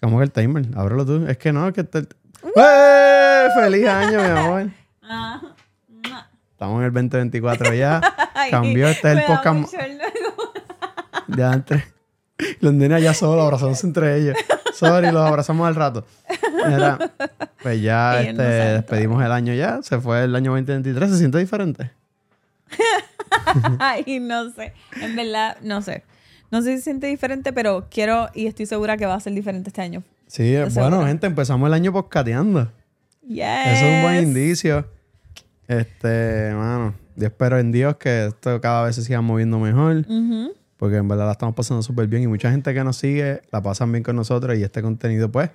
¿Cómo 0.00 0.18
que 0.18 0.24
el 0.24 0.32
timer? 0.32 0.66
Ábrelo 0.74 1.04
tú. 1.04 1.26
Es 1.26 1.38
que 1.38 1.52
no, 1.52 1.72
que... 1.72 1.84
Te... 1.84 1.98
¡Eh! 2.56 3.48
¡Feliz 3.54 3.86
año, 3.86 4.18
mi 4.22 4.28
amor! 4.28 4.70
Estamos 6.52 6.80
en 6.80 6.86
el 6.86 6.92
2024 6.92 7.74
ya. 7.74 8.00
Cambió. 8.50 8.88
Este 8.88 9.12
es 9.12 9.18
el 9.18 9.24
podcast... 9.24 9.74
ya 11.28 11.52
entre... 11.52 11.84
Los 12.60 12.72
nenes 12.72 13.02
ya 13.02 13.14
solo 13.14 13.42
abrazándose 13.42 13.86
entre 13.86 14.16
ellos. 14.16 14.36
Sorry, 14.74 15.10
los 15.10 15.26
abrazamos 15.26 15.68
al 15.68 15.74
rato. 15.74 16.06
pues 17.62 17.82
ya 17.82 18.20
este, 18.22 18.42
despedimos 18.42 19.22
el 19.22 19.32
año 19.32 19.52
ya. 19.52 19.82
Se 19.82 20.00
fue 20.00 20.24
el 20.24 20.34
año 20.34 20.52
2023. 20.52 21.10
¿Se 21.10 21.18
siente 21.18 21.38
diferente? 21.38 21.90
Ay, 23.78 24.20
no 24.20 24.50
sé. 24.50 24.72
En 25.00 25.16
verdad, 25.16 25.58
no 25.62 25.82
sé. 25.82 26.04
No 26.50 26.62
sé 26.62 26.72
si 26.72 26.76
se 26.78 26.84
siente 26.84 27.06
diferente, 27.06 27.52
pero 27.52 27.86
quiero 27.90 28.28
y 28.34 28.46
estoy 28.46 28.66
segura 28.66 28.96
que 28.96 29.06
va 29.06 29.14
a 29.14 29.20
ser 29.20 29.32
diferente 29.34 29.68
este 29.68 29.82
año. 29.82 30.02
Sí, 30.26 30.54
bueno, 30.74 31.04
gente, 31.06 31.26
empezamos 31.26 31.66
el 31.66 31.74
año 31.74 31.92
poscateando. 31.92 32.70
Yes. 33.26 33.46
Eso 33.66 33.84
es 33.86 33.94
un 33.96 34.02
buen 34.02 34.22
indicio. 34.22 34.86
Este, 35.68 36.52
mano, 36.54 36.94
yo 37.14 37.26
espero 37.28 37.58
en 37.58 37.70
Dios 37.70 37.96
que 37.96 38.26
esto 38.26 38.60
cada 38.60 38.84
vez 38.84 38.96
se 38.96 39.02
siga 39.02 39.20
moviendo 39.20 39.58
mejor. 39.58 40.04
Porque 40.76 40.96
en 40.96 41.06
verdad 41.06 41.26
la 41.26 41.32
estamos 41.32 41.54
pasando 41.54 41.82
súper 41.82 42.06
bien 42.06 42.22
y 42.22 42.26
mucha 42.26 42.50
gente 42.50 42.72
que 42.72 42.82
nos 42.82 42.96
sigue 42.96 43.42
la 43.52 43.62
pasan 43.62 43.92
bien 43.92 44.02
con 44.02 44.16
nosotros 44.16 44.56
y 44.58 44.62
este 44.62 44.82
contenido, 44.82 45.30
pues, 45.30 45.50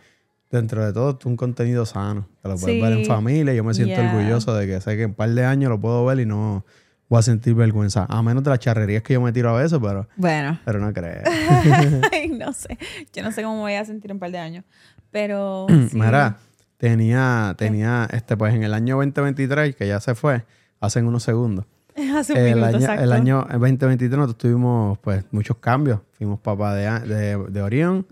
dentro 0.52 0.86
de 0.86 0.94
todo, 0.94 1.18
es 1.20 1.26
un 1.26 1.36
contenido 1.36 1.86
sano. 1.86 2.30
Que 2.42 2.50
lo 2.50 2.56
puedes 2.58 2.82
ver 2.82 2.94
en 2.94 3.06
familia. 3.06 3.54
Yo 3.54 3.64
me 3.64 3.74
siento 3.74 4.00
orgulloso 4.00 4.56
de 4.56 4.68
que 4.68 4.80
sé 4.80 4.96
que 4.96 5.04
en 5.04 5.10
un 5.10 5.16
par 5.16 5.30
de 5.30 5.44
años 5.44 5.70
lo 5.70 5.80
puedo 5.80 6.06
ver 6.06 6.20
y 6.20 6.26
no 6.26 6.66
voy 7.10 7.20
a 7.20 7.22
sentir 7.22 7.54
vergüenza. 7.56 8.06
A 8.10 8.22
menos 8.22 8.44
de 8.44 8.50
las 8.50 8.60
charrerías 8.60 9.04
que 9.04 9.14
yo 9.14 9.22
me 9.22 9.32
tiro 9.32 9.50
a 9.50 9.62
veces, 9.62 9.80
pero. 9.82 10.08
Bueno. 10.16 10.60
Pero 10.66 10.80
no 10.80 10.94
creo. 10.94 11.24
no 12.38 12.54
sé. 12.54 12.78
Yo 13.14 13.24
no 13.24 13.32
sé 13.32 13.44
cómo 13.44 13.56
me 13.56 13.62
voy 13.62 13.74
a 13.74 13.86
sentir 13.86 14.12
en 14.12 14.16
un 14.16 14.20
par 14.20 14.32
de 14.32 14.40
años. 14.40 14.64
Pero. 15.12 15.68
Mira, 15.94 16.38
tenía, 16.78 17.56
tenía, 17.58 18.08
este, 18.12 18.38
pues 18.38 18.54
en 18.54 18.64
el 18.64 18.74
año 18.74 18.96
2023, 18.96 19.76
que 19.76 19.88
ya 19.88 20.00
se 20.00 20.16
fue, 20.16 20.46
hace 20.80 21.02
unos 21.02 21.24
segundos. 21.24 21.66
Hace 22.14 22.34
un 22.34 22.40
el, 22.40 22.56
minuto, 22.56 22.76
año, 22.76 23.02
el 23.02 23.12
año 23.14 23.48
2023 23.50 24.18
nosotros 24.18 24.38
tuvimos 24.38 24.98
pues 25.00 25.24
muchos 25.32 25.56
cambios. 25.58 26.02
Fuimos 26.18 26.42
papá 26.42 26.76
de, 26.76 27.38
de, 27.50 27.62
Orión, 27.62 28.06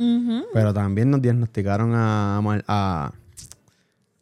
pero 0.53 0.73
también 0.73 1.11
nos 1.11 1.21
diagnosticaron 1.21 1.93
a, 1.93 2.37
a, 2.37 3.11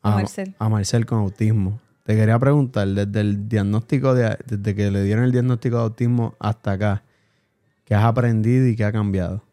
a, 0.01 0.09
Marcel. 0.09 0.55
a 0.57 0.67
Marcel 0.67 1.05
con 1.05 1.19
autismo. 1.19 1.79
Te 2.03 2.15
quería 2.15 2.39
preguntar, 2.39 2.87
desde 2.87 3.21
el 3.21 3.47
diagnóstico 3.47 4.15
de, 4.15 4.37
desde 4.47 4.75
que 4.75 4.89
le 4.89 5.03
dieron 5.03 5.23
el 5.23 5.31
diagnóstico 5.31 5.77
de 5.77 5.83
autismo 5.83 6.35
hasta 6.39 6.71
acá, 6.71 7.03
¿qué 7.85 7.93
has 7.93 8.03
aprendido 8.03 8.67
y 8.67 8.75
qué 8.75 8.85
ha 8.85 8.91
cambiado? 8.91 9.43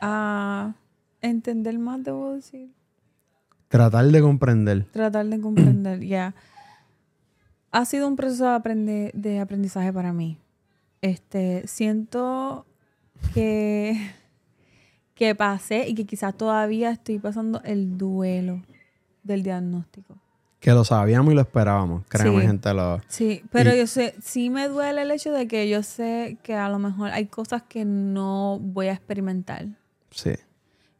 A 0.00 0.74
entender 1.20 1.78
más, 1.78 2.02
debo 2.02 2.34
decir. 2.34 2.70
Tratar 3.68 4.06
de 4.06 4.20
comprender. 4.20 4.84
Tratar 4.86 5.26
de 5.26 5.40
comprender, 5.40 6.00
ya. 6.06 6.34
Ha 7.70 7.84
sido 7.84 8.08
un 8.08 8.16
proceso 8.16 8.58
de, 8.58 9.12
de 9.14 9.40
aprendizaje 9.40 9.92
para 9.92 10.12
mí. 10.12 10.38
Este, 11.02 11.68
siento 11.68 12.66
que, 13.32 14.10
que 15.14 15.36
pasé 15.36 15.88
y 15.88 15.94
que 15.94 16.04
quizás 16.04 16.36
todavía 16.36 16.90
estoy 16.90 17.20
pasando 17.20 17.62
el 17.62 17.96
duelo 17.96 18.62
del 19.28 19.44
diagnóstico. 19.44 20.16
Que 20.58 20.72
lo 20.72 20.84
sabíamos 20.84 21.32
y 21.32 21.36
lo 21.36 21.42
esperábamos. 21.42 22.04
Créeme, 22.08 22.42
gente. 22.42 22.74
Lo... 22.74 23.00
Sí, 23.06 23.44
pero 23.52 23.72
yo 23.76 23.86
sé, 23.86 24.16
sí 24.20 24.50
me 24.50 24.66
duele 24.66 25.02
el 25.02 25.10
hecho 25.12 25.30
de 25.30 25.46
que 25.46 25.68
yo 25.68 25.84
sé 25.84 26.36
que 26.42 26.54
a 26.54 26.68
lo 26.68 26.80
mejor 26.80 27.10
hay 27.10 27.26
cosas 27.26 27.62
que 27.62 27.84
no 27.84 28.58
voy 28.60 28.88
a 28.88 28.92
experimentar. 28.92 29.66
Sí. 30.10 30.32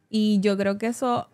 Y 0.09 0.39
yo 0.39 0.57
creo 0.57 0.77
que 0.77 0.87
eso, 0.87 1.27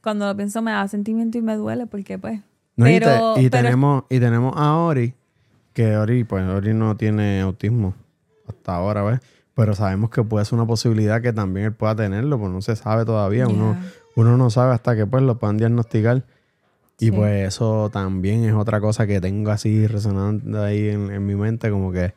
cuando 0.00 0.26
lo 0.26 0.36
pienso, 0.36 0.62
me 0.62 0.70
da 0.70 0.86
sentimiento 0.86 1.38
y 1.38 1.42
me 1.42 1.56
duele 1.56 1.86
porque, 1.86 2.18
pues. 2.18 2.40
pero, 2.76 3.34
y, 3.36 3.50
tenemos, 3.50 4.04
y 4.08 4.20
tenemos 4.20 4.54
a 4.56 4.76
Ori, 4.76 5.14
que 5.72 5.96
Ori, 5.96 6.22
pues 6.22 6.48
Ori 6.48 6.72
no 6.72 6.96
tiene 6.96 7.40
autismo 7.40 7.94
hasta 8.46 8.76
ahora, 8.76 9.02
¿ves? 9.02 9.20
Pero 9.54 9.74
sabemos 9.74 10.10
que 10.10 10.22
puede 10.22 10.44
ser 10.44 10.54
una 10.54 10.66
posibilidad 10.66 11.20
que 11.20 11.32
también 11.32 11.66
él 11.66 11.72
pueda 11.72 11.96
tenerlo, 11.96 12.38
pues 12.38 12.52
no 12.52 12.62
se 12.62 12.76
sabe 12.76 13.04
todavía. 13.04 13.46
Yeah. 13.46 13.54
uno 13.54 13.76
no 14.16 14.50
sabe 14.50 14.72
hasta 14.74 14.94
que 14.96 15.06
pues 15.06 15.22
lo 15.22 15.38
puedan 15.38 15.56
diagnosticar. 15.56 16.24
Y 16.98 17.06
Sí. 17.06 17.10
pues 17.12 17.48
eso 17.48 17.88
también 17.90 18.44
es 18.44 18.52
otra 18.54 18.80
cosa 18.80 19.06
que 19.06 19.20
tengo 19.22 19.50
así 19.50 19.86
resonando 19.86 20.62
ahí 20.62 20.88
en, 20.90 21.10
en 21.10 21.24
mi 21.24 21.34
mente, 21.34 21.70
como 21.70 21.90
que, 21.92 22.12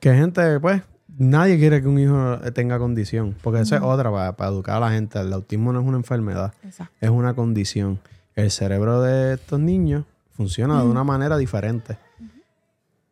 que 0.00 0.12
gente, 0.14 0.58
pues, 0.58 0.82
nadie 1.16 1.58
quiere 1.58 1.80
que 1.80 1.86
un 1.86 1.98
hijo 2.00 2.38
tenga 2.54 2.78
condición, 2.80 3.36
porque 3.40 3.60
eso 3.60 3.76
es 3.76 3.82
otra 3.82 4.10
para, 4.10 4.32
para 4.36 4.50
educar 4.50 4.76
a 4.78 4.80
la 4.80 4.90
gente. 4.90 5.20
El 5.20 5.32
autismo 5.32 5.72
no 5.72 5.80
es 5.80 5.86
una 5.86 5.96
enfermedad, 5.96 6.52
Exacto. 6.64 6.92
es 7.00 7.08
una 7.10 7.34
condición. 7.34 8.00
El 8.34 8.50
cerebro 8.50 9.00
de 9.00 9.34
estos 9.34 9.60
niños 9.60 10.04
funciona 10.36 10.80
de 10.82 10.88
una 10.88 11.04
manera 11.04 11.36
diferente. 11.36 11.98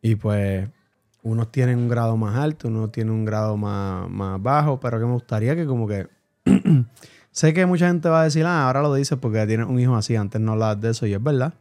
Y 0.01 0.15
pues, 0.15 0.67
unos 1.23 1.49
tienen 1.49 1.77
un 1.79 1.87
grado 1.87 2.17
más 2.17 2.35
alto, 2.35 2.67
unos 2.67 2.91
tienen 2.91 3.13
un 3.13 3.23
grado 3.23 3.55
más, 3.55 4.09
más 4.09 4.41
bajo, 4.41 4.81
pero 4.81 4.99
que 4.99 5.05
me 5.05 5.13
gustaría 5.13 5.55
que 5.55 5.65
como 5.65 5.87
que... 5.87 6.07
sé 7.37 7.53
que 7.53 7.67
mucha 7.67 7.87
gente 7.87 8.09
va 8.09 8.21
a 8.21 8.23
decir, 8.23 8.45
ah, 8.47 8.65
ahora 8.65 8.81
lo 8.81 8.95
dices 8.95 9.15
porque 9.21 9.45
tienes 9.45 9.67
un 9.67 9.79
hijo 9.79 9.95
así, 9.95 10.15
antes 10.15 10.41
no 10.41 10.53
hablabas 10.53 10.81
de 10.81 10.89
eso, 10.89 11.05
y 11.05 11.13
es 11.13 11.21
verdad. 11.21 11.53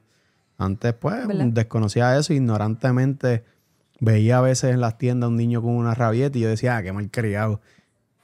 Antes, 0.57 0.95
pues, 0.95 1.29
¿Verdad? 1.29 1.45
desconocía 1.49 2.17
eso, 2.17 2.33
ignorantemente 2.33 3.45
veía 4.01 4.39
a 4.39 4.41
veces 4.41 4.73
en 4.73 4.81
las 4.81 4.97
tiendas 4.97 5.29
un 5.29 5.37
niño 5.37 5.61
con 5.61 5.73
una 5.73 5.93
rabieta 5.93 6.39
y 6.39 6.41
yo 6.41 6.49
decía, 6.49 6.79
ah, 6.79 6.83
qué 6.83 6.95
mal 6.95 7.11
criado. 7.11 7.61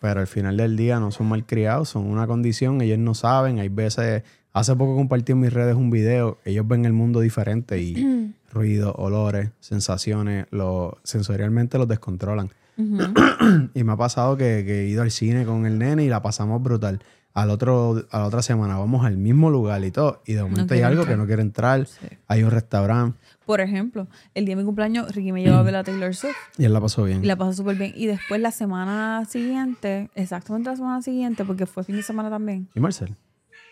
Pero 0.01 0.21
al 0.21 0.27
final 0.29 0.57
del 0.57 0.79
día 0.79 0.99
no 0.99 1.11
son 1.11 1.29
mal 1.29 1.45
criados, 1.45 1.91
son 1.91 2.07
una 2.07 2.27
condición, 2.27 2.81
ellos 2.81 2.99
no 2.99 3.15
saben. 3.15 3.59
Hay 3.59 3.69
veces, 3.69 4.23
hace 4.55 4.75
poco 4.75 4.97
compartí 4.97 5.33
en 5.33 5.41
mis 5.41 5.53
redes 5.53 5.77
un 5.77 5.91
video, 5.91 6.39
ellos 6.47 6.67
ven 6.67 6.87
el 6.87 6.95
mundo 6.95 7.21
diferente 7.21 7.79
y 7.79 8.35
ruidos, 8.51 8.95
olores, 8.97 9.51
sensaciones, 9.61 10.47
lo, 10.51 10.97
sensorialmente 11.05 11.77
los 11.77 11.87
descontrolan. 11.87 12.49
y 13.75 13.85
me 13.85 13.93
ha 13.93 13.97
pasado 13.99 14.39
que, 14.39 14.65
que 14.65 14.85
he 14.85 14.89
ido 14.89 15.03
al 15.03 15.11
cine 15.11 15.45
con 15.45 15.67
el 15.67 15.79
nene 15.79 16.05
y 16.05 16.09
la 16.09 16.23
pasamos 16.23 16.63
brutal. 16.63 17.03
Al 17.35 17.49
otro, 17.51 18.05
a 18.11 18.19
la 18.19 18.27
otra 18.27 18.43
semana 18.43 18.77
vamos 18.79 19.07
al 19.07 19.17
mismo 19.17 19.51
lugar 19.51 19.83
y 19.85 19.91
todo. 19.91 20.21
Y 20.27 20.35
de 20.35 20.43
momento 20.43 20.75
hay 20.75 20.83
algo 20.83 21.01
entrar. 21.03 21.15
que 21.17 21.21
no 21.21 21.27
quiere 21.27 21.41
entrar. 21.43 21.87
Sí. 21.87 22.07
Hay 22.29 22.43
un 22.43 22.51
restaurante 22.51 23.19
Por 23.47 23.61
ejemplo, 23.63 24.07
el 24.35 24.45
día 24.45 24.55
de 24.55 24.61
mi 24.61 24.67
cumpleaños, 24.67 25.15
Ricky 25.15 25.33
me 25.33 25.43
llevó 25.43 25.57
a 25.57 25.63
ver 25.63 25.77
a 25.77 25.83
Taylor 25.83 26.15
Swift 26.15 26.37
y 26.59 26.65
él 26.67 26.73
la 26.75 26.81
pasó 26.83 27.05
bien. 27.05 27.25
y 27.25 27.27
la 27.27 27.37
pasó 27.37 27.55
súper 27.55 27.77
bien. 27.77 27.93
Y 27.97 28.07
después 28.07 28.39
la 28.41 28.51
semana 28.51 29.25
siguiente, 29.25 30.11
exactamente 30.15 30.69
la 30.71 30.77
semana 30.77 31.01
siguiente, 31.03 31.45
porque 31.47 31.65
fue 31.65 31.85
fin 31.85 31.97
de 31.97 32.03
semana 32.03 32.29
también, 32.29 32.69
¿Y 32.75 32.81
Marcel? 32.81 33.17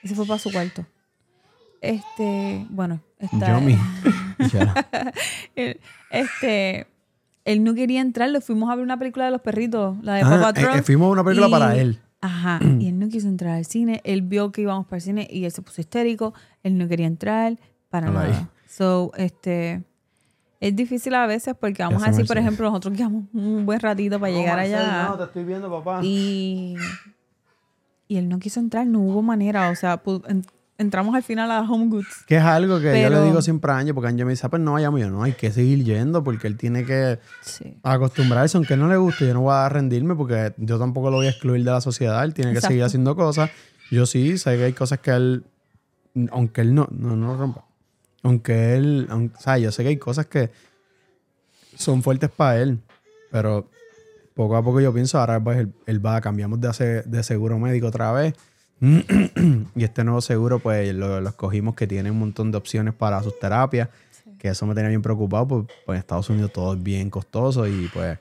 y 0.02 0.08
se 0.08 0.14
fue 0.14 0.26
para 0.26 0.38
su 0.38 0.50
cuarto. 0.50 0.86
Este, 1.82 2.66
bueno, 2.70 3.00
está, 3.18 3.48
Yo 3.54 3.60
mi. 3.60 3.76
ya. 4.52 4.74
él- 5.56 5.80
este, 6.10 6.86
él 7.44 7.64
no 7.64 7.74
quería 7.74 8.00
entrar, 8.00 8.28
le 8.30 8.40
fuimos 8.40 8.70
a 8.70 8.74
ver 8.76 8.84
una 8.84 8.98
película 8.98 9.24
de 9.26 9.30
los 9.30 9.40
perritos, 9.40 9.96
la 10.02 10.14
de 10.14 10.22
Ah, 10.22 10.52
Paw 10.54 10.62
eh, 10.64 10.78
eh, 10.78 10.82
fuimos 10.82 11.08
a 11.08 11.12
una 11.12 11.24
película 11.24 11.48
y- 11.48 11.50
para 11.50 11.76
él. 11.76 11.98
Ajá, 12.20 12.60
y 12.78 12.88
él 12.88 12.98
no 12.98 13.08
quiso 13.08 13.28
entrar 13.28 13.56
al 13.56 13.64
cine. 13.64 14.00
Él 14.04 14.22
vio 14.22 14.52
que 14.52 14.62
íbamos 14.62 14.86
para 14.86 14.96
el 14.96 15.02
cine 15.02 15.28
y 15.30 15.44
él 15.44 15.52
se 15.52 15.62
puso 15.62 15.80
histérico. 15.80 16.34
Él 16.62 16.78
no 16.78 16.88
quería 16.88 17.06
entrar 17.06 17.58
para 17.88 18.08
ahí. 18.08 18.12
nada. 18.30 18.50
So, 18.68 19.12
este, 19.16 19.82
es 20.60 20.76
difícil 20.76 21.14
a 21.14 21.26
veces 21.26 21.54
porque 21.58 21.82
vamos 21.82 22.02
a 22.02 22.08
decir, 22.08 22.26
por 22.26 22.38
ejemplo, 22.38 22.66
nosotros 22.68 22.96
quedamos 22.96 23.24
un 23.32 23.66
buen 23.66 23.80
ratito 23.80 24.20
para 24.20 24.32
llegar 24.32 24.58
allá. 24.58 25.14
te 25.16 25.24
estoy 25.24 25.44
viendo, 25.44 25.70
papá. 25.70 26.00
Y, 26.04 26.76
y 28.06 28.16
él 28.16 28.28
no 28.28 28.38
quiso 28.38 28.60
entrar, 28.60 28.86
no 28.86 29.00
hubo 29.00 29.22
manera. 29.22 29.70
O 29.70 29.74
sea, 29.74 30.02
entramos 30.80 31.14
al 31.14 31.22
final 31.22 31.50
a 31.50 31.60
Home 31.60 31.86
Goods. 31.88 32.24
Que 32.26 32.36
es 32.36 32.42
algo 32.42 32.78
que 32.78 32.86
yo 32.86 33.08
Pero- 33.08 33.20
le 33.20 33.26
digo 33.26 33.42
siempre 33.42 33.70
a 33.70 33.78
Angie, 33.78 33.94
porque 33.94 34.08
Angie 34.08 34.24
me 34.24 34.32
dice, 34.32 34.46
"Ah, 34.46 34.48
pues 34.50 34.60
no 34.62 34.72
vayamos. 34.72 35.00
Yo, 35.00 35.10
no, 35.10 35.22
hay 35.22 35.32
que 35.32 35.52
seguir 35.52 35.84
yendo 35.84 36.24
porque 36.24 36.46
él 36.46 36.56
tiene 36.56 36.84
que 36.84 37.18
Sí. 37.42 37.76
acostumbrarse, 37.82 38.56
aunque 38.56 38.76
no 38.76 38.88
le 38.88 38.96
guste. 38.96 39.26
Yo 39.26 39.34
no 39.34 39.42
voy 39.42 39.54
a 39.54 39.68
rendirme 39.68 40.14
porque 40.16 40.54
yo 40.56 40.78
tampoco 40.78 41.10
lo 41.10 41.18
voy 41.18 41.26
a 41.26 41.30
excluir 41.30 41.62
de 41.64 41.70
la 41.70 41.80
sociedad. 41.80 42.24
Él 42.24 42.34
tiene 42.34 42.50
que 42.52 42.58
Exacto. 42.58 42.72
seguir 42.72 42.84
haciendo 42.84 43.14
cosas. 43.14 43.50
Yo 43.90 44.06
sí, 44.06 44.38
sé 44.38 44.56
que 44.56 44.64
hay 44.64 44.72
cosas 44.72 44.98
que 45.00 45.10
él, 45.10 45.44
aunque 46.32 46.62
él 46.62 46.74
no, 46.74 46.88
no, 46.90 47.14
no 47.16 47.28
lo 47.28 47.36
rompa. 47.36 47.64
Aunque 48.22 48.74
él, 48.76 49.06
aunque- 49.10 49.36
o 49.36 49.40
sea, 49.40 49.58
yo 49.58 49.72
sé 49.72 49.82
que 49.82 49.88
hay 49.90 49.96
cosas 49.96 50.26
que 50.26 50.50
son 51.76 52.02
fuertes 52.02 52.30
para 52.30 52.60
él, 52.60 52.78
pero 53.30 53.68
poco 54.34 54.56
a 54.56 54.62
poco 54.62 54.80
yo 54.80 54.92
pienso, 54.92 55.18
ahora 55.18 55.42
pues 55.42 55.58
él, 55.58 55.72
él 55.86 56.04
va, 56.04 56.20
cambiamos 56.20 56.60
de, 56.60 56.68
hacer, 56.68 57.04
de 57.04 57.22
seguro 57.22 57.58
médico 57.58 57.86
otra 57.88 58.12
vez. 58.12 58.34
y 59.76 59.84
este 59.84 60.04
nuevo 60.04 60.20
seguro, 60.20 60.58
pues 60.58 60.94
lo, 60.94 61.20
lo 61.20 61.28
escogimos 61.28 61.74
que 61.74 61.86
tiene 61.86 62.10
un 62.10 62.18
montón 62.18 62.50
de 62.50 62.58
opciones 62.58 62.94
para 62.94 63.22
sus 63.22 63.38
terapias, 63.38 63.88
que 64.38 64.48
eso 64.48 64.66
me 64.66 64.74
tenía 64.74 64.88
bien 64.88 65.02
preocupado, 65.02 65.46
pues, 65.46 65.64
pues 65.84 65.96
en 65.96 66.00
Estados 66.00 66.30
Unidos 66.30 66.52
todo 66.52 66.74
es 66.74 66.82
bien 66.82 67.10
costoso 67.10 67.66
y 67.68 67.88
pues 67.92 68.18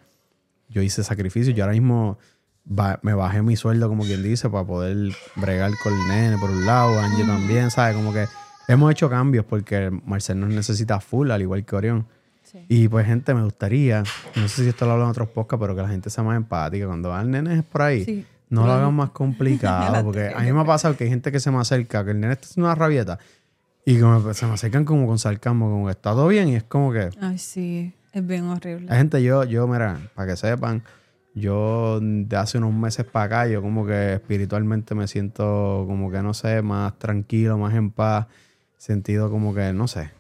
yo 0.70 0.82
hice 0.82 1.04
sacrificio. 1.04 1.54
Yo 1.54 1.64
ahora 1.64 1.74
mismo 1.74 2.18
ba- 2.66 3.00
me 3.04 3.14
bajé 3.14 3.42
mi 3.42 3.56
sueldo, 3.56 3.88
como 3.88 4.04
quien 4.04 4.22
dice, 4.22 4.50
para 4.50 4.66
poder 4.66 5.14
bregar 5.38 5.72
con 5.82 5.94
el 5.94 6.08
nene 6.08 6.38
por 6.38 6.50
un 6.50 6.66
lado, 6.66 7.00
Angie 7.00 7.26
también, 7.26 7.72
¿sabes? 7.72 7.96
Como 7.96 8.12
que 8.14 8.26
hemos 8.68 8.92
hecho 8.92 9.10
cambios 9.10 9.46
porque 9.46 9.90
Marcel 10.06 10.40
nos 10.40 10.50
necesita 10.50 11.00
full, 11.00 11.32
al 11.32 11.42
igual 11.42 11.64
que 11.66 11.76
Orión. 11.76 12.06
Sí. 12.44 12.66
Y 12.68 12.88
pues, 12.88 13.06
gente, 13.06 13.34
me 13.34 13.44
gustaría, 13.44 14.04
no 14.36 14.48
sé 14.48 14.64
si 14.64 14.70
esto 14.70 14.86
lo 14.86 14.92
hablo 14.94 15.06
en 15.06 15.12
otros 15.12 15.30
podcasts, 15.30 15.62
pero 15.62 15.76
que 15.76 15.82
la 15.84 15.88
gente 15.90 16.10
sea 16.10 16.24
más 16.24 16.36
empática. 16.36 16.86
Cuando 16.88 17.10
van 17.10 17.32
nenes 17.32 17.64
por 17.64 17.82
ahí, 17.84 18.04
Sí. 18.04 18.26
No 18.50 18.66
lo 18.66 18.74
hagan 18.74 18.94
más 18.94 19.10
complicado. 19.12 20.04
porque 20.04 20.32
a 20.36 20.40
mí 20.42 20.52
me 20.52 20.62
ha 20.62 20.66
pasado 20.66 20.96
que 20.98 21.06
hay 21.06 21.10
gente 21.10 21.32
que 21.32 21.40
se 21.40 21.52
me 21.52 21.60
acerca, 21.60 22.04
que 22.04 22.12
el 22.12 22.20
nene 22.20 22.34
está 22.34 22.46
haciendo 22.48 22.68
una 22.68 22.76
rabieta, 22.76 23.20
y 23.86 24.00
como 24.00 24.34
se 24.34 24.46
me 24.46 24.54
acercan 24.54 24.86
como 24.86 25.08
con 25.08 25.18
sarcasmo, 25.18 25.70
como 25.70 25.86
que 25.86 25.92
está 25.92 26.12
todo 26.12 26.28
bien, 26.28 26.50
y 26.50 26.56
es 26.56 26.64
como 26.64 26.92
que. 26.92 27.10
Ay, 27.22 27.38
sí. 27.38 27.94
Es 28.12 28.26
bien 28.26 28.46
horrible. 28.46 28.88
La 28.88 28.98
gente, 28.98 29.22
yo, 29.22 29.44
yo, 29.44 29.68
mira, 29.68 30.00
para 30.16 30.32
que 30.32 30.38
sepan, 30.38 30.84
yo 31.36 32.00
de 32.02 32.36
hace 32.38 32.58
unos 32.58 32.74
meses 32.74 33.06
para 33.06 33.26
acá, 33.26 33.48
yo 33.48 33.62
como 33.62 33.86
que 33.86 34.14
espiritualmente 34.14 34.96
me 34.96 35.08
siento 35.08 35.86
como 35.88 36.10
que, 36.12 36.22
no 36.22 36.34
sé, 36.34 36.62
más 36.62 36.98
tranquilo, 36.98 37.58
más 37.58 37.76
en 37.76 37.92
paz, 37.92 38.28
sentido 38.78 39.30
como 39.30 39.54
que, 39.54 39.74
no 39.74 39.88
sé, 39.88 40.12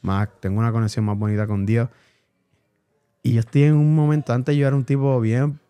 más, 0.00 0.28
tengo 0.40 0.58
una 0.58 0.72
conexión 0.72 1.04
más 1.04 1.16
bonita 1.16 1.46
con 1.46 1.64
Dios. 1.64 1.88
Y 3.22 3.34
yo 3.34 3.40
estoy 3.40 3.64
en 3.64 3.74
un 3.74 3.94
momento, 3.94 4.32
antes 4.32 4.56
yo 4.56 4.66
era 4.66 4.74
un 4.74 4.84
tipo 4.84 5.20
bien, 5.20 5.60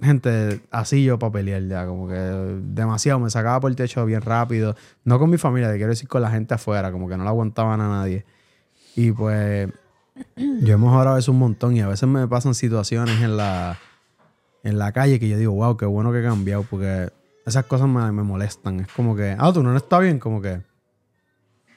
gente, 0.00 0.60
así 0.70 1.04
yo 1.04 1.18
para 1.18 1.32
pelear 1.32 1.62
ya, 1.66 1.86
como 1.86 2.08
que 2.08 2.14
demasiado, 2.14 3.18
me 3.20 3.30
sacaba 3.30 3.60
por 3.60 3.70
el 3.70 3.76
techo 3.76 4.04
bien 4.04 4.22
rápido, 4.22 4.76
no 5.04 5.18
con 5.18 5.30
mi 5.30 5.38
familia, 5.38 5.70
te 5.70 5.76
quiero 5.76 5.90
decir 5.90 6.08
con 6.08 6.22
la 6.22 6.30
gente 6.30 6.54
afuera, 6.54 6.92
como 6.92 7.08
que 7.08 7.16
no 7.16 7.24
le 7.24 7.30
aguantaban 7.30 7.80
a 7.80 7.88
nadie. 7.88 8.24
Y 8.96 9.12
pues 9.12 9.68
yo 10.36 10.74
he 10.74 10.78
mejorado 10.78 11.16
eso 11.16 11.32
un 11.32 11.38
montón 11.38 11.76
y 11.76 11.80
a 11.80 11.88
veces 11.88 12.08
me 12.08 12.26
pasan 12.28 12.54
situaciones 12.54 13.20
en 13.20 13.36
la, 13.36 13.78
en 14.62 14.78
la 14.78 14.92
calle 14.92 15.18
que 15.18 15.28
yo 15.28 15.38
digo, 15.38 15.52
wow, 15.52 15.76
qué 15.76 15.86
bueno 15.86 16.12
que 16.12 16.20
he 16.20 16.22
cambiado, 16.22 16.64
porque 16.68 17.10
esas 17.46 17.64
cosas 17.66 17.88
me, 17.88 18.12
me 18.12 18.22
molestan. 18.22 18.80
Es 18.80 18.88
como 18.88 19.16
que, 19.16 19.36
ah, 19.38 19.52
tú 19.52 19.62
no 19.62 19.76
está 19.76 19.98
bien, 19.98 20.18
como 20.18 20.40
que, 20.40 20.60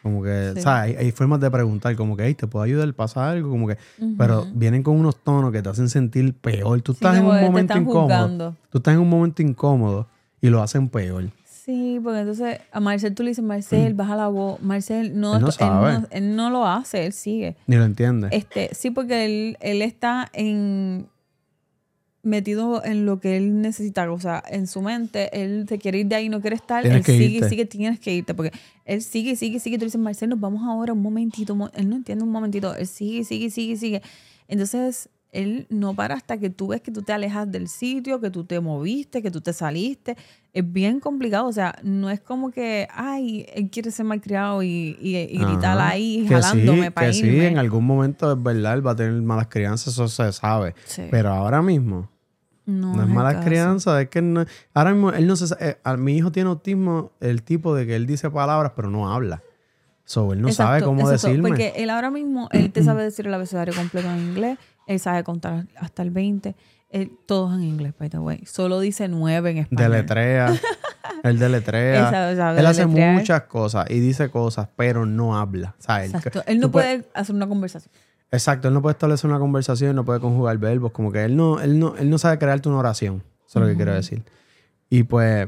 como 0.06 0.22
que, 0.22 0.52
Sí. 0.56 0.62
¿sabes? 0.62 0.96
Hay, 0.98 1.06
hay 1.08 1.12
formas 1.12 1.40
de 1.40 1.50
preguntar, 1.50 1.96
como 1.96 2.16
que, 2.16 2.26
hey, 2.28 2.36
¿te 2.36 2.46
puedo 2.46 2.62
ayudar? 2.64 2.94
¿Pasa 2.94 3.28
algo? 3.28 3.50
Como 3.50 3.68
que, 3.68 3.76
pero 4.20 4.46
vienen 4.54 4.84
con 4.84 4.96
unos 5.00 5.16
tonos 5.24 5.52
que 5.52 5.64
te 5.64 5.70
hacen 5.70 5.90
sentir 5.90 6.36
peor. 6.36 6.80
Tú 6.82 6.94
Sí, 6.94 6.98
estás 6.98 7.18
en 7.18 7.26
un 7.26 7.42
momento 7.42 7.76
incómodo. 7.76 8.56
Tú 8.70 8.78
estás 8.78 8.94
en 8.94 9.00
un 9.00 9.10
momento 9.10 9.42
incómodo 9.42 10.06
y 10.42 10.50
lo 10.50 10.62
hacen 10.62 10.90
peor. 10.90 11.32
Sí, 11.44 12.00
porque 12.04 12.20
entonces 12.20 12.60
a 12.72 12.80
Marcel 12.80 13.16
tú 13.16 13.24
le 13.24 13.30
dices, 13.30 13.44
Marcel, 13.44 13.96
baja 13.96 14.16
la 14.16 14.28
voz. 14.28 14.62
Marcel 14.62 15.20
no, 15.20 15.38
Él 15.38 15.42
no 15.42 15.52
sabe. 15.52 15.94
no- 16.02 16.08
él 16.12 16.36
no 16.36 16.52
lo 16.52 16.68
hace, 16.68 17.08
él 17.08 17.12
sigue. 17.14 17.56
Ni 17.66 17.76
lo 17.78 17.84
entiendes. 17.86 18.30
Este, 18.32 18.70
sí, 18.76 18.92
porque 18.92 19.26
él, 19.26 19.58
él 19.60 19.82
está 19.82 20.30
en 20.34 21.08
metido 22.26 22.84
en 22.84 23.06
lo 23.06 23.20
que 23.20 23.38
él 23.38 23.62
necesita, 23.62 24.12
o 24.12 24.20
sea, 24.20 24.44
en 24.50 24.68
su 24.68 24.82
mente, 24.82 25.30
él 25.42 25.66
se 25.70 25.78
quiere 25.78 26.00
ir 26.00 26.08
de 26.08 26.16
ahí, 26.16 26.30
no 26.30 26.42
quiere 26.42 26.56
estar, 26.56 26.82
Tienes 26.82 27.08
él 27.08 27.16
sigue 27.16 27.26
irte. 27.26 27.46
y 27.46 27.50
sigue, 27.50 27.66
tienes 27.66 28.00
que 28.00 28.14
irte, 28.14 28.34
porque 28.34 28.52
él 28.84 29.02
sigue 29.02 29.32
y 29.32 29.36
sigue 29.36 29.58
y 29.58 29.60
sigue, 29.60 29.78
tú 29.78 29.82
le 29.82 29.86
dices, 29.86 30.02
Marcel, 30.02 30.30
nos 30.30 30.40
vamos 30.40 30.64
ahora 30.68 30.94
un 30.94 31.02
momentito, 31.02 31.54
un 31.54 31.60
mo-". 31.60 31.72
él 31.74 31.90
no 31.90 31.96
entiende 31.96 32.24
un 32.24 32.32
momentito, 32.32 32.76
él 32.76 32.88
sigue 32.88 33.20
y 33.20 33.24
sigue 33.24 33.46
y 33.46 33.50
sigue 33.50 33.78
sigue. 33.78 34.02
Entonces, 34.48 35.10
él 35.32 35.68
no 35.70 35.94
para 35.94 36.16
hasta 36.16 36.38
que 36.38 36.50
tú 36.50 36.68
ves 36.68 36.82
que 36.82 36.92
tú 36.92 37.02
te 37.02 37.12
alejas 37.12 37.52
del 37.52 37.68
sitio, 37.68 38.22
que 38.22 38.30
tú 38.30 38.46
te 38.46 38.60
moviste, 38.60 39.22
que 39.22 39.30
tú 39.32 39.42
te 39.42 39.52
saliste. 39.54 40.16
Es 40.54 40.72
bien 40.72 41.02
complicado, 41.02 41.48
o 41.48 41.52
sea, 41.52 41.76
no 41.84 42.10
es 42.10 42.22
como 42.22 42.52
que, 42.52 42.88
ay, 42.94 43.46
él 43.54 43.70
quiere 43.70 43.92
ser 43.92 44.06
malcriado 44.06 44.64
y, 44.64 44.98
y, 45.02 45.18
y 45.18 45.38
gritar 45.38 45.78
ahí, 45.80 46.26
Que 46.28 46.36
jalándome 46.36 46.86
sí, 46.86 46.90
para 46.92 47.08
que 47.08 47.14
sí, 47.14 47.40
en 47.42 47.58
algún 47.58 47.86
momento 47.86 48.32
es 48.32 48.42
verdad, 48.42 48.76
él 48.76 48.88
va 48.88 48.92
a 48.92 48.96
tener 48.96 49.22
malas 49.22 49.48
crianzas, 49.48 49.94
eso 49.94 50.08
se 50.08 50.32
sabe. 50.32 50.74
Sí. 50.86 51.04
Pero 51.12 51.34
ahora 51.34 51.62
mismo, 51.62 52.10
no, 52.66 52.96
no, 52.96 53.28
es 53.30 53.34
caso. 53.36 53.46
crianzas, 53.48 54.02
es 54.04 54.10
que 54.10 54.22
no- 54.22 54.46
ahora 54.74 54.92
mismo 54.94 55.12
él 55.12 55.28
no 55.28 55.36
se 55.36 55.54
eh, 55.60 55.78
a- 55.84 55.98
mi 55.98 56.18
hijo 56.18 56.32
tiene 56.32 56.50
autismo, 56.50 57.12
el 57.20 57.44
tipo 57.44 57.76
de 57.76 57.86
que 57.86 57.96
él 57.96 58.06
dice 58.08 58.30
palabras 58.30 58.72
pero 58.76 58.90
no 58.90 59.12
habla. 59.14 59.42
So, 60.08 60.34
él 60.34 60.42
no 60.42 60.52
sabe 60.52 60.82
cómo 60.84 61.02
exacto, 61.02 61.28
decirme. 61.30 61.50
Porque 61.50 61.74
él 61.78 61.90
ahora 61.90 62.12
mismo, 62.12 62.48
él 62.52 62.72
te 62.72 62.84
sabe 62.84 63.04
decir 63.04 63.26
el 63.28 63.34
abecedario 63.34 63.74
completo 63.74 64.08
en 64.10 64.18
inglés, 64.20 64.58
él 64.86 65.00
sabe 65.00 65.24
contar 65.24 65.66
hasta 65.78 66.04
el 66.04 66.12
20, 66.12 66.56
él, 66.92 67.12
todos 67.26 67.56
en 67.56 67.64
inglés, 67.64 67.94
by 68.00 68.10
the 68.10 68.20
way. 68.20 68.46
Solo 68.46 68.80
dice 68.80 69.08
9 69.08 69.50
en 69.52 69.58
español. 69.58 69.92
Deletrea. 69.92 70.54
Él 71.24 71.40
deletrea. 71.40 72.06
Él 72.08 72.14
sabe- 72.14 72.36
sabe 72.36 72.60
él 72.60 72.66
hace 72.68 72.86
muchas 72.86 73.42
cosas 73.44 73.90
y 73.90 74.00
dice 74.00 74.30
cosas, 74.30 74.70
pero 74.76 75.06
no 75.08 75.36
habla. 75.38 75.76
O 75.80 75.82
sea, 75.82 76.04
él- 76.06 76.14
Exacto. 76.14 76.44
Él 76.46 76.60
no 76.60 76.70
puede 76.72 77.08
hacer 77.16 77.34
una 77.36 77.48
conversación. 77.48 77.92
Exacto, 78.32 78.68
él 78.68 78.74
no 78.74 78.82
puede 78.82 78.94
establecer 78.94 79.30
una 79.30 79.40
conversación, 79.40 79.96
no 79.96 80.04
puede 80.04 80.20
conjugar 80.20 80.58
verbos, 80.58 80.92
como 80.92 81.12
que 81.12 81.24
él 81.24 81.36
no, 81.36 81.60
él 81.62 81.80
no, 81.80 81.96
él 81.98 82.10
no 82.10 82.18
sabe 82.18 82.38
crearte 82.38 82.68
una 82.70 82.80
oración. 82.80 83.24
Eso 83.48 83.60
es 83.60 83.64
lo 83.64 83.68
que 83.70 83.76
quiero 83.76 83.94
decir. 83.94 84.24
Y 84.90 85.04
pues, 85.04 85.48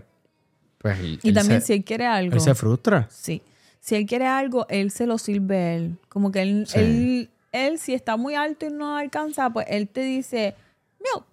pues 0.77 0.99
él- 0.99 1.19
Y 1.23 1.29
él 1.29 1.35
también 1.35 1.61
se, 1.61 1.67
si 1.67 1.73
él 1.73 1.83
quiere 1.83 2.05
algo. 2.05 2.33
él 2.33 2.39
se 2.41 2.55
frustra. 2.55 3.07
Sí. 3.09 3.41
Si 3.79 3.95
él 3.95 4.05
quiere 4.05 4.27
algo, 4.27 4.65
él 4.69 4.91
se 4.91 5.05
lo 5.07 5.17
sirve 5.17 5.57
a 5.57 5.73
él. 5.75 5.97
Como 6.09 6.31
que 6.31 6.41
él, 6.41 6.65
Sí. 6.67 6.79
él, 6.79 7.29
él, 7.51 7.79
si 7.79 7.93
está 7.93 8.15
muy 8.17 8.35
alto 8.35 8.65
y 8.65 8.69
no 8.69 8.95
alcanza, 8.97 9.49
pues 9.49 9.65
él 9.69 9.87
te 9.89 10.01
dice 10.01 10.55
milk, 10.99 11.25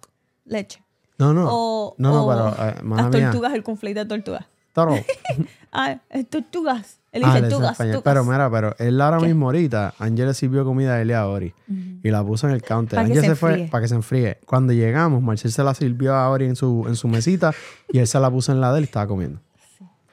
leche. 0.45 0.81
No, 1.17 1.33
no. 1.33 1.47
O, 1.49 1.95
no, 1.97 2.11
no, 2.11 2.25
o 2.25 2.29
pero, 2.29 2.69
eh, 2.69 2.75
las 2.83 3.09
mía. 3.09 3.09
tortugas, 3.29 3.53
el 3.53 3.63
conflicto 3.63 3.99
de 4.01 4.05
tortugas. 4.07 4.45
Toro. 4.73 4.95
Ah, 5.77 5.99
tortugas. 6.29 6.99
Él 7.15 7.23
Ah, 7.23 7.27
dice 7.35 7.41
dice 7.45 7.55
tugas, 7.55 7.71
español. 7.71 7.93
tugas. 7.93 8.03
Pero 8.03 8.25
mira, 8.25 8.49
pero 8.51 8.75
él 8.77 8.99
ahora 9.01 9.17
¿Qué? 9.19 9.25
mismo 9.27 9.45
ahorita, 9.47 9.93
Ángel 9.99 10.27
le 10.27 10.33
sirvió 10.33 10.65
comida 10.65 10.95
a 10.95 11.01
él 11.01 11.09
y 11.09 11.13
a 11.13 11.27
Ori. 11.27 11.53
Y 12.03 12.09
la 12.11 12.23
puso 12.23 12.47
en 12.47 12.53
el 12.53 12.61
counter. 12.61 12.99
Ángel 12.99 13.21
se 13.21 13.27
se, 13.27 13.35
fue 13.35 13.67
para 13.71 13.81
que 13.81 13.87
se 13.87 13.95
enfríe. 13.95 14.39
Cuando 14.45 14.73
llegamos, 14.73 15.21
Marcel 15.23 15.51
se 15.51 15.63
la 15.63 15.73
sirvió 15.73 16.13
a 16.13 16.29
Ori 16.29 16.45
en 16.45 16.55
su, 16.55 16.85
en 16.87 16.95
su 16.95 17.07
mesita 17.07 17.51
y 17.91 17.99
él 17.99 18.07
se 18.07 18.19
la 18.19 18.29
puso 18.29 18.51
en 18.51 18.59
la 18.61 18.71
de 18.73 18.79
él 18.79 18.83
y 18.83 18.85
estaba 18.85 19.07
comiendo. 19.07 19.39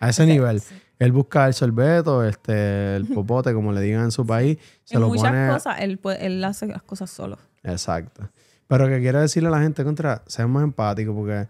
A 0.00 0.08
ese 0.10 0.24
nivel. 0.26 0.62
Él 0.98 1.10
busca 1.12 1.46
el 1.48 1.54
sorbeto, 1.54 2.24
este, 2.24 2.94
el 2.96 3.06
popote, 3.14 3.52
como 3.52 3.72
le 3.72 3.80
digan 3.80 4.04
en 4.04 4.10
su 4.12 4.24
país, 4.24 4.58
se 4.84 4.94
en 4.94 5.00
lo 5.00 5.08
muchas 5.08 5.30
pone. 5.32 5.48
cosas, 5.48 5.76
él, 5.80 5.98
puede- 5.98 6.24
él 6.24 6.42
hace 6.44 6.66
las 6.68 6.82
cosas 6.82 7.10
solo. 7.10 7.38
Exacto. 7.64 8.28
Pero 8.68 8.86
que 8.86 9.00
quiero 9.00 9.20
decirle 9.20 9.48
a 9.48 9.52
la 9.52 9.60
gente 9.60 9.82
contra, 9.84 10.22
sean 10.28 10.50
más 10.50 10.62
empáticos 10.62 11.14
porque 11.14 11.48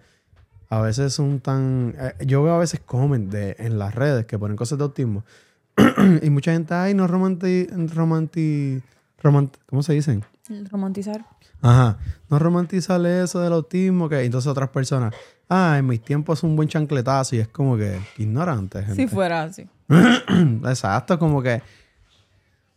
a 0.74 0.80
veces 0.80 1.12
son 1.12 1.40
tan... 1.40 1.94
eh, 1.98 2.14
yo 2.26 2.42
veo 2.42 2.54
a 2.54 2.58
veces 2.58 2.80
comen 2.80 3.28
de, 3.28 3.56
en 3.58 3.78
las 3.78 3.94
redes 3.94 4.24
que 4.24 4.38
ponen 4.38 4.56
cosas 4.56 4.78
de 4.78 4.84
autismo 4.84 5.22
y 6.22 6.30
mucha 6.30 6.52
gente, 6.52 6.72
ay, 6.74 6.94
no 6.94 7.06
romanti... 7.06 7.66
romanti, 7.94 8.80
romant- 9.22 9.52
¿Cómo 9.66 9.82
se 9.82 9.92
dicen? 9.92 10.24
Romantizar. 10.70 11.24
Ajá. 11.60 11.98
No 12.30 12.38
romantizarle 12.38 13.22
eso 13.22 13.40
del 13.40 13.52
autismo 13.52 14.08
que 14.08 14.22
entonces 14.22 14.48
otras 14.50 14.70
personas, 14.70 15.14
ah, 15.48 15.76
en 15.78 15.86
mis 15.86 16.02
tiempos 16.02 16.38
es 16.40 16.42
un 16.44 16.56
buen 16.56 16.68
chancletazo 16.68 17.36
y 17.36 17.40
es 17.40 17.48
como 17.48 17.76
que 17.76 17.98
ignorante. 18.18 18.82
Gente. 18.82 18.94
Si 19.02 19.06
fuera 19.08 19.42
así. 19.42 19.68
Exacto, 20.66 21.18
como 21.18 21.42
que 21.42 21.62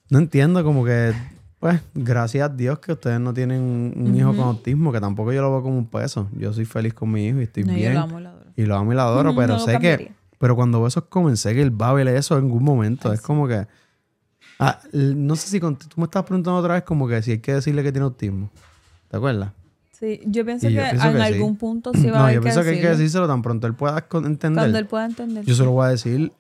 no 0.10 0.20
entiendo, 0.20 0.64
como 0.64 0.84
que 0.86 1.14
pues 1.66 1.82
gracias 1.96 2.48
a 2.48 2.54
Dios 2.54 2.78
que 2.78 2.92
ustedes 2.92 3.20
no 3.20 3.34
tienen 3.34 3.60
un, 3.60 3.94
un 4.08 4.16
hijo 4.16 4.36
con 4.36 4.46
autismo, 4.46 4.92
que 4.92 5.00
tampoco 5.00 5.34
yo 5.34 5.42
lo 5.42 5.50
veo 5.52 5.64
como 5.64 5.78
un 5.80 5.88
peso. 5.88 6.28
Yo 6.38 6.54
soy 6.54 6.66
feliz 6.66 6.94
con 6.94 7.12
mi 7.12 7.26
hijo 7.26 7.40
y 7.40 7.44
estoy 7.46 7.64
No, 7.64 7.72
yo 7.72 7.76
bien. 7.78 7.94
lo 7.96 8.02
amo 8.02 8.20
y 8.20 8.24
lo 8.24 8.30
adoro. 8.30 8.46
Y 8.56 8.66
lo 8.66 8.76
amo 8.76 8.92
y 8.92 8.96
lo 8.96 9.02
adoro, 9.02 9.34
pero 9.36 9.48
no 9.48 9.54
lo 9.54 9.66
sé 9.66 9.72
cambiaría. 9.72 10.08
que 10.10 10.14
pero 10.38 10.56
cuando 10.56 10.78
veo 10.80 10.88
esos 10.88 11.06
comen, 11.06 11.38
sé 11.38 11.56
que 11.56 11.64
él 11.64 11.72
va 11.82 11.90
a 11.90 11.94
ver 11.94 12.08
eso 12.10 12.38
en 12.38 12.44
algún 12.44 12.64
momento. 12.64 13.12
es 13.12 13.20
como 13.22 13.48
que 13.48 13.66
ah, 14.60 14.80
no 14.94 15.36
sé 15.36 15.48
si 15.50 15.60
con- 15.60 15.76
tú 15.76 15.88
me 15.98 16.04
estás 16.04 16.24
preguntando 16.24 16.60
otra 16.60 16.76
vez 16.76 16.84
como 16.84 17.08
que 17.08 17.20
si 17.24 17.32
hay 17.32 17.40
que 17.40 17.54
decirle 17.56 17.82
que 17.82 17.92
tiene 17.92 18.06
autismo. 18.06 18.52
¿Te 19.10 19.18
acuerdas? 19.18 19.52
Sí, 19.92 20.22
yo 20.28 20.46
pienso 20.46 20.68
Y 20.68 20.72
que 20.72 20.76
yo 20.76 20.82
pienso 20.84 21.08
en 21.08 21.14
que 21.14 21.20
sí. 21.26 21.34
algún 21.34 21.56
punto 21.56 21.94
sí 21.96 22.08
va 22.12 22.18
a 22.18 22.20
No, 22.20 22.24
haber 22.26 22.36
yo 22.36 22.42
pienso 22.42 22.62
que 22.62 22.70
hay 22.70 22.76
que 22.76 22.82
decirlo. 22.82 22.98
decírselo 23.00 23.28
tan 23.28 23.42
pronto 23.42 23.66
él 23.66 23.74
pueda 23.74 24.06
entender. 24.12 24.54
Cuando 24.62 24.78
él 24.78 24.86
pueda 24.86 25.06
entender. 25.06 25.44
Yo 25.46 25.56
se 25.56 25.64
lo 25.64 25.72
voy 25.72 25.86
a 25.88 25.90
decir 25.90 26.32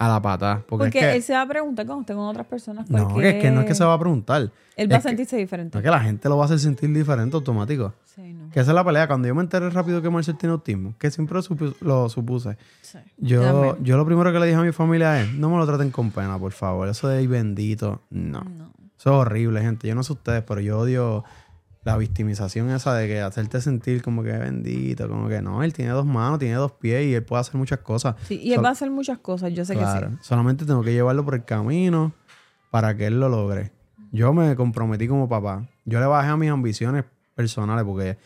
a 0.00 0.08
la 0.08 0.20
pata. 0.20 0.62
Porque, 0.66 0.84
Porque 0.86 0.98
es 0.98 1.04
que, 1.04 1.16
él 1.16 1.22
se 1.22 1.32
va 1.34 1.42
a 1.42 1.46
preguntar 1.46 1.84
cuando 1.86 2.00
esté 2.00 2.14
con 2.14 2.24
otras 2.24 2.46
personas. 2.46 2.88
no, 2.90 3.08
porque 3.08 3.22
que 3.22 3.36
es 3.36 3.42
que 3.42 3.50
no 3.50 3.60
es 3.60 3.66
que 3.66 3.74
se 3.74 3.84
va 3.84 3.94
a 3.94 3.98
preguntar. 3.98 4.50
Él 4.76 4.90
va 4.90 4.96
a 4.96 4.98
que- 4.98 5.08
sentirse 5.08 5.36
diferente. 5.36 5.76
No 5.76 5.80
es 5.80 5.84
que 5.84 5.90
la 5.90 6.00
gente 6.00 6.28
lo 6.28 6.36
va 6.38 6.44
a 6.44 6.46
hacer 6.46 6.58
sentir 6.58 6.90
diferente 6.92 7.36
automático. 7.36 7.92
Sí, 8.04 8.32
no. 8.32 8.48
Que 8.50 8.60
esa 8.60 8.70
es 8.70 8.74
la 8.74 8.82
pelea. 8.82 9.06
Cuando 9.06 9.28
yo 9.28 9.34
me 9.34 9.42
enteré 9.42 9.68
rápido 9.70 10.00
que 10.02 10.08
Marcel 10.10 10.36
tiene 10.38 10.52
autismo, 10.54 10.94
que 10.98 11.10
siempre 11.10 11.34
lo, 11.36 11.42
supu- 11.42 11.74
lo 11.82 12.08
supuse, 12.08 12.56
Sí. 12.80 12.98
yo, 13.18 13.42
también. 13.42 13.76
yo 13.84 13.96
lo 13.98 14.06
primero 14.06 14.32
que 14.32 14.38
le 14.40 14.46
dije 14.46 14.58
a 14.58 14.62
mi 14.62 14.72
familia 14.72 15.20
es, 15.20 15.32
no 15.34 15.50
me 15.50 15.58
lo 15.58 15.66
traten 15.66 15.90
con 15.90 16.10
pena, 16.10 16.38
por 16.38 16.52
favor. 16.52 16.88
Eso 16.88 17.06
de 17.08 17.18
"Ay, 17.18 17.26
bendito, 17.26 18.00
no. 18.10 18.40
No. 18.40 18.72
Eso 18.98 19.10
es 19.10 19.16
horrible, 19.16 19.60
gente. 19.62 19.86
Yo 19.88 19.94
no 19.94 20.02
sé 20.02 20.12
ustedes, 20.14 20.42
pero 20.42 20.60
yo 20.60 20.78
odio 20.78 21.24
la 21.82 21.96
victimización 21.96 22.70
esa 22.70 22.94
de 22.94 23.08
que 23.08 23.20
hacerte 23.20 23.60
sentir 23.60 24.02
como 24.02 24.22
que 24.22 24.32
bendito, 24.32 25.08
como 25.08 25.28
que 25.28 25.40
no, 25.40 25.62
él 25.62 25.72
tiene 25.72 25.92
dos 25.92 26.04
manos, 26.04 26.38
tiene 26.38 26.54
dos 26.56 26.72
pies 26.72 27.06
y 27.06 27.14
él 27.14 27.22
puede 27.24 27.40
hacer 27.40 27.54
muchas 27.56 27.78
cosas. 27.78 28.16
Sí, 28.26 28.38
y 28.42 28.52
él 28.52 28.62
va 28.62 28.68
a 28.68 28.72
hacer 28.72 28.90
muchas 28.90 29.18
cosas, 29.18 29.52
yo 29.54 29.64
sé 29.64 29.74
Claro. 29.74 30.08
que 30.10 30.14
sí. 30.16 30.18
Solamente 30.22 30.66
tengo 30.66 30.82
que 30.82 30.92
llevarlo 30.92 31.24
por 31.24 31.34
el 31.34 31.44
camino 31.44 32.12
para 32.70 32.94
que 32.96 33.06
él 33.06 33.18
lo 33.18 33.28
logre. 33.30 33.72
Yo 34.12 34.32
me 34.34 34.54
comprometí 34.56 35.08
como 35.08 35.28
papá. 35.28 35.66
Yo 35.84 36.00
le 36.00 36.06
bajé 36.06 36.28
a 36.30 36.36
mis 36.36 36.50
ambiciones 36.50 37.04
personales 37.34 37.84
porque 37.84 38.18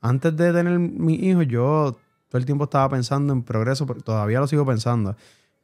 antes 0.00 0.36
de 0.36 0.52
tener 0.52 0.78
mi 0.78 1.14
hijo, 1.14 1.42
yo 1.42 1.98
todo 2.28 2.38
el 2.38 2.44
tiempo 2.46 2.64
estaba 2.64 2.88
pensando 2.88 3.32
en 3.32 3.42
progreso, 3.42 3.84
todavía 3.86 4.40
lo 4.40 4.46
sigo 4.46 4.64
pensando. 4.64 5.16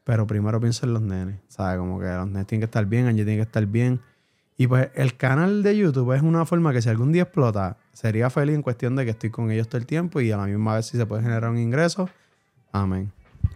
Pero 0.04 0.26
primero 0.26 0.58
pienso 0.58 0.86
en 0.86 0.94
los 0.94 1.02
nenes. 1.02 1.38
¿Sabes? 1.48 1.78
Como 1.78 2.00
que 2.00 2.06
los 2.06 2.26
nenes 2.26 2.46
tienen 2.46 2.62
que 2.62 2.64
estar 2.64 2.84
bien, 2.86 3.06
Angie 3.06 3.24
tiene 3.24 3.36
que 3.38 3.42
estar 3.42 3.64
bien. 3.66 4.00
Y 4.60 4.66
pues 4.66 4.90
el 4.96 5.16
canal 5.16 5.62
de 5.62 5.76
YouTube 5.76 6.12
es 6.16 6.20
una 6.20 6.44
forma 6.44 6.72
que 6.72 6.82
si 6.82 6.88
algún 6.88 7.12
día 7.12 7.22
explota, 7.22 7.76
sería 7.92 8.28
feliz 8.28 8.56
en 8.56 8.62
cuestión 8.62 8.96
de 8.96 9.04
que 9.04 9.12
estoy 9.12 9.30
con 9.30 9.52
ellos 9.52 9.68
todo 9.68 9.78
el 9.78 9.86
tiempo 9.86 10.20
y 10.20 10.32
a 10.32 10.36
la 10.36 10.46
misma 10.46 10.74
vez 10.74 10.86
si 10.86 10.96
se 10.96 11.06
puede 11.06 11.22
generar 11.22 11.48
un 11.48 11.58
ingreso. 11.58 12.10
Amén. 12.72 13.12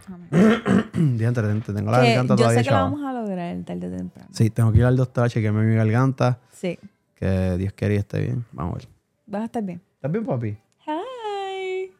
Te 0.31 1.73
tengo 1.73 1.91
la 1.91 1.99
garganta 1.99 2.35
yo 2.37 2.49
sé 2.49 2.63
que 2.63 2.69
lo 2.69 2.77
vamos 2.77 3.03
a 3.03 3.11
lograr 3.11 3.57
tarde 3.65 3.87
o 3.87 3.97
temprano. 3.97 4.29
Sí, 4.31 4.49
tengo 4.49 4.71
que 4.71 4.77
ir 4.77 4.85
al 4.85 4.95
doctor 4.95 5.25
a 5.25 5.29
chequearme 5.29 5.65
mi 5.65 5.75
garganta. 5.75 6.39
Sí. 6.53 6.79
Que 7.15 7.57
Dios 7.57 7.73
quiera 7.73 7.95
y 7.95 7.97
esté 7.97 8.21
bien. 8.21 8.45
Vamos 8.53 8.75
a 8.75 8.77
ver. 8.77 8.87
Vas 9.27 9.41
a 9.41 9.45
estar 9.45 9.63
bien. 9.63 9.81
¿Estás 9.95 10.09
bien, 10.09 10.25
papi? 10.25 10.57
Hi. 10.87 11.91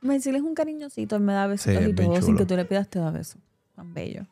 Marcel 0.00 0.36
es 0.36 0.42
un 0.42 0.54
cariñosito, 0.54 1.16
él 1.16 1.22
me 1.22 1.34
da 1.34 1.46
besitos 1.46 1.84
Sí, 1.84 1.90
y 1.90 1.92
todo, 1.92 2.22
sin 2.22 2.36
que 2.38 2.46
tú 2.46 2.56
le 2.56 2.64
pidas 2.64 2.88
te 2.88 2.98
da 2.98 3.10
besos. 3.10 3.42
Tan 3.76 3.92
bello. 3.92 4.26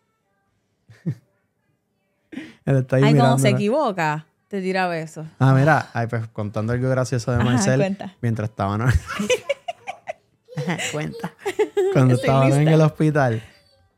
Él 2.65 2.77
está 2.77 2.97
ahí 2.97 3.05
Ay, 3.05 3.15
cuando 3.15 3.39
se 3.39 3.51
equivoca, 3.51 4.27
te 4.49 4.61
tira 4.61 4.87
besos. 4.89 5.27
Ah, 5.39 5.53
mira, 5.55 5.89
ay, 5.93 6.07
pues 6.07 6.27
contando 6.29 6.73
algo 6.73 6.89
gracioso 6.89 7.31
de 7.33 7.39
Ajá, 7.39 7.45
Marcel. 7.45 7.81
cuenta. 7.81 8.15
mientras 8.21 8.51
estaban. 8.51 8.83
cuenta. 10.93 11.33
Cuando 11.93 12.15
Estoy 12.15 12.29
estaban 12.31 12.53
en 12.53 12.69
el 12.69 12.81
hospital, 12.81 13.43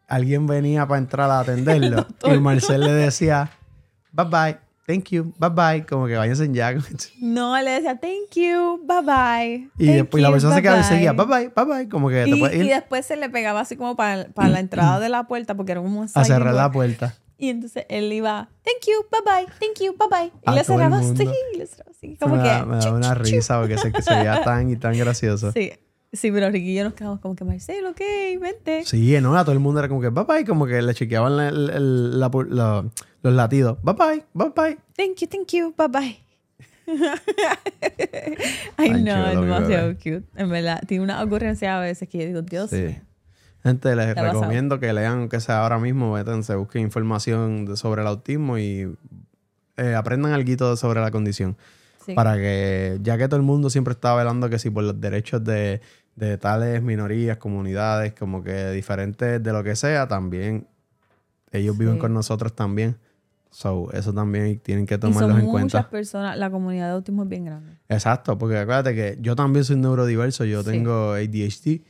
alguien 0.06 0.46
venía 0.46 0.86
para 0.86 0.98
entrar 0.98 1.30
a 1.30 1.40
atenderlo. 1.40 2.06
y 2.24 2.38
Marcel 2.38 2.80
le 2.80 2.92
decía, 2.92 3.50
bye 4.12 4.26
bye, 4.26 4.58
thank 4.86 5.10
you, 5.10 5.32
bye 5.38 5.50
bye. 5.50 5.84
Como 5.86 6.06
que 6.06 6.16
váyanse 6.16 6.50
ya. 6.52 6.74
No, 7.20 7.60
le 7.60 7.70
decía 7.70 7.98
thank 8.00 8.34
you, 8.34 8.80
bye 8.86 9.02
bye. 9.02 9.70
Y 9.78 9.92
después 9.92 10.22
la 10.22 10.30
persona 10.30 10.54
se 10.54 10.62
quedaba 10.62 10.78
y 10.78 10.82
bye-bye". 10.82 10.96
seguía, 10.96 11.12
bye 11.12 11.26
bye, 11.26 11.52
bye 11.54 11.64
bye. 11.64 11.88
Como 11.88 12.08
que 12.08 12.24
te 12.24 12.30
Y, 12.30 12.62
y 12.62 12.68
después 12.68 13.06
se 13.06 13.16
le 13.16 13.28
pegaba 13.28 13.60
así 13.60 13.76
como 13.76 13.96
para, 13.96 14.28
para 14.28 14.48
la 14.48 14.60
entrada 14.60 14.98
de 14.98 15.08
la 15.08 15.24
puerta, 15.24 15.54
porque 15.54 15.72
era 15.72 15.80
como 15.80 16.00
un 16.00 16.08
a 16.12 16.24
cerrar 16.24 16.54
la 16.54 16.70
puerta. 16.70 17.14
Y 17.40 17.50
entonces 17.50 17.86
él 17.88 18.12
iba, 18.12 18.48
thank 18.64 18.84
you, 18.88 19.06
bye 19.12 19.20
bye, 19.24 19.46
thank 19.60 19.78
you, 19.80 19.96
bye 19.96 20.08
bye. 20.10 20.32
Y 20.44 20.56
le 20.56 20.64
cerraba 20.64 20.98
así, 20.98 21.12
y 21.54 21.56
le 21.58 21.66
cerraba 21.68 21.90
así. 21.92 22.16
Como 22.20 22.34
me, 22.36 22.42
que. 22.42 22.48
da, 22.48 22.66
me 22.66 22.76
da 22.78 22.92
una 22.92 23.14
chu, 23.14 23.22
chu. 23.22 23.30
risa 23.36 23.60
porque 23.60 23.78
se, 23.78 23.92
que 23.92 24.02
se 24.02 24.12
veía 24.14 24.42
tan 24.42 24.68
y 24.70 24.76
tan 24.76 24.98
gracioso. 24.98 25.52
Sí, 25.52 25.70
sí, 26.12 26.32
pero 26.32 26.50
Ricky 26.50 26.72
y 26.72 26.74
yo 26.74 26.82
nos 26.84 26.94
quedamos 26.94 27.20
como 27.20 27.36
que, 27.36 27.44
Marcel, 27.44 27.86
ok, 27.86 28.00
vente. 28.40 28.84
Sí, 28.84 29.16
no, 29.20 29.36
a 29.38 29.44
todo 29.44 29.52
el 29.52 29.60
mundo 29.60 29.78
era 29.78 29.88
como 29.88 30.00
que 30.00 30.08
bye 30.08 30.24
bye, 30.24 30.44
como 30.44 30.66
que 30.66 30.82
le 30.82 30.92
chequeaban 30.94 31.36
la 31.36 32.30
pu- 32.30 32.48
la- 32.48 32.84
los 33.22 33.32
latidos. 33.34 33.78
Bye 33.84 33.94
bye, 33.94 34.24
bye 34.34 34.48
bye. 34.56 34.78
Thank 34.96 35.18
you, 35.20 35.28
thank 35.28 35.52
you, 35.52 35.72
bye 35.78 35.86
bye. 35.88 36.18
Ay, 38.76 38.90
no, 39.02 39.28
es 39.28 39.40
demasiado 39.40 39.94
cute. 39.94 40.22
En 40.36 40.48
verdad, 40.50 40.82
tiene 40.86 41.04
una 41.04 41.22
ocurrencia 41.22 41.78
a 41.78 41.80
veces 41.82 42.08
que 42.08 42.18
yo 42.18 42.26
digo, 42.26 42.42
Dios 42.42 42.70
Sí. 42.70 42.76
mío. 42.76 43.00
Gente, 43.62 43.94
les 43.96 44.06
ha 44.10 44.14
pasado. 44.14 44.40
recomiendo 44.40 44.78
que 44.80 44.92
lean, 44.92 45.18
aunque 45.18 45.40
sea 45.40 45.62
ahora 45.62 45.78
mismo, 45.78 46.14
métanse, 46.14 46.54
busquen 46.54 46.82
información 46.82 47.64
de- 47.66 47.76
sobre 47.76 48.02
el 48.02 48.08
autismo 48.08 48.58
y 48.58 48.94
eh, 49.76 49.94
aprendan 49.94 50.32
algo 50.32 50.76
sobre 50.76 51.00
la 51.00 51.10
condición. 51.10 51.56
Sí. 52.04 52.14
Para 52.14 52.36
que, 52.36 52.98
ya 53.02 53.18
que 53.18 53.28
todo 53.28 53.36
el 53.36 53.42
mundo 53.42 53.68
siempre 53.70 53.92
está 53.92 54.14
velando 54.14 54.48
que 54.48 54.58
si 54.58 54.70
por 54.70 54.82
los 54.84 55.00
derechos 55.00 55.44
de, 55.44 55.80
de 56.16 56.38
tales 56.38 56.82
minorías, 56.82 57.36
comunidades, 57.36 58.14
como 58.14 58.42
que 58.42 58.70
diferentes 58.70 59.42
de 59.42 59.52
lo 59.52 59.62
que 59.62 59.76
sea, 59.76 60.08
también 60.08 60.66
ellos 61.52 61.76
viven 61.76 61.94
Sí. 61.94 62.00
con 62.00 62.14
nosotros 62.14 62.54
también. 62.54 62.96
So, 63.50 63.90
eso 63.92 64.12
también 64.12 64.58
tienen 64.60 64.84
que 64.86 64.94
Y 64.94 64.98
tomarlos 64.98 65.30
son 65.30 65.40
en 65.40 65.46
muchas 65.46 65.50
cuenta. 65.52 65.90
personas, 65.90 66.36
la 66.38 66.50
comunidad 66.50 66.86
de 66.88 66.92
autismo 66.92 67.22
es 67.24 67.28
bien 67.28 67.44
grande. 67.46 67.72
Exacto, 67.88 68.36
porque 68.38 68.58
acuérdate 68.58 68.94
que 68.94 69.18
yo 69.20 69.34
también 69.36 69.64
soy 69.64 69.76
neurodiverso, 69.76 70.44
yo 70.44 70.62
Sí. 70.62 70.70
tengo 70.70 71.12
ADHD 71.12 71.82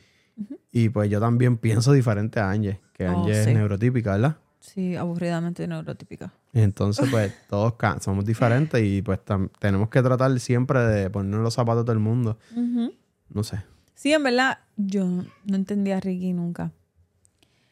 y 0.72 0.88
pues 0.90 1.10
yo 1.10 1.20
también 1.20 1.56
pienso 1.56 1.92
diferente 1.92 2.40
a 2.40 2.50
Angie, 2.50 2.80
que 2.92 3.06
Oh, 3.08 3.10
Angie 3.20 3.34
sí. 3.34 3.50
es 3.50 3.56
neurotípica, 3.56 4.12
¿verdad? 4.12 4.36
Sí, 4.60 4.96
aburridamente 4.96 5.66
neurotípica. 5.66 6.32
Entonces 6.52 7.08
pues 7.10 7.32
todos 7.48 7.74
somos 8.00 8.24
diferentes 8.24 8.82
y 8.82 9.02
pues 9.02 9.20
tenemos 9.58 9.88
que 9.88 10.02
tratar 10.02 10.38
siempre 10.40 10.80
de 10.80 11.10
ponernos 11.10 11.42
los 11.42 11.54
zapatos 11.54 11.84
del 11.86 11.98
mundo. 11.98 12.38
Ujú. 12.52 12.92
No 13.30 13.42
sé. 13.44 13.62
Sí, 13.94 14.12
en 14.12 14.22
verdad, 14.22 14.58
yo 14.76 15.04
no 15.06 15.56
entendía 15.56 15.96
a 15.96 16.00
Ricky 16.00 16.32
nunca. 16.32 16.70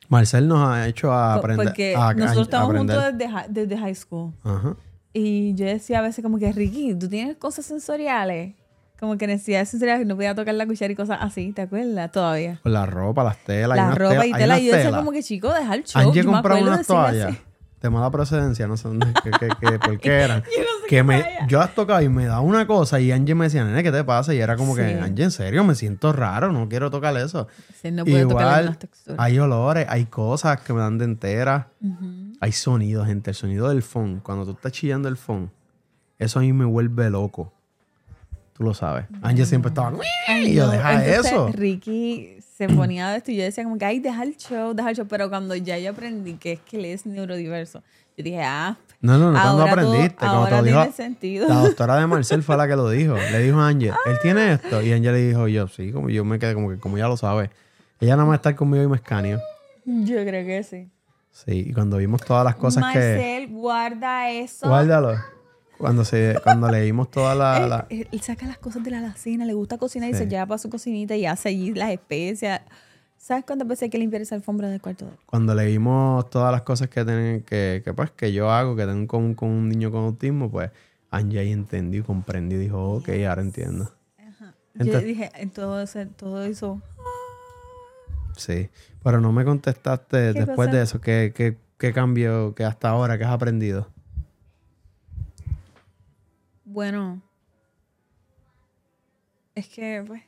Marcel 0.09 0.47
nos 0.49 0.69
ha 0.69 0.87
hecho 0.87 1.13
a 1.13 1.35
aprender. 1.35 1.67
Porque 1.67 1.95
a- 1.97 2.09
a- 2.09 2.15
nosotros 2.15 2.47
estamos 2.47 2.71
aprender. 2.71 2.97
juntos 2.97 3.19
desde, 3.19 3.53
desde 3.67 3.79
high 3.79 3.95
school. 3.95 4.33
Ajá. 4.45 4.77
Y 5.13 5.55
yo 5.55 5.67
decía 5.67 5.99
a 6.01 6.03
veces 6.03 6.23
como 6.23 6.39
que, 6.39 6.53
Ricky, 6.53 6.95
¿tú 6.95 7.09
tienes 7.09 7.37
cosas 7.37 7.65
sensoriales? 7.67 8.55
Como 8.99 9.19
que 9.19 9.27
necesidades 9.27 9.69
sensoriales, 9.69 10.07
no 10.07 10.15
podía 10.17 10.35
tocar 10.35 10.55
la 10.55 10.67
cuchara 10.67 10.93
y 10.93 10.97
cosas 10.97 11.19
así, 11.21 11.53
¿te 11.53 11.63
acuerdas? 11.63 12.11
Todavía. 12.13 12.61
Con 12.63 12.73
la 12.73 12.87
ropa, 12.87 13.25
las 13.25 13.39
telas. 13.39 13.77
La 13.77 13.91
ropa 13.95 14.27
y 14.27 14.33
tela. 14.33 14.59
Y 14.59 14.67
yo 14.67 14.75
decía 14.77 14.97
como 14.97 15.13
que, 15.13 15.23
chico, 15.23 15.53
deja 15.53 15.75
el 15.75 15.85
show. 15.85 16.03
Angie 16.03 16.23
Yo 16.23 16.35
acuerdo 16.35 16.59
unas 16.63 16.87
toallas 16.87 17.37
de 17.81 17.91
mala 17.91 18.11
procedencia, 18.11 18.67
no 18.67 18.77
sé 18.77 18.89
dónde, 18.89 19.07
que, 19.23 19.31
que, 19.31 19.49
que- 19.61 19.79
por 19.79 19.99
qué 20.01 20.11
eran. 20.11 20.43
Yo 20.43 20.63
no 20.63 20.81
sé 20.81 20.83
que 20.85 20.97
qué 20.97 21.03
me, 21.03 21.25
yo 21.47 21.59
las 21.59 21.75
tocaba 21.75 22.03
y 22.03 22.09
me 22.09 22.25
daba 22.25 22.41
una 22.41 22.67
cosa 22.67 22.99
y 23.01 23.13
Angie 23.13 23.35
me 23.35 23.45
decía, 23.45 23.65
nene, 23.65 23.83
¿qué 23.83 23.93
te 23.93 24.03
pasa? 24.03 24.33
Y 24.35 24.39
era 24.39 24.57
como 24.57 24.75
que. 24.75 24.99
Angie, 24.99 25.25
en 25.25 25.31
serio, 25.31 25.63
me 25.63 25.75
siento 25.75 26.13
raro, 26.13 26.51
no 26.53 26.69
quiero 26.69 26.91
tocar 26.91 27.17
eso. 27.17 27.49
Sí, 27.81 27.91
no 27.91 28.05
puede 28.05 28.23
tocar 28.23 28.47
Igual, 28.47 28.67
las 28.67 28.79
texturas. 28.79 29.21
hay 29.21 29.39
olores, 29.39 29.87
hay 29.89 30.07
cosas 30.07 30.61
que 30.63 30.73
me 30.73 30.81
dan 30.81 30.99
de 30.99 31.05
entera. 31.05 31.69
Hay 32.41 32.53
sonidos, 32.53 33.07
gente. 33.07 33.31
El 33.31 33.37
sonido 33.37 33.69
del 33.69 33.83
phone. 33.83 34.21
Cuando 34.21 34.45
tú 34.45 34.53
estás 34.53 34.73
chillando 34.73 35.09
el 35.09 35.17
phone, 35.17 35.51
eso 36.19 36.39
a 36.39 36.43
mí 36.43 36.53
me 36.53 36.65
vuelve 36.65 37.11
loco. 37.11 37.53
Tú 38.57 38.65
lo 38.65 38.73
sabes. 38.73 39.05
Angie 39.21 39.45
siempre 39.45 39.69
estaba. 39.69 39.93
Ay, 40.29 40.53
y 40.53 40.55
yo, 40.55 40.67
no. 40.67 40.73
deja 40.73 40.93
Entonces, 41.05 41.33
eso. 41.33 41.49
Ricky 41.53 42.39
se 42.57 42.69
ponía 42.71 43.11
de 43.11 43.19
esto 43.19 43.31
y 43.31 43.37
yo 43.37 43.43
decía 43.43 43.65
como 43.65 43.77
que, 43.77 43.85
ay, 43.85 44.01
deja 44.01 44.23
el 44.23 44.35
show, 44.37 44.73
deja 44.73 44.91
el 44.91 44.97
show. 44.97 45.07
Pero 45.07 45.29
cuando 45.29 45.55
ya 45.57 45.77
yo 45.79 45.91
aprendí 45.91 46.35
que 46.35 46.53
es 46.53 46.61
que 46.61 46.79
él 46.79 46.87
es 46.87 47.05
neurodiverso, 47.05 47.83
yo 48.17 48.25
dije, 48.25 48.43
ah, 48.43 48.79
No, 49.03 49.19
no, 49.19 49.31
no. 49.31 49.39
Cuando 49.39 49.63
todo- 49.65 49.69
aprendiste, 49.73 50.17
te 50.17 50.25
lo 50.27 50.63
dijo. 50.63 50.81
tiene 50.81 50.93
sentido. 50.93 51.49
La 51.49 51.57
doctora 51.57 51.97
de 51.97 52.07
Marcel 52.07 52.43
fue 52.43 52.57
la 52.57 52.67
que 52.67 52.77
lo 52.77 52.89
dijo. 52.89 53.15
Le 53.15 53.39
dijo 53.41 53.61
a 53.61 53.69
Angie, 53.69 53.93
él 54.07 54.19
tiene 54.23 54.55
esto. 54.55 54.81
Y 54.81 54.91
Angie 54.95 55.13
le 55.13 55.19
dijo, 55.29 55.49
yo, 55.49 55.69
sí, 55.69 55.93
como 55.93 56.09
yo 56.09 56.25
me 56.25 56.39
quedé 56.39 56.55
como 56.55 56.71
que, 56.71 56.79
como 56.79 56.97
ya 56.97 57.09
lo 57.09 57.19
sabe. 57.19 57.51
Ella 58.01 58.17
nada 58.17 58.27
más 58.27 58.37
está 58.37 58.57
conmigo 58.57 58.83
y 58.85 58.89
me 58.89 58.97
escaneó. 58.97 59.39
Yo 59.85 60.25
creo 60.25 60.47
que 60.47 60.63
sí. 60.63 60.89
Sí, 61.31 61.67
y 61.69 61.73
cuando 61.75 61.99
vimos 61.99 62.23
todas 62.23 62.43
las 62.43 62.57
cosas 62.57 62.85
que. 62.95 62.99
Marcel, 62.99 63.49
guarda 63.49 64.31
eso. 64.31 64.67
Guárdalo. 64.67 65.36
Cuando, 65.79 66.05
se, 66.05 66.39
cuando 66.43 66.71
leímos 66.71 67.11
todas 67.11 67.37
las. 67.37 67.61
Él, 67.61 67.69
la- 67.69 67.87
él- 67.91 68.09
él 68.11 68.21
saca 68.23 68.47
las 68.47 68.59
cosas 68.59 68.83
de 68.83 68.91
la 68.91 68.99
alacena, 68.99 69.45
le 69.45 69.53
gusta 69.55 69.77
cocinar 69.79 70.09
y 70.11 70.13
Sí. 70.15 70.21
se 70.21 70.27
lleva 70.29 70.47
para 70.47 70.59
su 70.59 70.71
cocinita 70.71 71.15
y 71.17 71.27
hace 71.27 71.51
allí 71.51 71.75
las 71.75 71.91
especias. 71.91 72.63
¿Sabes 73.19 73.45
cuántas 73.45 73.67
veces 73.67 73.85
hay 73.85 73.91
que 73.91 73.99
limpiar 73.99 74.23
esa 74.23 74.35
alfombra 74.37 74.69
del 74.69 74.81
cuarto? 74.81 75.05
de 75.07 75.11
él? 75.13 75.17
cuando 75.27 75.55
leímos 75.55 76.31
todas 76.31 76.53
las 76.53 76.63
cosas 76.63 76.89
que 76.89 77.05
tienen 77.05 77.43
que, 77.43 77.83
que 77.85 77.93
pues 77.93 78.11
que 78.11 78.33
yo 78.33 78.51
hago, 78.51 78.77
que 78.77 78.83
tengo 78.83 78.93
en 78.99 79.07
común 79.07 79.35
con 79.35 79.49
un 79.51 79.69
niño 79.69 79.91
con 79.91 80.05
autismo, 80.05 80.51
pues 80.51 80.71
Angie 81.11 81.41
ahí 81.41 81.53
entendió 81.53 82.01
y 82.01 82.05
comprendió 82.05 82.59
y 82.59 82.63
dijo, 82.65 82.97
ok, 82.97 83.09
ahora 83.29 83.43
entiendo. 83.43 83.91
Yo 84.75 84.83
Entonces- 84.85 85.05
dije, 85.05 85.31
en 85.35 85.51
todo, 85.51 85.81
ese, 85.81 86.07
todo 86.07 86.45
eso. 86.45 86.81
Sí. 88.37 88.69
Pero 89.03 89.21
no 89.21 89.33
me 89.33 89.45
contestaste 89.45 90.33
¿Qué 90.33 90.41
después 90.41 90.69
cosa? 90.69 90.71
de 90.77 90.83
eso, 90.83 91.01
¿qué, 91.01 91.33
qué, 91.35 91.57
qué 91.79 91.93
cambio 91.93 92.55
que 92.55 92.65
hasta 92.65 92.91
ahora, 92.91 93.17
que 93.19 93.25
has 93.25 93.31
aprendido? 93.33 93.89
Bueno, 96.77 97.23
es 99.55 99.67
que 99.67 100.05
pues, 100.07 100.23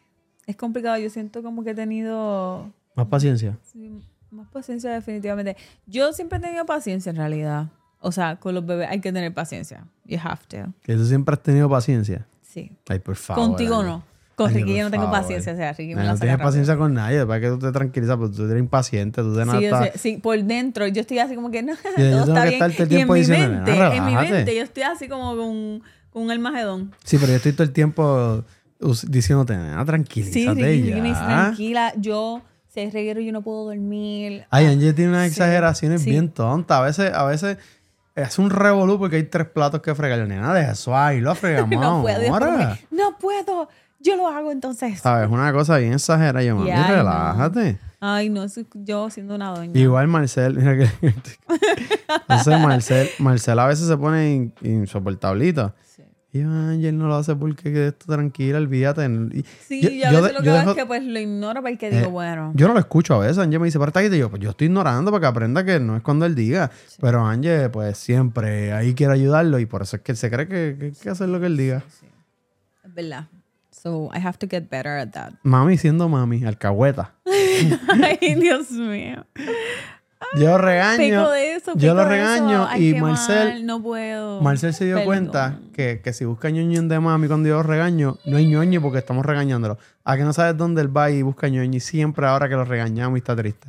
es 0.47 0.57
complicado. 0.57 0.97
Yo 0.97 1.11
siento 1.11 1.43
como 1.43 1.63
que 1.63 1.71
he 1.73 1.75
tenido 1.75 2.73
Más 2.95 3.07
paciencia. 3.09 3.59
sí, 3.71 3.93
más 4.31 4.49
paciencia 4.49 4.91
definitivamente. 4.93 5.59
Yo 5.87 6.15
siempre 6.15 6.39
he 6.39 6.41
tenido 6.41 6.65
paciencia 6.65 7.11
en 7.11 7.17
realidad. 7.17 7.67
O 8.01 8.13
sea, 8.13 8.37
con 8.37 8.55
los 8.55 8.65
bebés 8.65 8.89
hay 8.89 9.01
que 9.03 9.13
tener 9.13 9.35
paciencia. 9.35 9.85
You 10.07 10.19
have 10.25 10.41
to. 10.49 10.73
Que 10.85 10.95
tú 10.95 11.05
siempre 11.05 11.35
has 11.35 11.43
tenido 11.43 11.69
paciencia. 11.69 12.27
Sí. 12.41 12.73
Ay, 12.89 13.01
por 13.01 13.17
favor. 13.17 13.45
Contigo 13.45 13.83
no. 13.83 14.03
Con 14.35 14.55
Ricky 14.55 14.75
yo 14.77 14.85
no 14.85 14.91
tengo 14.91 15.05
favor. 15.07 15.21
paciencia. 15.21 15.53
O 15.53 15.57
sea, 15.57 15.73
Ricky 15.73 15.97
me 15.97 16.01
No, 16.03 16.07
la 16.07 16.13
no 16.13 16.19
tienes 16.19 16.33
rápido. 16.37 16.49
paciencia 16.49 16.77
con 16.79 16.95
nadie, 16.95 17.27
para 17.27 17.41
que 17.41 17.49
tú 17.49 17.59
te 17.59 17.73
tranquilizas, 17.73 18.17
porque 18.17 18.37
tú 18.37 18.45
eres 18.45 18.59
impaciente, 18.61 19.21
tú 19.21 19.35
Sí, 19.35 19.63
yo 19.65 19.83
sé, 19.83 19.93
sí, 19.99 20.17
por 20.17 20.43
dentro 20.43 20.87
yo 20.87 21.01
estoy 21.03 21.19
así 21.19 21.35
como 21.35 21.51
que 21.51 21.61
no, 21.65 21.73
yo 21.75 21.83
todo 21.83 21.95
tengo 21.97 22.19
está 22.25 22.45
que 22.45 22.49
bien. 22.51 22.63
estar 22.71 22.87
el 22.87 22.93
y 22.93 23.01
en 23.01 23.09
mi 23.09 23.15
mente, 23.27 23.73
"Nena, 23.73 23.95
en 23.97 24.05
mi 24.05 24.11
relájate". 24.11 24.33
mente 24.33 24.57
yo 24.57 24.63
estoy 24.63 24.83
así 24.85 25.09
como 25.09 25.37
con, 25.37 25.83
con 26.13 26.23
un 26.23 26.31
almagedón. 26.31 26.93
Sí, 27.05 27.17
pero 27.19 27.31
yo 27.33 27.37
estoy 27.37 27.53
todo 27.53 27.65
el 27.65 27.73
tiempo 27.73 28.45
diciéndote, 29.09 29.55
Sí, 29.55 29.85
tranquilízate 29.87 30.55
me 30.61 30.69
dice, 30.69 30.91
ya. 30.91 31.25
tranquila, 31.27 31.93
yo, 31.97 32.43
si 32.69 32.81
hay 32.81 32.91
reguero 32.91 33.21
yo 33.21 33.33
no 33.33 33.43
puedo 33.43 33.65
dormir. 33.67 34.47
Ay, 34.51 34.67
Angie 34.67 34.93
tiene 34.93 35.11
unas 35.11 35.25
Sí, 35.25 35.29
exageraciones 35.33 36.03
sí. 36.03 36.11
bien 36.11 36.29
tontas. 36.31 36.79
A 36.79 36.83
veces, 36.83 37.13
a 37.13 37.25
veces 37.25 37.59
es 38.15 38.39
un 38.39 38.51
revolú 38.51 38.99
porque 38.99 39.17
hay 39.17 39.25
tres 39.25 39.47
platos 39.49 39.81
que 39.83 39.95
fregar. 39.95 40.19
Nena, 40.29 40.55
de 40.55 40.71
eso 40.71 40.97
ahí 40.97 41.21
lo 41.21 41.35
fregamos 41.37 41.71
no 41.81 42.03
puedo. 42.03 42.33
ahora. 42.33 42.79
no 42.91 43.17
puedo, 43.19 43.69
yo 44.01 44.17
lo 44.17 44.29
hago 44.29 44.53
entonces. 44.53 45.01
¿Sabes? 45.01 45.29
Una 45.29 45.53
cosa 45.53 45.77
bien 45.79 45.93
exagerada. 45.95 46.43
Yo, 46.43 46.55
mami, 46.57 46.71
no. 46.71 46.87
relájate. 46.87 47.79
Ay, 48.01 48.29
no, 48.29 48.47
yo 48.75 49.11
siendo 49.11 49.35
una 49.35 49.51
doña. 49.51 49.77
Igual 49.77 50.07
Marcel, 50.07 50.55
mira 50.55 50.77
que... 50.77 50.89
Entonces 52.29 52.61
Marcel, 52.61 53.09
Marcel 53.19 53.59
a 53.59 53.67
veces 53.67 53.89
se 53.89 53.97
pone 53.97 54.35
in- 54.35 54.55
insoportablito. 54.63 55.75
Sí, 55.85 55.88
Y 56.31 56.43
Ángel 56.43 56.99
no 56.99 57.09
lo 57.09 57.17
hace 57.17 57.35
porque 57.35 57.73
que 57.73 57.87
esto 57.89 58.05
tranquila, 58.13 58.59
olvídate. 58.59 59.09
Sí, 59.67 59.81
yo- 59.81 59.89
y 59.91 60.05
a 60.05 60.11
veces 60.11 60.35
lo 60.35 60.43
que 60.43 60.51
hago 60.51 60.71
es 60.73 60.77
que 60.77 60.85
pues 60.85 61.03
lo 61.03 61.19
ignoro 61.19 61.63
porque 61.63 61.91
digo, 61.91 62.07
Eh, 62.07 62.11
bueno. 62.11 62.53
Yo 62.55 62.69
no 62.69 62.75
lo 62.75 62.81
escucho 62.81 63.15
a 63.15 63.19
veces. 63.21 63.39
Ángel 63.39 63.59
me 63.61 63.67
dice, 63.67 63.79
aquí. 63.83 64.15
Y 64.15 64.19
yo, 64.19 64.29
pues 64.29 64.43
yo 64.43 64.51
estoy 64.51 64.67
ignorando 64.67 65.11
para 65.11 65.23
que 65.23 65.27
aprenda 65.27 65.65
que 65.65 65.81
no 65.81 65.97
es 65.97 66.03
cuando 66.03 66.27
él 66.27 66.35
diga. 66.35 66.71
Pero 67.01 67.25
Ángel, 67.27 67.71
pues 67.71 67.97
siempre 67.97 68.73
ahí 68.75 68.95
quiere 68.95 69.15
ayudarlo 69.15 69.59
y 69.59 69.65
por 69.65 69.81
eso 69.83 69.97
es 69.97 70.03
que 70.03 70.13
él 70.13 70.19
se 70.19 70.31
cree 70.31 70.47
que, 70.47 70.77
que 70.79 70.85
hay 70.87 70.93
que 70.93 71.09
hacer 71.11 71.31
lo 71.31 71.41
que 71.41 71.47
él 71.47 71.57
diga. 71.57 71.83
Sí, 71.99 72.07
es 72.85 72.95
verdad. 72.95 73.27
So, 73.71 74.11
I 74.13 74.19
have 74.19 74.37
to 74.39 74.47
get 74.51 74.69
better 74.69 74.99
at 74.99 75.11
that. 75.13 75.33
Mami 75.45 75.79
siendo 75.79 76.09
mami, 76.11 76.45
alcahueta. 76.45 77.15
Ay, 77.25 78.35
Dios 78.35 78.71
mío. 78.73 79.25
Yo 80.37 80.59
regaño. 80.59 80.99
Peco 81.23 81.31
de 81.31 81.55
eso, 81.55 81.73
yo 81.75 81.81
peco 81.81 81.95
lo 81.95 82.03
de 82.05 82.09
regaño 82.09 82.63
eso. 82.63 82.67
Ay, 82.71 82.89
y 82.89 83.01
Marcel- 83.01 83.49
mal, 83.55 83.67
no 83.67 83.83
puedo. 83.83 84.41
Marcel 84.43 84.75
se 84.75 84.85
dio 84.85 84.95
Perdón. 84.97 85.07
cuenta 85.07 85.59
que, 85.73 86.01
que 86.03 86.13
si 86.13 86.25
busca 86.25 86.51
ñoño 86.51 86.83
de 86.83 87.01
mami 87.01 87.29
cuando 87.29 87.49
yo 87.49 87.57
lo 87.57 87.63
regaño, 87.63 88.19
no 88.27 88.37
hay 88.37 88.47
ñoño 88.47 88.83
porque 88.83 88.99
estamos 88.99 89.25
regañándolo. 89.25 89.79
A 90.05 90.17
que 90.17 90.25
no 90.25 90.33
sabes 90.33 90.57
dónde 90.57 90.83
él 90.83 90.95
va 90.97 91.11
y 91.11 91.23
busca 91.23 91.49
ñoño 91.49 91.77
y 91.77 91.81
siempre 91.81 92.27
ahora 92.27 92.49
que 92.49 92.55
lo 92.57 92.65
regañamos 92.65 93.17
y 93.17 93.21
está 93.21 93.37
triste. 93.37 93.69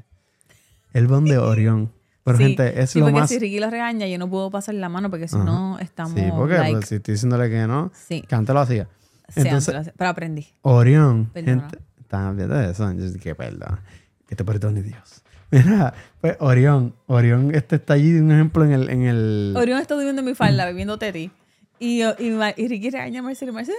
Él 0.93 1.05
va 1.11 1.15
donde 1.15 1.37
Orión. 1.37 1.91
Pero 2.23 2.37
Sí, 2.37 2.43
gente, 2.45 2.81
es 2.81 2.89
sí, 2.91 2.99
lo 2.99 3.05
porque 3.05 3.19
más... 3.21 3.29
si 3.29 3.39
Ricky 3.39 3.59
lo 3.59 3.69
regaña, 3.69 4.05
yo 4.07 4.17
no 4.19 4.29
puedo 4.29 4.51
pasar 4.51 4.75
la 4.75 4.89
mano 4.89 5.09
porque 5.09 5.27
si 5.27 5.35
Ajá. 5.35 5.45
no 5.45 5.79
estamos. 5.79 6.13
Sí, 6.19 6.25
porque 6.35 6.57
like, 6.57 6.77
pues, 6.77 6.89
si 6.89 6.95
estoy 6.95 7.13
diciéndole 7.13 7.49
que 7.49 7.65
no, 7.67 7.91
sí, 8.07 8.21
que 8.21 8.35
antes 8.35 8.53
lo 8.53 8.59
hacía. 8.59 8.87
sí, 9.29 9.41
Entonces, 9.41 9.69
antes 9.69 9.73
lo 9.73 9.79
hacía, 9.81 9.93
pero 9.97 10.09
aprendí. 10.09 10.47
Orión, 10.61 11.27
Perdona. 11.33 11.61
gente, 11.61 11.79
está 11.99 12.31
viendo 12.31 12.55
de 12.55 12.71
eso, 12.71 12.91
yo 12.91 13.09
dije, 13.09 13.35
perdón, 13.35 13.79
que 14.27 14.35
te 14.35 14.43
perdone 14.43 14.81
Dios. 14.83 15.18
Mira, 15.63 15.93
pues 16.21 16.37
Orión, 16.39 16.95
Orión 17.07 17.53
este 17.55 17.77
está 17.77 17.93
allí, 17.93 18.13
un 18.19 18.31
ejemplo 18.31 18.63
en 18.65 18.71
el, 18.71 18.89
en 18.89 19.01
el, 19.03 19.53
Orión 19.57 19.79
está 19.79 19.95
durmiendo 19.95 20.21
en 20.21 20.27
mi 20.27 20.35
falda, 20.35 20.65
bebiendo 20.65 20.97
teti. 20.97 21.31
Y, 21.79 22.03
y, 22.03 22.37
y 22.57 22.67
Ricky 22.67 22.89
regaña 22.89 23.21
a 23.21 23.23
Marcelo 23.23 23.51
y 23.51 23.55
Marcelo. 23.55 23.77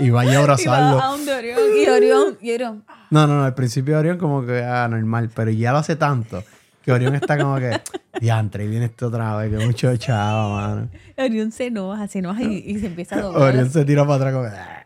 y 0.00 0.10
vaya 0.10 0.30
a 0.30 0.32
Y 0.34 0.36
va 0.36 0.40
abrazarlo. 0.42 1.00
a 1.00 1.06
donde 1.06 1.32
Orión. 1.32 1.58
Y 1.80 1.88
Orión, 1.88 2.38
y 2.42 2.52
Orión. 2.52 2.84
No, 3.10 3.26
no, 3.26 3.38
no, 3.38 3.44
al 3.44 3.54
principio 3.54 3.98
Orión 3.98 4.18
como 4.18 4.44
que, 4.44 4.62
ah, 4.62 4.88
normal, 4.88 5.30
pero 5.34 5.50
ya 5.50 5.72
lo 5.72 5.78
hace 5.78 5.96
tanto 5.96 6.42
que 6.84 6.92
Orión 6.92 7.14
está 7.14 7.38
como 7.38 7.56
que, 7.56 7.80
diantre, 8.20 8.64
y 8.64 8.68
viene 8.68 8.86
esto 8.86 9.06
otra 9.08 9.36
vez, 9.36 9.56
que 9.56 9.64
mucho 9.64 9.96
chavo, 9.96 10.56
mano. 10.56 10.88
Orión 11.16 11.52
se 11.52 11.66
enoja, 11.66 12.08
se 12.08 12.18
enoja 12.18 12.42
y, 12.42 12.64
y 12.66 12.78
se 12.80 12.86
empieza 12.86 13.16
a 13.16 13.22
doblar. 13.22 13.42
Orión 13.42 13.70
se 13.70 13.84
tira 13.84 14.04
para 14.06 14.16
atrás 14.16 14.32
como 14.34 14.44
que, 14.48 14.56
ah. 14.56 14.84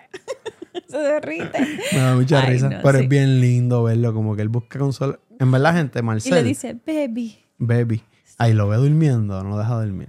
se 0.88 0.96
derrite. 0.98 1.58
me 1.92 1.98
da 1.98 2.14
mucha 2.16 2.40
Ay, 2.42 2.54
risa, 2.54 2.68
no, 2.70 2.76
pero 2.82 2.98
sí. 2.98 3.04
es 3.04 3.10
bien 3.10 3.40
lindo 3.40 3.82
verlo, 3.82 4.12
como 4.14 4.36
que 4.36 4.42
él 4.42 4.48
busca 4.48 4.78
consuelo. 4.78 5.18
En 5.38 5.50
verdad, 5.50 5.74
gente, 5.74 5.98
Y 5.98 6.02
Marcel, 6.02 6.34
le 6.34 6.42
dice, 6.44 6.76
baby. 6.86 7.38
baby, 7.58 8.02
ahí 8.38 8.52
lo 8.54 8.68
ve 8.68 8.76
durmiendo, 8.76 9.42
no 9.42 9.58
deja 9.58 9.74
dormir. 9.74 10.08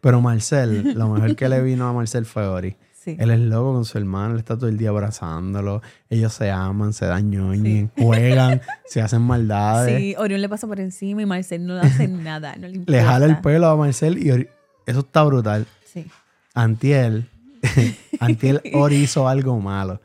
Pero 0.00 0.20
Marcel, 0.20 0.94
lo 0.96 1.08
mejor 1.08 1.34
que 1.36 1.48
le 1.48 1.60
vino 1.62 1.88
a 1.88 1.92
Marcel 1.92 2.26
fue 2.26 2.46
Ori. 2.46 2.76
Sí. 2.92 3.16
Él 3.20 3.30
es 3.30 3.38
loco 3.38 3.72
con 3.72 3.84
su 3.84 3.98
hermano, 3.98 4.32
él 4.34 4.40
está 4.40 4.56
todo 4.56 4.68
el 4.68 4.78
día 4.78 4.88
abrazándolo. 4.88 5.80
Ellos 6.10 6.32
se 6.32 6.50
aman, 6.50 6.92
se 6.92 7.06
dan 7.06 7.30
ñoñi, 7.30 7.88
juegan, 7.96 8.60
se 8.86 9.00
hacen 9.00 9.22
maldades. 9.22 9.96
Sí, 9.96 10.14
Orión 10.18 10.40
le 10.40 10.48
pasa 10.48 10.66
por 10.66 10.80
encima 10.80 11.22
y 11.22 11.26
Marcel 11.26 11.64
no 11.66 11.74
le 11.74 11.80
hace 11.82 12.08
nada. 12.08 12.56
No 12.56 12.66
le, 12.66 12.82
Le 12.84 13.02
jala 13.02 13.26
el 13.26 13.38
pelo 13.40 13.68
a 13.68 13.76
Marcel 13.76 14.18
y 14.18 14.30
Ori- 14.30 14.48
eso 14.86 15.00
está 15.00 15.22
brutal. 15.22 15.66
Sí. 15.84 16.06
Antiel, 16.54 17.28
Antiel 18.20 18.60
Ori 18.74 18.96
hizo 18.96 19.28
algo 19.28 19.58
malo. 19.60 20.00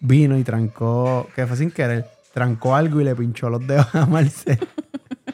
Vino 0.00 0.36
y 0.38 0.44
trancó, 0.44 1.28
que 1.34 1.46
fue 1.46 1.56
sin 1.56 1.70
querer, 1.70 2.06
trancó 2.32 2.74
algo 2.76 3.00
y 3.00 3.04
le 3.04 3.14
pinchó 3.16 3.48
los 3.50 3.66
dedos 3.66 3.94
a 3.94 4.06
Marcel. 4.06 4.58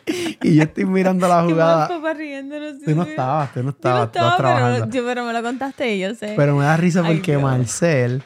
y 0.42 0.54
yo 0.56 0.62
estoy 0.62 0.84
mirando 0.84 1.26
la 1.28 1.42
jugada. 1.48 1.88
papá 1.88 2.14
riéndonos. 2.14 2.80
Tú 2.84 2.94
no 2.94 3.04
sí. 3.04 3.10
estabas, 3.10 3.52
tú 3.52 3.60
no 3.60 3.62
Yo 3.62 3.64
no 3.64 3.70
estabas, 3.70 4.12
tú 4.12 4.18
estabas 4.18 4.32
estaba, 4.32 4.36
trabajando. 4.36 4.86
pero, 4.86 4.92
yo, 4.92 5.06
pero 5.06 5.24
me 5.24 5.32
lo 5.32 5.42
contaste 5.42 5.94
y 5.94 6.00
yo 6.00 6.14
sé. 6.14 6.34
Pero 6.36 6.56
me 6.56 6.64
da 6.64 6.76
risa 6.76 7.02
porque. 7.02 7.38
Marcel, 7.38 8.22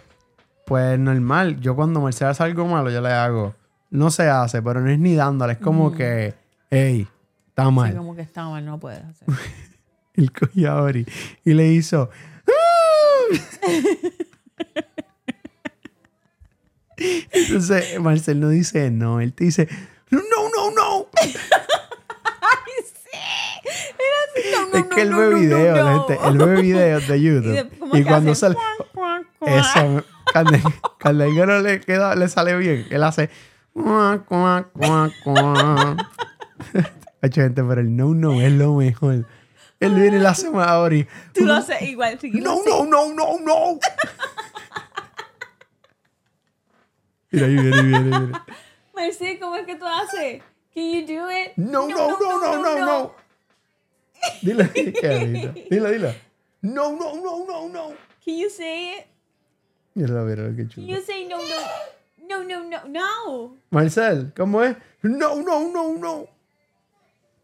pues 0.67 0.99
normal, 0.99 1.61
yo 1.61 1.75
cuando 1.75 2.01
Marcel 2.01 2.29
hace 2.29 2.43
algo 2.43 2.67
malo, 2.67 2.91
yo 2.91 3.01
le 3.01 3.11
hago. 3.13 3.55
No 3.91 4.11
se 4.11 4.29
hace, 4.29 4.61
pero 4.63 4.81
no 4.81 4.91
es 4.91 4.99
ni 4.99 5.15
dándole, 5.15 5.55
es 5.55 5.59
como 5.59 5.93
que, 5.93 6.35
hey, 6.71 7.07
está 7.49 7.67
Sí, 7.67 7.71
mal. 7.73 7.97
como 7.97 8.15
que 8.17 8.23
está 8.23 8.45
mal, 8.49 8.65
no 8.65 8.79
puedes 8.79 9.03
hacer. 9.05 9.29
Él 10.15 10.33
cogió 10.33 10.89
y 10.91 11.55
le 11.55 11.69
hizo. 11.69 12.11
Entonces, 17.31 18.01
Marcel 18.01 18.41
no 18.41 18.49
dice 18.49 18.91
no, 18.91 19.21
él 19.21 19.33
te 19.33 19.45
dice, 19.45 19.69
no, 20.11 20.21
no, 20.21 20.71
no. 20.71 21.09
No, 24.53 24.69
no, 24.73 24.79
es 24.79 24.85
que 24.95 25.03
él 25.03 25.11
no, 25.11 25.19
ve 25.19 25.35
videos, 25.35 25.79
la 25.79 25.95
gente, 25.99 26.19
él 26.29 26.39
ve 26.39 26.61
videos 26.63 27.09
de 27.09 27.19
Y 27.19 27.23
YouTube. 27.23 27.53
de- 27.53 27.99
Y, 28.01 28.05
cuando 28.05 28.35
hace 28.35 28.35
sale, 28.35 28.57
Eso, 29.41 30.05
cuando, 30.33 30.59
no 31.47 31.61
le, 31.61 31.81
queda, 31.81 32.15
le 32.15 32.29
sale 32.29 32.57
bien, 32.57 32.87
él 32.91 33.03
hace... 33.03 33.31
cuac, 34.25 34.73
cuac, 34.73 35.13
cuac. 35.23 35.99
Hacho, 37.23 37.41
gente, 37.43 37.63
pero 37.65 37.81
el 37.81 37.97
no, 37.97 38.15
no 38.15 38.41
es 38.41 38.53
lo 38.53 38.75
mejor. 38.75 39.27
Él 39.79 39.95
viene 39.95 40.17
y 40.17 40.21
le 40.21 40.27
hace 40.29 40.51
más 40.51 40.69
ahora. 40.69 40.97
Tú 41.35 41.45
lo 41.45 41.55
haces 41.55 41.83
igual. 41.83 42.19
No, 42.23 42.63
no, 42.65 42.85
no, 42.87 43.13
no, 43.13 43.39
no. 43.41 43.79
Mira, 47.31 47.47
ahí 47.47 47.55
viene, 47.55 47.83
viene, 47.83 48.03
viene. 48.09 48.33
Marcel, 48.95 49.39
¿cómo 49.39 49.57
es 49.57 49.67
que 49.67 49.77
tú 49.77 49.85
haces? 49.87 50.43
Can 50.75 50.85
you 50.93 51.07
do 51.07 51.31
it? 51.31 51.53
No, 51.57 51.87
no, 51.89 52.19
no, 52.19 52.39
no, 52.41 52.63
no, 52.63 52.87
no. 52.87 53.15
Dile. 54.43 54.65
Dile, 55.71 55.91
dile. 55.93 56.23
No, 56.63 56.93
no, 56.93 57.15
no, 57.17 57.45
no, 57.47 57.69
no. 57.69 57.89
Can 58.25 58.35
you 58.39 58.49
say 58.49 58.99
it? 58.99 59.07
Mira, 59.95 60.23
mira, 60.23 60.43
qué 60.51 60.57
Can 60.57 60.69
chulo. 60.69 60.87
you 60.87 61.01
say 61.03 61.27
no, 61.27 61.39
no? 61.39 61.45
No, 62.29 62.43
no, 62.43 62.65
no, 62.65 62.89
no. 62.89 63.57
Marcel, 63.71 64.33
¿cómo 64.37 64.63
es? 64.63 64.77
No, 65.03 65.37
no, 65.43 65.69
no, 65.71 65.93
no. 65.95 66.29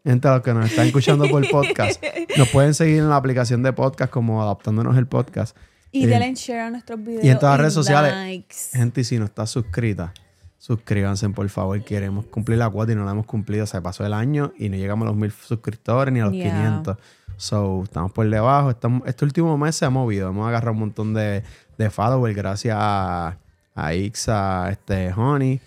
Gente, 0.03 0.27
los 0.27 0.41
que 0.41 0.53
nos 0.53 0.65
están 0.69 0.87
escuchando 0.87 1.29
por 1.29 1.47
podcast, 1.49 2.03
nos 2.37 2.49
pueden 2.49 2.73
seguir 2.73 2.97
en 2.99 3.09
la 3.09 3.15
aplicación 3.15 3.63
de 3.63 3.71
podcast 3.71 4.11
como 4.11 4.41
Adaptándonos 4.43 4.97
el 4.97 5.07
Podcast. 5.07 5.55
Y 5.93 6.03
Eh, 6.03 6.07
denle 6.07 6.33
share 6.35 6.59
a 6.59 6.69
nuestros 6.71 7.01
videos. 7.01 7.23
y 7.23 7.29
en 7.29 7.39
todas 7.39 7.53
las 7.53 7.59
redes 7.61 7.73
sociales. 7.73 8.11
likes. 8.13 8.55
Gente, 8.73 9.01
y 9.01 9.03
si 9.05 9.17
no 9.17 9.23
está 9.25 9.45
suscrita, 9.47 10.13
suscríbanse, 10.57 11.29
por 11.29 11.47
favor. 11.47 11.81
Queremos 11.85 12.25
cumplir 12.25 12.57
la 12.57 12.69
cuota 12.69 12.91
y 12.91 12.95
no 12.95 13.05
la 13.05 13.11
hemos 13.11 13.25
cumplido. 13.25 13.65
Se 13.65 13.79
pasó 13.81 14.05
el 14.05 14.13
año 14.13 14.51
y 14.57 14.67
no 14.67 14.75
llegamos 14.75 15.05
a 15.05 15.11
los 15.11 15.15
mil 15.15 15.31
suscriptores 15.31 16.13
ni 16.13 16.19
a 16.19 16.25
los 16.25 16.33
Yeah. 16.33 16.51
500. 16.51 16.97
So, 17.37 17.83
estamos 17.83 18.11
por 18.11 18.29
debajo. 18.29 18.71
Estamos, 18.71 19.03
este 19.05 19.23
último 19.23 19.57
mes 19.57 19.75
se 19.75 19.85
ha 19.85 19.89
movido. 19.89 20.29
Hemos 20.29 20.45
agarrado 20.49 20.73
un 20.73 20.79
montón 20.79 21.13
de, 21.13 21.43
de 21.77 21.89
followers 21.89 22.35
gracias 22.35 22.75
a, 22.77 23.37
a 23.73 23.93
Ixa, 23.93 24.69
este, 24.69 25.13
Honey. 25.13 25.61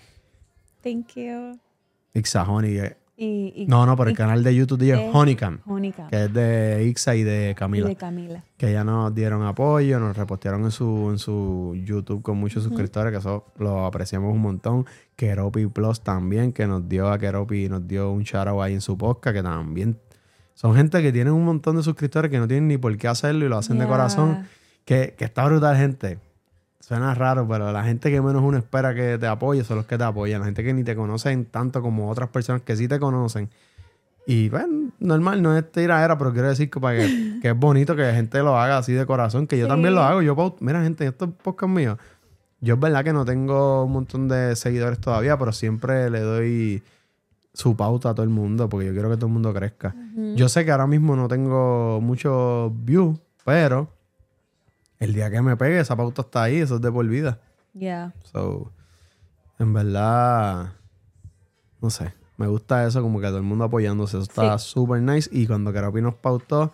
Thank 0.83 1.13
you. 1.15 1.57
Ixa 2.13 2.43
Honey. 2.43 2.81
Y, 3.19 3.51
y, 3.55 3.65
No, 3.65 3.87
no, 3.87 3.95
por 3.97 4.07
el 4.07 4.15
canal 4.15 4.43
de 4.43 4.53
YouTube 4.53 4.77
de 4.77 4.91
eh, 4.91 5.09
Honeycam, 5.11 5.59
Mónica. 5.65 6.07
que 6.07 6.25
es 6.25 6.33
de 6.33 6.85
Ixa 6.85 7.15
y 7.15 7.23
de 7.23 7.49
Y 7.49 7.55
Camila. 7.55 7.87
de 7.87 7.95
Camila. 7.95 8.43
que 8.57 8.71
ya 8.71 8.83
nos 8.83 9.13
dieron 9.15 9.41
apoyo, 9.43 9.99
nos 9.99 10.15
repostearon 10.15 10.63
en 10.65 10.71
su, 10.71 11.09
en 11.11 11.17
su 11.17 11.75
YouTube 11.83 12.21
con 12.21 12.37
muchos 12.37 12.63
suscriptores, 12.63 13.11
que 13.11 13.17
eso 13.17 13.45
lo 13.57 13.87
apreciamos 13.87 14.31
un 14.31 14.41
montón. 14.41 14.85
Keropi 15.15 15.65
Plus 15.65 16.01
también, 16.01 16.53
que 16.53 16.67
nos 16.67 16.87
dio 16.87 17.09
a 17.09 17.17
Keropi, 17.17 17.67
nos 17.69 17.87
dio 17.87 18.11
un 18.11 18.21
shout 18.21 18.47
out 18.47 18.61
ahí 18.61 18.73
en 18.75 18.81
su 18.81 18.95
podcast, 18.97 19.35
que 19.35 19.41
también 19.41 19.97
son 20.53 20.75
gente 20.75 21.01
que 21.01 21.11
tienen 21.11 21.33
un 21.33 21.43
montón 21.43 21.75
de 21.77 21.81
suscriptores 21.83 22.29
que 22.29 22.37
no 22.37 22.47
tienen 22.47 22.67
ni 22.67 22.77
por 22.77 22.95
qué 22.97 23.07
hacerlo 23.07 23.45
y 23.45 23.49
lo 23.49 23.57
hacen 23.57 23.79
de 23.79 23.87
corazón. 23.87 24.45
Que, 24.85 25.15
que 25.17 25.25
está 25.25 25.43
brutal, 25.45 25.75
gente. 25.75 26.19
Suena 26.87 27.13
raro, 27.13 27.45
pero 27.45 27.69
la 27.73 27.83
gente 27.83 28.09
que 28.09 28.21
menos 28.21 28.41
uno 28.41 28.57
espera 28.57 28.95
que 28.95 29.17
te 29.17 29.27
apoye 29.27 29.63
son 29.65 29.75
los 29.77 29.85
que 29.85 29.97
te 29.97 30.05
apoyan. 30.05 30.39
La 30.39 30.45
gente 30.45 30.63
que 30.63 30.73
ni 30.73 30.85
te 30.85 30.95
conocen 30.95 31.43
tanto 31.43 31.81
como 31.81 32.09
otras 32.09 32.29
personas 32.29 32.61
que 32.61 32.77
sí 32.77 32.87
te 32.87 32.97
conocen. 32.97 33.49
Y 34.25 34.47
bueno, 34.47 34.91
normal, 34.99 35.41
no 35.41 35.57
es 35.57 35.69
tiradera, 35.69 36.17
pero 36.17 36.31
quiero 36.31 36.47
decir 36.47 36.69
que, 36.69 36.79
para 36.79 36.97
que, 36.97 37.39
que 37.41 37.49
es 37.49 37.57
bonito 37.59 37.93
que 37.93 38.03
la 38.03 38.13
gente 38.13 38.39
lo 38.39 38.57
haga 38.57 38.77
así 38.77 38.93
de 38.93 39.05
corazón, 39.05 39.47
que 39.47 39.57
yo 39.57 39.65
Sí. 39.65 39.69
también 39.69 39.95
lo 39.95 40.01
hago. 40.01 40.21
Yo, 40.21 40.55
mira, 40.61 40.81
gente, 40.81 41.03
en 41.03 41.09
estos 41.09 41.29
podcasts 41.43 41.75
míos, 41.75 41.97
yo 42.61 42.75
es 42.75 42.79
verdad 42.79 43.03
que 43.03 43.11
no 43.11 43.25
tengo 43.25 43.83
un 43.83 43.91
montón 43.91 44.29
de 44.29 44.55
seguidores 44.55 44.99
todavía, 45.01 45.37
pero 45.37 45.51
siempre 45.51 46.09
le 46.09 46.21
doy 46.21 46.83
su 47.53 47.75
pauta 47.75 48.11
a 48.11 48.13
todo 48.13 48.23
el 48.23 48.29
mundo, 48.29 48.69
porque 48.69 48.87
yo 48.87 48.93
quiero 48.93 49.09
que 49.09 49.17
todo 49.17 49.25
el 49.27 49.33
mundo 49.33 49.53
crezca. 49.53 49.93
Yo 50.35 50.47
sé 50.47 50.63
que 50.63 50.71
ahora 50.71 50.87
mismo 50.87 51.17
no 51.17 51.27
tengo 51.27 51.99
muchos 52.01 52.71
views, 52.85 53.19
pero 53.43 53.89
el 54.99 55.13
día 55.13 55.29
que 55.29 55.41
me 55.41 55.55
pegue, 55.57 55.79
esa 55.79 55.95
pauta 55.95 56.21
está 56.23 56.43
ahí, 56.43 56.57
eso 56.57 56.75
es 56.75 56.81
de 56.81 56.91
por 56.91 57.05
vida. 57.07 57.39
Yeah. 57.73 58.13
So, 58.31 58.71
en 59.59 59.73
verdad, 59.73 60.73
no 61.81 61.89
sé, 61.89 62.13
me 62.37 62.47
gusta 62.47 62.85
eso, 62.87 63.01
como 63.01 63.19
que 63.19 63.27
todo 63.27 63.37
el 63.37 63.43
mundo 63.43 63.65
apoyándose, 63.65 64.17
eso 64.17 64.23
está 64.23 64.57
súper 64.57 65.01
nice. 65.01 65.29
Y 65.31 65.47
cuando 65.47 65.71
Keropi 65.73 66.01
nos 66.01 66.15
pautó 66.15 66.71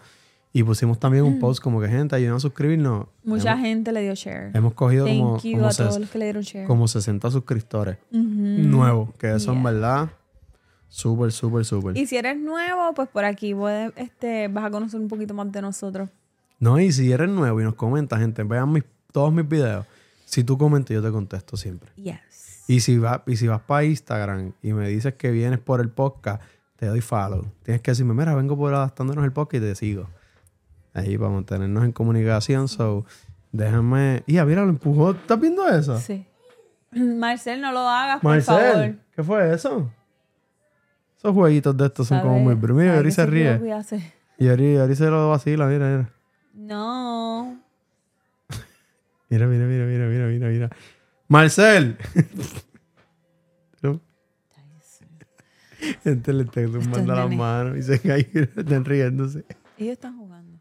y 0.54 0.64
pusimos 0.64 1.00
también 1.00 1.24
un 1.24 1.40
post 1.40 1.62
como 1.62 1.82
que 1.82 1.88
gente, 1.88 2.16
ayuden 2.16 2.36
a 2.36 2.40
suscribirnos. 2.40 3.08
Mucha 3.24 3.52
hemos, 3.54 3.64
gente 3.66 3.92
le 3.92 4.02
dio 4.04 4.14
share. 4.14 4.52
hemos 4.56 4.74
cogido 4.74 5.06
Thank 5.06 5.18
como, 5.18 5.38
you 5.42 5.52
como, 5.54 5.66
a 5.68 5.70
ses- 5.72 5.78
todos 5.88 6.00
los 6.00 6.10
que 6.10 6.18
le 6.20 6.26
dieron 6.26 6.44
share. 6.44 6.68
como 6.68 6.88
60 6.88 7.32
suscriptores 7.32 7.98
Ujú. 8.12 8.22
nuevos, 8.22 9.10
que 9.18 9.34
eso 9.34 9.52
en 9.52 9.62
Yeah. 9.62 9.72
verdad, 9.72 10.10
súper, 10.88 11.32
súper, 11.32 11.66
súper. 11.66 11.98
Y 11.98 12.06
si 12.06 12.18
eres 12.18 12.38
nuevo, 12.38 12.94
pues 12.94 13.10
por 13.10 13.26
aquí 13.26 13.54
puedes, 13.56 13.92
este, 13.96 14.48
vas 14.48 14.66
a 14.66 14.70
conocer 14.72 15.00
un 15.00 15.08
poquito 15.08 15.34
más 15.34 15.52
de 15.52 15.62
nosotros. 15.62 16.10
No, 16.64 16.80
y 16.80 16.94
si 16.94 17.12
eres 17.12 17.28
nuevo 17.28 17.60
y 17.60 17.66
nos 17.66 17.76
comentas, 17.76 18.22
gente, 18.22 18.42
vean 18.44 18.72
mis, 18.72 18.86
todos 19.12 19.34
mis 19.34 19.46
videos. 19.46 19.86
Si 20.24 20.46
tú 20.46 20.58
comentas, 20.58 20.94
yo 20.96 21.04
te 21.04 21.12
contesto 21.12 21.58
siempre. 21.58 21.92
Yes. 21.98 22.64
Y 22.70 22.80
si, 22.80 22.98
va, 22.98 23.22
y 23.28 23.36
si 23.36 23.48
vas 23.50 23.60
para 23.60 23.84
Instagram 23.84 24.54
y 24.62 24.72
me 24.72 24.88
dices 24.88 25.16
que 25.16 25.30
vienes 25.32 25.60
por 25.60 25.82
el 25.82 25.90
podcast, 25.90 26.42
te 26.78 26.86
doy 26.86 27.02
follow. 27.02 27.52
Tienes 27.64 27.82
que 27.82 27.92
decirme, 27.92 28.14
mira, 28.14 28.34
vengo 28.34 28.56
por 28.56 28.74
adaptándonos 28.74 29.26
el 29.26 29.34
podcast 29.34 29.62
y 29.62 29.68
te 29.68 29.76
sigo. 29.76 30.10
Ahí 30.94 31.18
para 31.18 31.32
mantenernos 31.32 31.84
en 31.84 31.92
comunicación. 31.92 32.70
So, 32.70 33.04
déjame. 33.52 34.24
Y 34.26 34.40
mira, 34.42 34.64
lo 34.64 34.70
empujó. 34.70 35.12
¿Estás 35.12 35.42
viendo 35.42 35.68
eso? 35.68 36.00
Sí. 36.00 36.26
Marcel, 36.92 37.60
no 37.60 37.74
lo 37.74 37.80
hagas, 37.80 38.22
por 38.22 38.42
favor. 38.42 38.96
¿qué 39.14 39.22
fue 39.22 39.54
eso? 39.54 39.92
Esos 41.18 41.34
jueguitos 41.34 41.76
de 41.76 41.88
estos 41.88 42.08
son 42.08 42.22
como 42.22 42.36
¿Sabe- 42.50 42.56
muy. 42.56 42.74
Mira, 42.74 42.96
Yori 42.96 43.12
se 43.12 43.26
ríe. 43.26 43.60
Y 44.38 44.46
Yori 44.46 44.96
se 44.96 45.10
lo 45.10 45.30
vacila, 45.30 45.68
mira, 45.68 45.90
mira. 45.90 46.14
No. 46.54 47.60
Mira, 49.30 49.48
mira, 49.48 49.66
mira, 49.66 49.86
mira, 49.86 50.06
mira, 50.08 50.28
mira, 50.28 50.48
mira. 50.50 50.70
Marcel. 51.28 51.98
Gente 56.04 56.32
le 56.34 56.44
está 56.44 56.62
tumbando 56.66 57.14
las 57.16 57.26
nenes. 57.26 57.38
manos 57.38 57.78
y 57.78 57.82
se 57.82 58.00
cae 58.00 58.30
y 58.34 58.40
están 58.40 58.86
riéndose. 58.86 59.44
Ellos 59.78 59.94
están 59.94 60.18
jugando. 60.18 60.58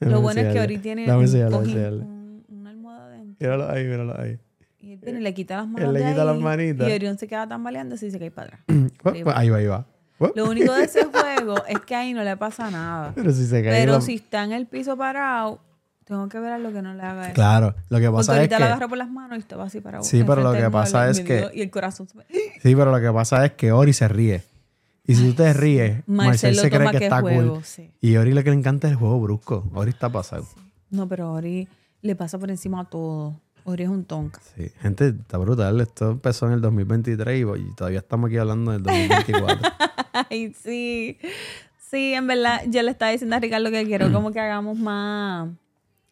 Lo 0.00 0.20
bueno 0.22 0.40
es 0.40 0.52
que. 0.52 0.60
Ori 0.60 0.78
tiene 0.78 1.04
un 1.04 1.14
un- 1.14 2.44
una 2.48 2.70
almohada 2.70 3.08
dentro. 3.10 3.36
Míralo 3.40 3.68
ahí, 3.68 3.84
míralo 3.84 4.18
ahí. 4.20 4.38
Y 4.80 4.92
él 4.92 5.00
viene 5.02 5.20
y 5.20 5.22
le 5.22 5.34
quita 5.34 5.56
las 5.56 5.66
manos 5.66 5.88
Él 5.88 5.92
le 5.94 6.00
de 6.00 6.10
quita 6.12 6.24
las 6.24 6.38
manitas. 6.38 6.88
Y 6.88 6.92
Orión 6.92 7.18
se 7.18 7.26
queda 7.28 7.46
tambaleando 7.48 7.94
así 7.94 8.06
y 8.06 8.10
se 8.10 8.18
cae 8.18 8.30
para 8.30 8.46
atrás. 8.48 8.60
Pues, 9.02 9.22
pues, 9.22 9.36
ahí 9.36 9.50
va, 9.50 9.58
ahí 9.58 9.66
va. 9.66 9.86
Lo 10.34 10.48
único 10.48 10.72
de 10.72 10.84
ese 10.84 11.04
juego 11.04 11.56
es 11.66 11.80
que 11.80 11.94
ahí 11.94 12.12
no 12.14 12.22
le 12.22 12.36
pasa 12.36 12.70
nada. 12.70 13.12
Pero 13.14 13.32
si 13.32 13.46
se 13.46 13.62
cae. 13.62 13.72
Pero 13.72 13.94
la- 13.94 14.00
si 14.00 14.14
está 14.14 14.44
en 14.44 14.52
el 14.52 14.66
piso 14.66 14.96
parado, 14.96 15.60
tengo 16.04 16.28
que 16.28 16.38
ver 16.38 16.52
a 16.52 16.58
lo 16.58 16.72
que 16.72 16.82
no 16.82 16.94
le 16.94 17.02
haga 17.02 17.26
eso. 17.26 17.34
Claro, 17.34 17.74
lo 17.88 17.98
que 17.98 18.04
Porque 18.06 18.10
pasa 18.10 18.32
es 18.32 18.38
ahorita 18.38 18.56
que. 18.56 18.60
lo 18.60 18.66
agarra 18.66 18.88
por 18.88 18.98
las 18.98 19.10
manos 19.10 19.44
y 19.50 19.54
va 19.54 19.64
así 19.64 19.80
para 19.80 20.02
Sí, 20.02 20.22
pero 20.24 20.42
lo 20.42 20.52
que 20.52 20.70
pasa 20.70 21.08
es 21.10 21.20
que- 21.20 21.50
Y 21.54 21.62
el 21.62 21.70
corazón 21.70 22.08
se 22.08 22.18
Sí, 22.62 22.74
pero 22.76 22.90
lo 22.96 23.00
que 23.00 23.12
pasa 23.12 23.44
es 23.44 23.52
que 23.52 23.72
Ori 23.72 23.92
se 23.92 24.06
ríe. 24.08 24.42
Y 25.06 25.14
si 25.16 25.28
tú 25.30 25.34
te 25.34 25.52
ríes, 25.52 26.02
Marcel, 26.06 26.54
se 26.54 26.70
cree 26.70 26.90
que, 26.90 26.98
que 26.98 27.04
está 27.04 27.20
juego, 27.20 27.54
cool. 27.56 27.64
sí. 27.64 27.90
Y 28.00 28.16
Ori 28.16 28.32
lo 28.32 28.42
que 28.42 28.50
le 28.50 28.56
encanta 28.56 28.86
es 28.86 28.92
el 28.92 28.98
juego 28.98 29.20
brusco. 29.20 29.68
Ori 29.74 29.90
está 29.90 30.08
pasado. 30.10 30.46
No, 30.90 31.06
pero 31.08 31.30
Ori 31.32 31.68
le 32.00 32.16
pasa 32.16 32.38
por 32.38 32.50
encima 32.50 32.80
a 32.80 32.84
todo. 32.84 33.38
Ori 33.64 33.82
es 33.84 33.88
un 33.90 34.04
tonka. 34.04 34.40
Sí, 34.56 34.70
gente, 34.80 35.08
está 35.08 35.36
brutal. 35.38 35.80
Esto 35.80 36.10
empezó 36.12 36.46
en 36.46 36.52
el 36.52 36.60
2023 36.60 37.38
y, 37.38 37.42
y 37.60 37.74
todavía 37.74 37.98
estamos 37.98 38.28
aquí 38.28 38.38
hablando 38.38 38.72
del 38.72 38.82
2024. 38.82 39.70
Ay, 40.30 40.52
sí. 40.54 41.18
Sí, 41.90 42.14
en 42.14 42.26
verdad, 42.26 42.62
yo 42.66 42.82
le 42.82 42.90
estaba 42.90 43.10
diciendo 43.12 43.36
a 43.36 43.40
Ricardo 43.40 43.70
que 43.70 43.84
quiero 43.84 44.10
como 44.12 44.32
que 44.32 44.40
hagamos 44.40 44.76
más, 44.78 45.48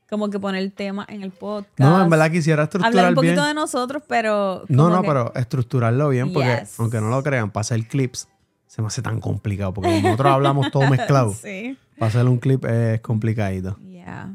como 0.09 0.29
que 0.31 0.39
poner 0.39 0.71
tema 0.71 1.05
en 1.09 1.23
el 1.23 1.31
podcast. 1.31 1.79
no, 1.79 2.03
en 2.05 2.11
verdad 2.11 2.31
quisiera 2.31 2.65
estructurar 2.65 2.91
Hablar 2.93 3.09
un 3.11 3.15
poquito 3.17 3.35
bien. 3.35 3.47
de 3.47 3.55
nosotros, 3.55 4.03
pero... 4.07 4.65
No, 4.69 4.91
no, 4.91 5.03
que- 5.03 5.09
pero 5.09 5.35
estructurarlo 5.35 6.09
bien 6.11 6.33
porque, 6.33 6.59
Yes. 6.61 6.79
aunque 6.79 7.01
no 7.01 7.09
lo 7.09 7.23
crean, 7.23 7.51
para 7.51 7.63
hacer 7.63 7.87
clips 7.89 8.29
se 8.67 8.81
me 8.81 8.89
hace 8.89 9.03
tan 9.03 9.21
complicado 9.21 9.75
porque 9.75 10.01
nosotros 10.01 10.33
hablamos 10.33 10.71
todo 10.71 10.89
mezclado. 10.89 11.35
Sí. 11.43 11.77
Para 11.99 12.09
hacer 12.09 12.27
un 12.27 12.39
clip 12.39 12.65
es 12.65 13.01
complicadito. 13.01 13.77
Yeah. 13.79 14.31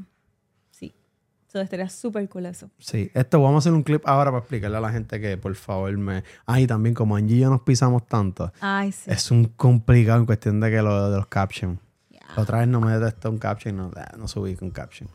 Estaría 1.62 1.90
súper 1.90 2.28
cool 2.30 2.46
eso. 2.46 2.70
Sí, 2.80 3.12
esto 3.14 3.42
vamos 3.42 3.56
a 3.56 3.60
hacer 3.60 3.74
un 3.74 3.84
clip 3.84 4.02
ahora 4.08 4.32
para 4.32 4.40
explicarle 4.40 4.78
a 4.78 4.82
la 4.82 4.92
gente 4.92 5.20
que 5.20 5.38
por 5.38 5.54
favor 5.56 5.96
me... 5.98 6.24
Ah, 6.46 6.60
y 6.60 6.68
también 6.68 6.94
como 6.96 7.16
Angie 7.16 7.38
y 7.38 7.40
yo 7.40 7.50
nos 7.50 7.62
pisamos 7.62 8.06
tanto, 8.08 8.52
Ay, 8.62 8.92
sí. 8.92 9.10
es 9.12 9.32
un 9.32 9.46
complicado 9.46 10.20
en 10.20 10.26
cuestión 10.26 10.60
de 10.60 10.70
que 10.72 10.82
lo 10.82 11.10
de 11.12 11.18
los 11.18 11.28
captions. 11.28 11.80
Yeah. 12.10 12.22
Otra 12.38 12.60
vez 12.60 12.68
no 12.68 12.82
me 12.82 12.98
detectó 12.98 13.30
un 13.30 13.38
caption, 13.38 13.76
no, 13.78 13.92
ah, 13.96 14.14
no 14.18 14.28
subí 14.28 14.58
un 14.62 14.72
caption. 14.72 15.10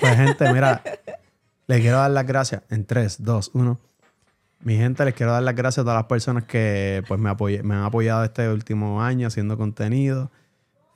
Pues 0.00 0.16
gente, 0.16 0.52
mira, 0.52 0.82
le 1.66 1.80
quiero 1.80 1.98
dar 1.98 2.10
las 2.10 2.26
gracias 2.26 2.62
en 2.70 2.84
3, 2.84 3.22
2, 3.22 3.50
1. 3.54 3.78
Mi 4.60 4.76
gente, 4.76 5.04
les 5.04 5.14
quiero 5.14 5.32
dar 5.32 5.42
las 5.42 5.54
gracias 5.54 5.82
a 5.82 5.84
todas 5.84 5.96
las 5.98 6.06
personas 6.06 6.44
que 6.44 7.02
pues 7.06 7.20
me, 7.20 7.30
apoye- 7.30 7.62
me 7.62 7.74
han 7.74 7.82
apoyado 7.84 8.24
este 8.24 8.48
último 8.50 9.02
año 9.02 9.28
haciendo 9.28 9.56
contenido. 9.56 10.30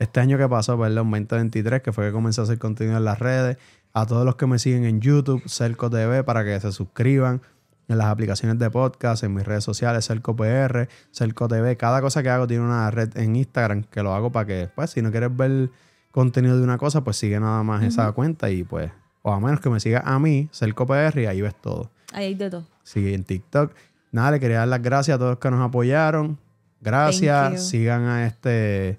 Este 0.01 0.19
año 0.19 0.39
que 0.39 0.49
pasó, 0.49 0.79
perdón, 0.79 1.11
2023, 1.11 1.83
que 1.83 1.93
fue 1.93 2.07
que 2.07 2.13
comencé 2.13 2.41
a 2.41 2.45
hacer 2.45 2.59
contenido 2.59 2.97
en 2.97 3.05
las 3.05 3.19
redes. 3.19 3.59
A 3.93 4.07
todos 4.07 4.25
los 4.25 4.37
que 4.37 4.47
me 4.47 4.59
siguen 4.59 4.85
en 4.85 5.01
YouTube, 5.01 5.43
Cerco 5.47 5.91
TV, 5.91 6.23
para 6.23 6.45
que 6.45 6.59
se 6.61 6.71
suscriban 6.71 7.43
en 7.89 7.99
las 7.99 8.07
aplicaciones 8.07 8.57
de 8.59 8.71
podcast, 8.71 9.25
en 9.25 9.35
mis 9.35 9.45
redes 9.45 9.65
sociales, 9.65 10.07
Cerco 10.07 10.37
PR, 10.37 10.89
Cerco 11.11 11.49
TV. 11.49 11.77
Cada 11.77 12.01
cosa 12.01 12.23
que 12.23 12.31
hago 12.31 12.47
tiene 12.47 12.63
una 12.63 12.89
red 12.93 13.17
en 13.17 13.35
Instagram 13.35 13.83
que 13.83 14.03
lo 14.05 14.15
hago 14.15 14.31
para 14.31 14.47
que, 14.47 14.71
pues, 14.75 14.91
si 14.91 15.03
no 15.03 15.11
quieres 15.11 15.37
ver 15.37 15.71
contenido 16.13 16.57
de 16.57 16.63
una 16.63 16.79
cosa, 16.79 17.03
pues 17.03 17.17
sigue 17.17 17.41
nada 17.41 17.65
más 17.65 17.83
esa 17.83 18.11
cuenta 18.13 18.51
y 18.51 18.63
pues 18.65 18.91
O 19.23 19.33
a 19.33 19.41
menos 19.41 19.61
que 19.61 19.71
me 19.71 19.81
sigas 19.81 20.03
a 20.07 20.19
mí, 20.19 20.49
Cerco 20.53 20.87
PR, 20.87 21.21
y 21.21 21.27
ahí 21.27 21.41
ves 21.41 21.55
todo. 21.61 21.91
Ahí 22.13 22.27
hay 22.27 22.35
de 22.35 22.49
todo. 22.49 22.67
Sí, 22.85 23.13
en 23.13 23.25
TikTok. 23.25 23.73
Nada, 24.13 24.33
le 24.33 24.41
quería 24.41 24.59
dar 24.59 24.69
las 24.69 24.83
gracias 24.83 25.17
a 25.17 25.19
todos 25.19 25.33
los 25.33 25.39
que 25.41 25.51
nos 25.51 25.61
apoyaron. 25.61 26.39
Gracias. 26.81 27.69
Sigan 27.69 28.05
a 28.05 28.27
este 28.27 28.99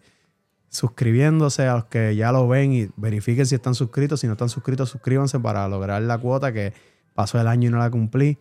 suscribiéndose 0.72 1.68
a 1.68 1.76
los 1.76 1.86
que 1.86 2.16
ya 2.16 2.32
lo 2.32 2.48
ven 2.48 2.72
y 2.74 2.90
verifiquen 2.96 3.46
si 3.46 3.56
están 3.56 3.76
suscritos. 3.76 4.22
Si 4.22 4.28
no 4.28 4.34
están 4.34 4.50
suscritos, 4.50 4.90
suscríbanse 4.90 5.40
para 5.40 5.68
lograr 5.68 6.02
la 6.02 6.18
cuota 6.18 6.52
que 6.54 6.74
pasó 7.14 7.40
el 7.40 7.48
año 7.48 7.68
y 7.68 7.72
no 7.72 7.78
la 7.78 7.90
cumplí. 7.92 8.38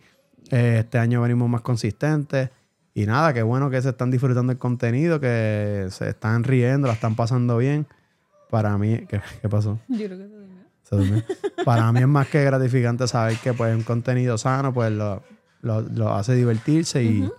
Eh, 0.49 0.77
este 0.79 0.97
año 0.97 1.21
venimos 1.21 1.49
más 1.49 1.61
consistentes. 1.61 2.49
Y 2.93 3.05
nada, 3.05 3.33
qué 3.33 3.41
bueno 3.43 3.69
que 3.69 3.81
se 3.81 3.89
están 3.89 4.11
disfrutando 4.11 4.51
el 4.51 4.57
contenido, 4.57 5.19
que 5.19 5.87
se 5.91 6.09
están 6.09 6.43
riendo, 6.43 6.87
la 6.87 6.93
están 6.93 7.15
pasando 7.15 7.57
bien. 7.57 7.85
Para 8.49 8.77
mí, 8.77 9.05
¿qué, 9.07 9.21
qué 9.41 9.47
pasó? 9.49 9.79
Yo 9.87 9.97
creo 10.07 10.17
que 10.17 10.27
se 10.83 10.95
durmió. 10.95 11.23
Para 11.65 11.91
mí 11.91 11.99
es 12.01 12.07
más 12.07 12.27
que 12.27 12.43
gratificante 12.43 13.07
saber 13.07 13.37
que 13.37 13.53
pues 13.53 13.75
un 13.75 13.83
contenido 13.83 14.37
sano 14.37 14.73
pues 14.73 14.91
lo, 14.91 15.21
lo- 15.61 15.81
lo 15.81 16.13
hace 16.13 16.33
divertirse 16.35 17.03
y, 17.03 17.29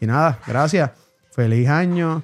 y 0.00 0.06
nada, 0.06 0.38
gracias. 0.46 0.90
Feliz 1.30 1.68
año 1.68 2.22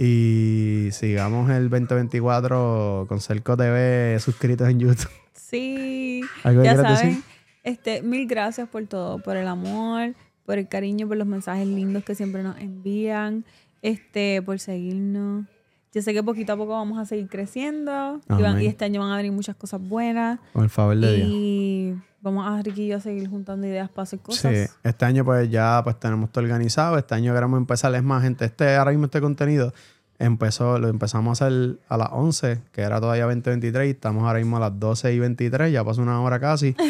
y 0.00 0.90
sigamos 0.92 1.50
el 1.50 1.68
2024 1.68 3.06
con 3.08 3.20
Cerco 3.20 3.56
TV 3.56 4.18
suscritos 4.20 4.68
en 4.68 4.80
YouTube. 4.80 5.10
Sí, 5.34 6.20
¿Algo 6.44 6.60
que 6.60 6.66
ya 6.66 6.76
saben. 6.76 7.22
Este, 7.64 8.02
mil 8.02 8.26
gracias 8.26 8.68
por 8.68 8.86
todo, 8.86 9.18
por 9.18 9.38
el 9.38 9.48
amor, 9.48 10.14
por 10.44 10.58
el 10.58 10.68
cariño, 10.68 11.08
por 11.08 11.16
los 11.16 11.26
mensajes 11.26 11.66
lindos 11.66 12.04
que 12.04 12.14
siempre 12.14 12.42
nos 12.42 12.58
envían, 12.58 13.46
este, 13.80 14.42
por 14.42 14.58
seguirnos. 14.58 15.46
Yo 15.94 16.02
sé 16.02 16.12
que 16.12 16.22
poquito 16.22 16.52
a 16.52 16.56
poco 16.56 16.72
vamos 16.72 16.98
a 16.98 17.04
seguir 17.06 17.28
creciendo 17.28 18.20
y, 18.28 18.32
van- 18.42 18.44
Amén. 18.52 18.62
y 18.64 18.66
este 18.66 18.84
año 18.84 19.00
van 19.00 19.10
a 19.12 19.16
venir 19.16 19.32
muchas 19.32 19.56
cosas 19.56 19.80
buenas 19.80 20.38
Con 20.52 20.64
el 20.64 20.70
favor 20.70 20.96
de 20.96 21.16
Dios. 21.16 21.28
y 21.30 21.94
vamos 22.20 22.46
a 22.46 22.60
Ricky 22.62 22.82
y 22.82 22.88
yo 22.88 22.96
a 22.98 23.00
seguir 23.00 23.28
juntando 23.28 23.66
ideas 23.66 23.88
para 23.88 24.02
hacer 24.02 24.18
cosas. 24.20 24.52
Sí, 24.54 24.72
este 24.84 25.04
año 25.06 25.24
pues 25.24 25.48
ya 25.50 25.80
pues 25.84 25.98
tenemos 25.98 26.30
todo 26.30 26.44
organizado. 26.44 26.98
Este 26.98 27.14
año 27.14 27.32
queremos 27.34 27.56
empezar, 27.58 27.94
es 27.94 28.02
más, 28.02 28.22
gente, 28.22 28.44
este 28.44 28.76
ahora 28.76 28.90
mismo 28.90 29.06
este 29.06 29.20
contenido 29.20 29.72
empezó, 30.20 30.80
lo 30.80 30.88
empezamos 30.88 31.40
a 31.40 31.46
hacer 31.46 31.78
a 31.88 31.96
las 31.96 32.08
11, 32.10 32.60
que 32.72 32.80
era 32.82 33.00
todavía 33.00 33.24
2023, 33.26 33.86
y 33.86 33.90
estamos 33.90 34.24
ahora 34.24 34.40
mismo 34.40 34.56
a 34.56 34.60
las 34.60 34.78
12 34.78 35.14
y 35.14 35.18
23, 35.20 35.72
ya 35.72 35.84
pasó 35.84 36.02
una 36.02 36.20
hora 36.20 36.38
casi. 36.40 36.74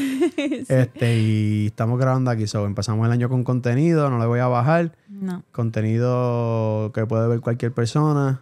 Este, 0.68 1.18
y 1.18 1.66
estamos 1.66 1.98
grabando 1.98 2.30
aquí, 2.30 2.46
so, 2.46 2.64
empezamos 2.66 3.04
el 3.06 3.12
año 3.12 3.28
con 3.28 3.44
contenido, 3.44 4.08
no 4.10 4.18
le 4.18 4.26
voy 4.26 4.40
a 4.40 4.46
bajar. 4.48 4.92
No. 5.08 5.42
Contenido 5.52 6.90
que 6.94 7.06
puede 7.06 7.28
ver 7.28 7.40
cualquier 7.40 7.72
persona, 7.72 8.40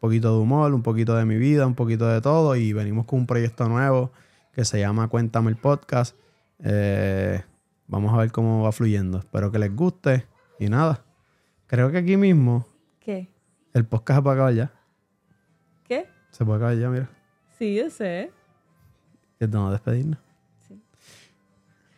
poquito 0.00 0.34
de 0.34 0.40
humor, 0.40 0.72
un 0.74 0.82
poquito 0.82 1.14
de 1.14 1.24
mi 1.24 1.36
vida, 1.36 1.66
un 1.66 1.74
poquito 1.74 2.08
de 2.08 2.20
todo, 2.20 2.56
y 2.56 2.72
venimos 2.72 3.04
con 3.06 3.20
un 3.20 3.26
proyecto 3.26 3.68
nuevo 3.68 4.10
que 4.52 4.64
se 4.64 4.80
llama 4.80 5.08
Cuéntame 5.08 5.50
el 5.50 5.56
Podcast. 5.56 6.16
Eh, 6.64 7.42
vamos 7.86 8.12
a 8.12 8.16
ver 8.18 8.32
cómo 8.32 8.62
va 8.62 8.72
fluyendo. 8.72 9.18
Espero 9.18 9.52
que 9.52 9.58
les 9.58 9.74
guste. 9.74 10.26
Y 10.58 10.68
nada, 10.68 11.04
creo 11.66 11.90
que 11.90 11.98
aquí 11.98 12.16
mismo 12.16 12.66
¿Qué? 12.98 13.28
el 13.72 13.84
podcast 13.84 14.18
se 14.18 14.22
puede 14.22 14.34
acabar 14.36 14.54
ya. 14.54 14.72
¿Qué? 15.84 16.06
Se 16.30 16.44
puede 16.44 16.56
acabar 16.58 16.76
ya, 16.76 16.90
mira. 16.90 17.10
Sí, 17.58 17.76
yo 17.76 17.88
sé. 17.90 18.30
Estamos 19.38 19.68
a 19.68 19.72
despedirnos. 19.72 20.18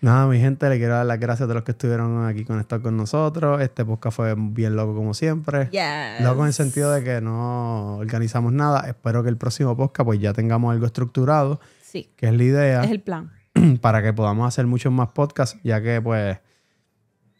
Nada, 0.03 0.27
mi 0.27 0.41
gente, 0.41 0.69
le 0.69 0.79
quiero 0.79 0.95
dar 0.95 1.07
las 1.07 1.21
gracias 1.21 1.43
a 1.43 1.45
todos 1.45 1.55
los 1.55 1.63
que 1.63 1.71
estuvieron 1.71 2.27
aquí 2.27 2.45
conectados 2.45 2.83
con 2.83 2.97
nosotros. 2.97 3.63
Este 3.63 3.85
podcast 3.85 4.17
fue 4.17 4.35
bien 4.37 4.75
loco 4.75 4.97
como 4.97 5.15
siempre. 5.15 5.69
Yes. 5.71 6.25
Loco 6.25 6.41
en 6.41 6.49
el 6.49 6.53
sentido 6.53 6.91
de 6.91 7.05
que 7.05 7.21
no 7.21 7.99
organizamos 7.99 8.53
nada. 8.53 8.81
Espero 8.89 9.23
que 9.23 9.29
el 9.29 9.37
próximo 9.37 9.77
podcast 9.77 10.05
pues 10.05 10.19
ya 10.19 10.33
tengamos 10.33 10.73
algo 10.73 10.87
estructurado, 10.87 11.61
Sí, 11.83 12.11
que 12.17 12.27
es 12.27 12.37
la 12.37 12.43
idea, 12.43 12.83
es 12.83 12.91
el 12.91 13.01
plan. 13.01 13.31
para 13.81 14.03
que 14.03 14.13
podamos 14.13 14.49
hacer 14.49 14.67
muchos 14.67 14.93
más 14.93 15.11
podcasts, 15.11 15.57
ya 15.63 15.81
que 15.81 16.03
pues 16.03 16.37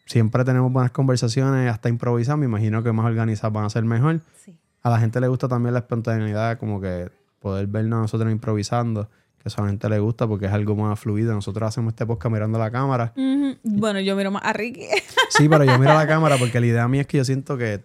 siempre 0.05 0.45
tenemos 0.45 0.71
buenas 0.71 0.91
conversaciones, 0.91 1.69
hasta 1.69 1.89
improvisar. 1.89 2.37
Me 2.37 2.45
imagino 2.45 2.81
que 2.81 2.93
más 2.93 3.05
organizadas 3.05 3.51
van 3.51 3.65
a 3.65 3.69
ser 3.69 3.83
mejor. 3.83 4.21
Sí. 4.41 4.57
A 4.83 4.89
la 4.89 4.99
gente 4.99 5.19
le 5.19 5.27
gusta 5.27 5.49
también 5.49 5.73
la 5.73 5.79
espontaneidad, 5.79 6.57
como 6.59 6.79
que 6.79 7.11
poder 7.39 7.67
vernos 7.67 7.97
a 7.97 8.01
nosotros 8.03 8.31
improvisando, 8.31 9.09
que 9.43 9.49
eso 9.49 9.61
a 9.61 9.65
la 9.65 9.69
gente 9.71 9.87
le 9.89 9.99
gusta 9.99 10.25
porque 10.27 10.45
es 10.47 10.51
algo 10.53 10.75
más 10.75 10.97
fluido. 10.99 11.33
Nosotros 11.33 11.67
hacemos 11.67 11.91
este 11.91 12.05
podcast 12.05 12.31
mirando 12.33 12.57
la 12.57 12.71
cámara. 12.71 13.13
Bueno, 13.63 13.99
yo 13.99 14.15
miro 14.15 14.31
más 14.31 14.41
a 14.43 14.53
Ricky. 14.53 14.87
Sí, 15.29 15.49
pero 15.49 15.63
yo 15.65 15.77
miro 15.79 15.91
a 15.91 15.95
la 15.95 16.07
cámara 16.07 16.37
porque 16.37 16.59
la 16.59 16.65
idea 16.67 16.87
mía 16.87 17.01
es 17.01 17.07
que 17.07 17.17
yo 17.17 17.25
siento 17.25 17.57
que... 17.57 17.83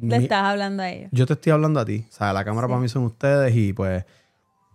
Le 0.00 0.18
mi- 0.18 0.24
estás 0.24 0.44
hablando 0.44 0.82
a 0.82 0.90
ellos. 0.90 1.10
yo 1.12 1.26
te 1.26 1.32
estoy 1.34 1.52
hablando 1.52 1.78
a 1.80 1.84
ti. 1.84 2.06
O 2.08 2.12
sea, 2.12 2.32
la 2.32 2.44
cámara 2.44 2.66
Sí. 2.66 2.70
para 2.70 2.80
mí 2.80 2.88
son 2.88 3.04
ustedes 3.04 3.54
y 3.54 3.72
pues 3.72 4.04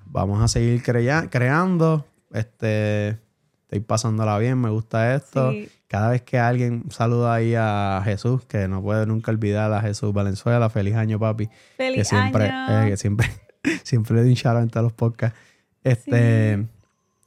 vamos 0.06 0.42
a 0.42 0.48
seguir 0.48 0.82
crea- 0.84 1.30
creando. 1.30 2.06
Este, 2.34 3.18
estoy 3.64 3.80
pasándola 3.86 4.38
bien, 4.38 4.60
me 4.60 4.70
gusta 4.70 5.16
esto. 5.16 5.52
Sí. 5.52 5.70
Cada 5.88 6.10
vez 6.10 6.22
que 6.24 6.38
alguien 6.38 6.84
saluda 6.90 7.34
ahí 7.36 7.54
a 7.58 8.02
Jesús, 8.04 8.44
que 8.46 8.68
no 8.68 8.82
puede 8.82 9.06
nunca 9.06 9.32
olvidar 9.32 9.72
a 9.72 9.82
Jesús 9.82 10.14
Valenzuela, 10.14 10.70
feliz 10.70 10.96
año, 10.96 11.18
papi. 11.20 11.50
Feliz 11.78 11.98
que 12.00 12.06
siempre, 12.06 12.50
año. 12.50 12.84
eh, 12.86 12.90
que 12.92 12.98
siempre, 12.98 13.28
siempre 13.84 14.16
le 14.16 14.22
doy 14.22 14.30
un 14.32 14.36
shout 14.36 14.76
los 14.76 14.94
podcasts. 14.94 15.38
Este, 15.86 16.66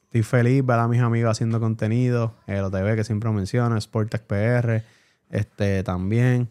estoy 0.04 0.22
feliz 0.22 0.66
ver 0.66 0.78
a 0.80 0.88
mis 0.88 1.00
amigos 1.00 1.30
haciendo 1.30 1.60
contenido, 1.60 2.34
el 2.46 2.64
OTV 2.64 2.96
que 2.96 3.04
siempre 3.04 3.30
menciono, 3.30 3.80
Sportec 3.80 4.22
PR, 4.22 4.82
este 5.30 5.82
también, 5.84 6.48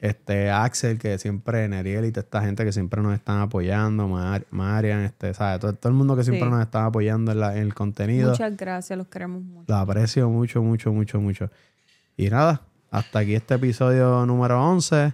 este 0.00 0.50
Axel 0.50 0.98
que 0.98 1.18
siempre, 1.18 1.68
Neriel 1.68 2.04
y 2.04 2.12
toda 2.12 2.22
esta 2.22 2.42
gente 2.42 2.64
que 2.64 2.70
siempre 2.72 3.02
nos 3.02 3.12
están 3.14 3.40
apoyando, 3.40 4.06
Mar- 4.06 4.46
Marian, 4.50 5.00
este, 5.00 5.34
¿sabes? 5.34 5.58
Todo, 5.60 5.72
todo 5.72 5.90
el 5.90 5.96
mundo 5.98 6.14
que 6.16 6.22
siempre 6.22 6.44
Sí. 6.46 6.50
nos 6.50 6.60
está 6.62 6.84
apoyando 6.86 7.32
en, 7.32 7.40
la- 7.40 7.56
en 7.56 7.62
el 7.64 7.74
contenido. 7.74 8.30
Muchas 8.30 8.56
gracias, 8.56 8.96
los 8.96 9.08
queremos 9.08 9.42
mucho. 9.42 9.64
Lo 9.66 9.76
aprecio 9.76 10.28
mucho, 10.30 10.62
mucho, 10.62 10.92
mucho, 10.92 11.20
mucho. 11.20 11.50
Y 12.16 12.30
nada, 12.30 12.62
hasta 12.92 13.18
aquí 13.18 13.34
este 13.34 13.54
episodio 13.54 14.24
número 14.26 14.62
11. 14.64 15.12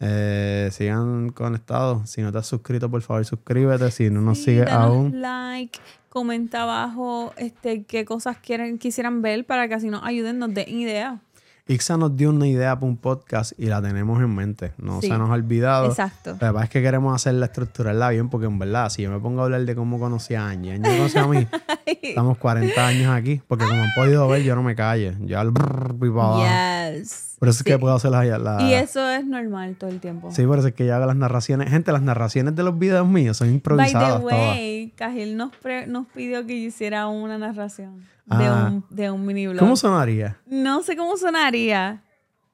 Eh, 0.00 0.68
sigan 0.72 1.30
conectados. 1.30 2.08
Si 2.10 2.22
no 2.22 2.30
te 2.30 2.38
has 2.38 2.46
suscrito, 2.46 2.88
por 2.90 3.02
favor, 3.02 3.24
suscríbete. 3.24 3.90
Si 3.90 4.10
no 4.10 4.20
nos 4.20 4.38
Sí, 4.38 4.44
sigues 4.44 4.68
aún, 4.68 5.20
like, 5.20 5.78
comenta 6.08 6.62
abajo 6.62 7.32
este, 7.36 7.82
qué 7.84 8.04
cosas 8.04 8.36
quieren, 8.38 8.78
quisieran 8.78 9.22
ver 9.22 9.44
para 9.44 9.66
que 9.68 9.74
así 9.74 9.88
nos 9.88 10.04
ayuden, 10.04 10.38
nos 10.38 10.54
den 10.54 10.68
ideas. 10.68 11.20
Ixa 11.68 11.98
nos 11.98 12.16
dio 12.16 12.30
una 12.30 12.46
idea 12.46 12.74
para 12.76 12.86
un 12.86 12.96
podcast 12.96 13.52
y 13.58 13.66
la 13.66 13.82
tenemos 13.82 14.20
en 14.22 14.34
mente. 14.34 14.72
No 14.78 15.00
Sí. 15.02 15.08
se 15.08 15.18
nos 15.18 15.28
ha 15.28 15.34
olvidado. 15.34 15.86
Exacto. 15.88 16.32
Que 16.38 16.46
pasa 16.46 16.64
es 16.64 16.70
que 16.70 16.80
queremos 16.82 17.14
hacerla, 17.14 17.46
estructurarla 17.46 18.08
bien, 18.08 18.30
porque 18.30 18.46
en 18.46 18.58
verdad, 18.58 18.88
si 18.88 19.02
yo 19.02 19.10
me 19.10 19.18
pongo 19.20 19.42
a 19.42 19.44
hablar 19.44 19.64
de 19.66 19.74
cómo 19.74 19.98
conocí 20.00 20.34
a 20.34 20.48
Angie, 20.48 20.72
Angie 20.72 20.90
me 20.90 20.96
conoció 20.96 21.20
a 21.24 21.28
mí, 21.28 21.46
estamos 22.02 22.38
40 22.38 22.86
años 22.86 23.12
aquí, 23.14 23.42
porque 23.46 23.66
como 23.66 23.82
han 23.82 23.90
podido 23.94 24.26
ver, 24.28 24.42
yo 24.42 24.54
no 24.56 24.62
me 24.62 24.74
callo. 24.74 25.12
Yo 25.20 25.38
al 25.38 25.48
y 25.50 26.10
para. 26.10 26.90
Yes. 26.94 27.36
Por 27.38 27.48
eso 27.48 27.56
es 27.56 27.58
Sí. 27.58 27.64
que 27.64 27.78
puedo 27.78 27.94
hacer 27.94 28.10
la, 28.10 28.24
la- 28.38 28.62
Y 28.62 28.72
eso 28.72 29.08
es 29.10 29.24
normal 29.26 29.76
todo 29.78 29.90
el 29.90 30.00
tiempo. 30.00 30.30
Sí, 30.32 30.44
por 30.46 30.58
eso 30.58 30.68
es 30.68 30.74
que 30.74 30.86
yo 30.86 30.94
hago 30.96 31.06
las 31.06 31.14
narraciones. 31.16 31.68
Gente, 31.70 31.92
las 31.92 32.02
narraciones 32.02 32.56
de 32.56 32.62
los 32.64 32.78
videos 32.78 33.06
míos 33.06 33.36
son 33.36 33.48
By 33.48 33.54
improvisadas 33.54 34.16
the 34.16 34.20
todas. 34.22 34.32
way, 34.56 34.92
Cajil 34.96 35.36
nos, 35.36 35.54
pre- 35.56 35.86
nos 35.86 36.06
pidió 36.08 36.44
que 36.46 36.60
yo 36.62 36.68
hiciera 36.68 37.06
una 37.08 37.36
narración 37.38 38.04
de, 38.28 38.44
Ah. 38.46 38.70
un, 38.72 38.84
de 38.90 39.10
un 39.10 39.24
mini 39.26 39.46
blog. 39.46 39.58
¿Cómo 39.58 39.76
sonaría? 39.76 40.38
No 40.46 40.82
sé 40.82 40.96
cómo 40.96 41.16
sonaría. 41.16 42.02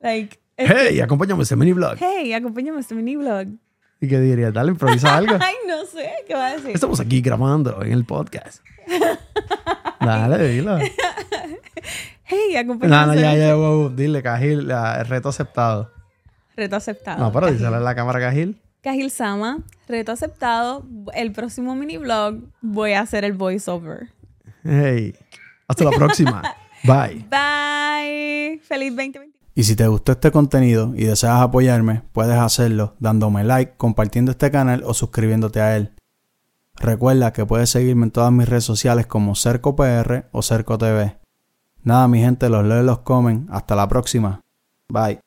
Like, 0.00 0.38
Hey, 0.56 1.00
acompáñame 1.00 1.40
a 1.40 1.42
ese 1.42 1.56
mini 1.56 1.72
blog. 1.72 1.96
hey, 1.98 2.32
acompáñame 2.32 2.78
a 2.78 2.80
este 2.80 2.94
mini 2.94 3.16
blog. 3.16 3.46
¿Y 4.00 4.08
qué 4.08 4.20
diría? 4.20 4.50
Dale, 4.52 4.70
improvisa 4.70 5.16
algo. 5.16 5.36
Ay, 5.40 5.54
no 5.66 5.84
sé, 5.86 6.10
¿qué 6.28 6.34
va 6.34 6.48
a 6.48 6.52
decir? 6.54 6.70
Estamos 6.70 7.00
aquí 7.00 7.20
grabando 7.20 7.82
en 7.82 7.92
el 7.92 8.04
podcast. 8.04 8.62
Dale, 10.00 10.48
dilo. 10.48 10.78
Hey, 12.24 12.52
No, 12.54 12.60
acompáñame 12.60 13.06
no, 13.06 13.12
a 13.12 13.16
ya, 13.16 13.34
ya, 13.36 13.54
wow, 13.54 13.90
dile, 13.90 14.22
Cajil, 14.22 14.70
reto 15.08 15.28
aceptado. 15.28 15.90
Reto 16.56 16.76
aceptado. 16.76 17.18
No, 17.18 17.32
pero 17.32 17.50
díselo 17.50 17.76
en 17.76 17.84
la 17.84 17.94
cámara, 17.94 18.20
Cajil. 18.20 18.60
Cajil 18.82 19.10
Sama, 19.10 19.58
reto 19.88 20.12
aceptado. 20.12 20.86
El 21.14 21.32
próximo 21.32 21.74
mini 21.74 21.96
blog 21.96 22.36
voy 22.60 22.92
a 22.92 23.00
hacer 23.00 23.24
el 23.24 23.32
voiceover. 23.32 24.10
Hey, 24.62 25.14
hasta 25.68 25.84
la 25.84 25.90
próxima. 25.90 26.42
Bye. 26.84 27.26
Bye. 27.30 28.60
Feliz 28.62 28.90
2020. 28.90 29.34
Y 29.56 29.64
si 29.64 29.76
te 29.76 29.86
gustó 29.86 30.12
este 30.12 30.32
contenido 30.32 30.92
y 30.96 31.04
deseas 31.04 31.40
apoyarme, 31.40 32.02
puedes 32.12 32.36
hacerlo 32.36 32.94
dándome 32.98 33.44
like, 33.44 33.74
compartiendo 33.76 34.32
este 34.32 34.50
canal 34.50 34.82
o 34.84 34.94
suscribiéndote 34.94 35.60
a 35.60 35.76
él. 35.76 35.92
Recuerda 36.76 37.32
que 37.32 37.46
puedes 37.46 37.70
seguirme 37.70 38.06
en 38.06 38.10
todas 38.10 38.32
mis 38.32 38.48
redes 38.48 38.64
sociales 38.64 39.06
como 39.06 39.36
Cerco 39.36 39.76
PR 39.76 40.26
o 40.32 40.42
Cerco 40.42 40.76
TV. 40.76 41.16
Nada, 41.84 42.08
mi 42.08 42.20
gente, 42.20 42.48
los 42.48 42.64
leo 42.64 42.82
y 42.82 42.86
los 42.86 43.00
comen. 43.00 43.46
Hasta 43.50 43.76
la 43.76 43.86
próxima. 43.86 44.40
Bye. 44.88 45.20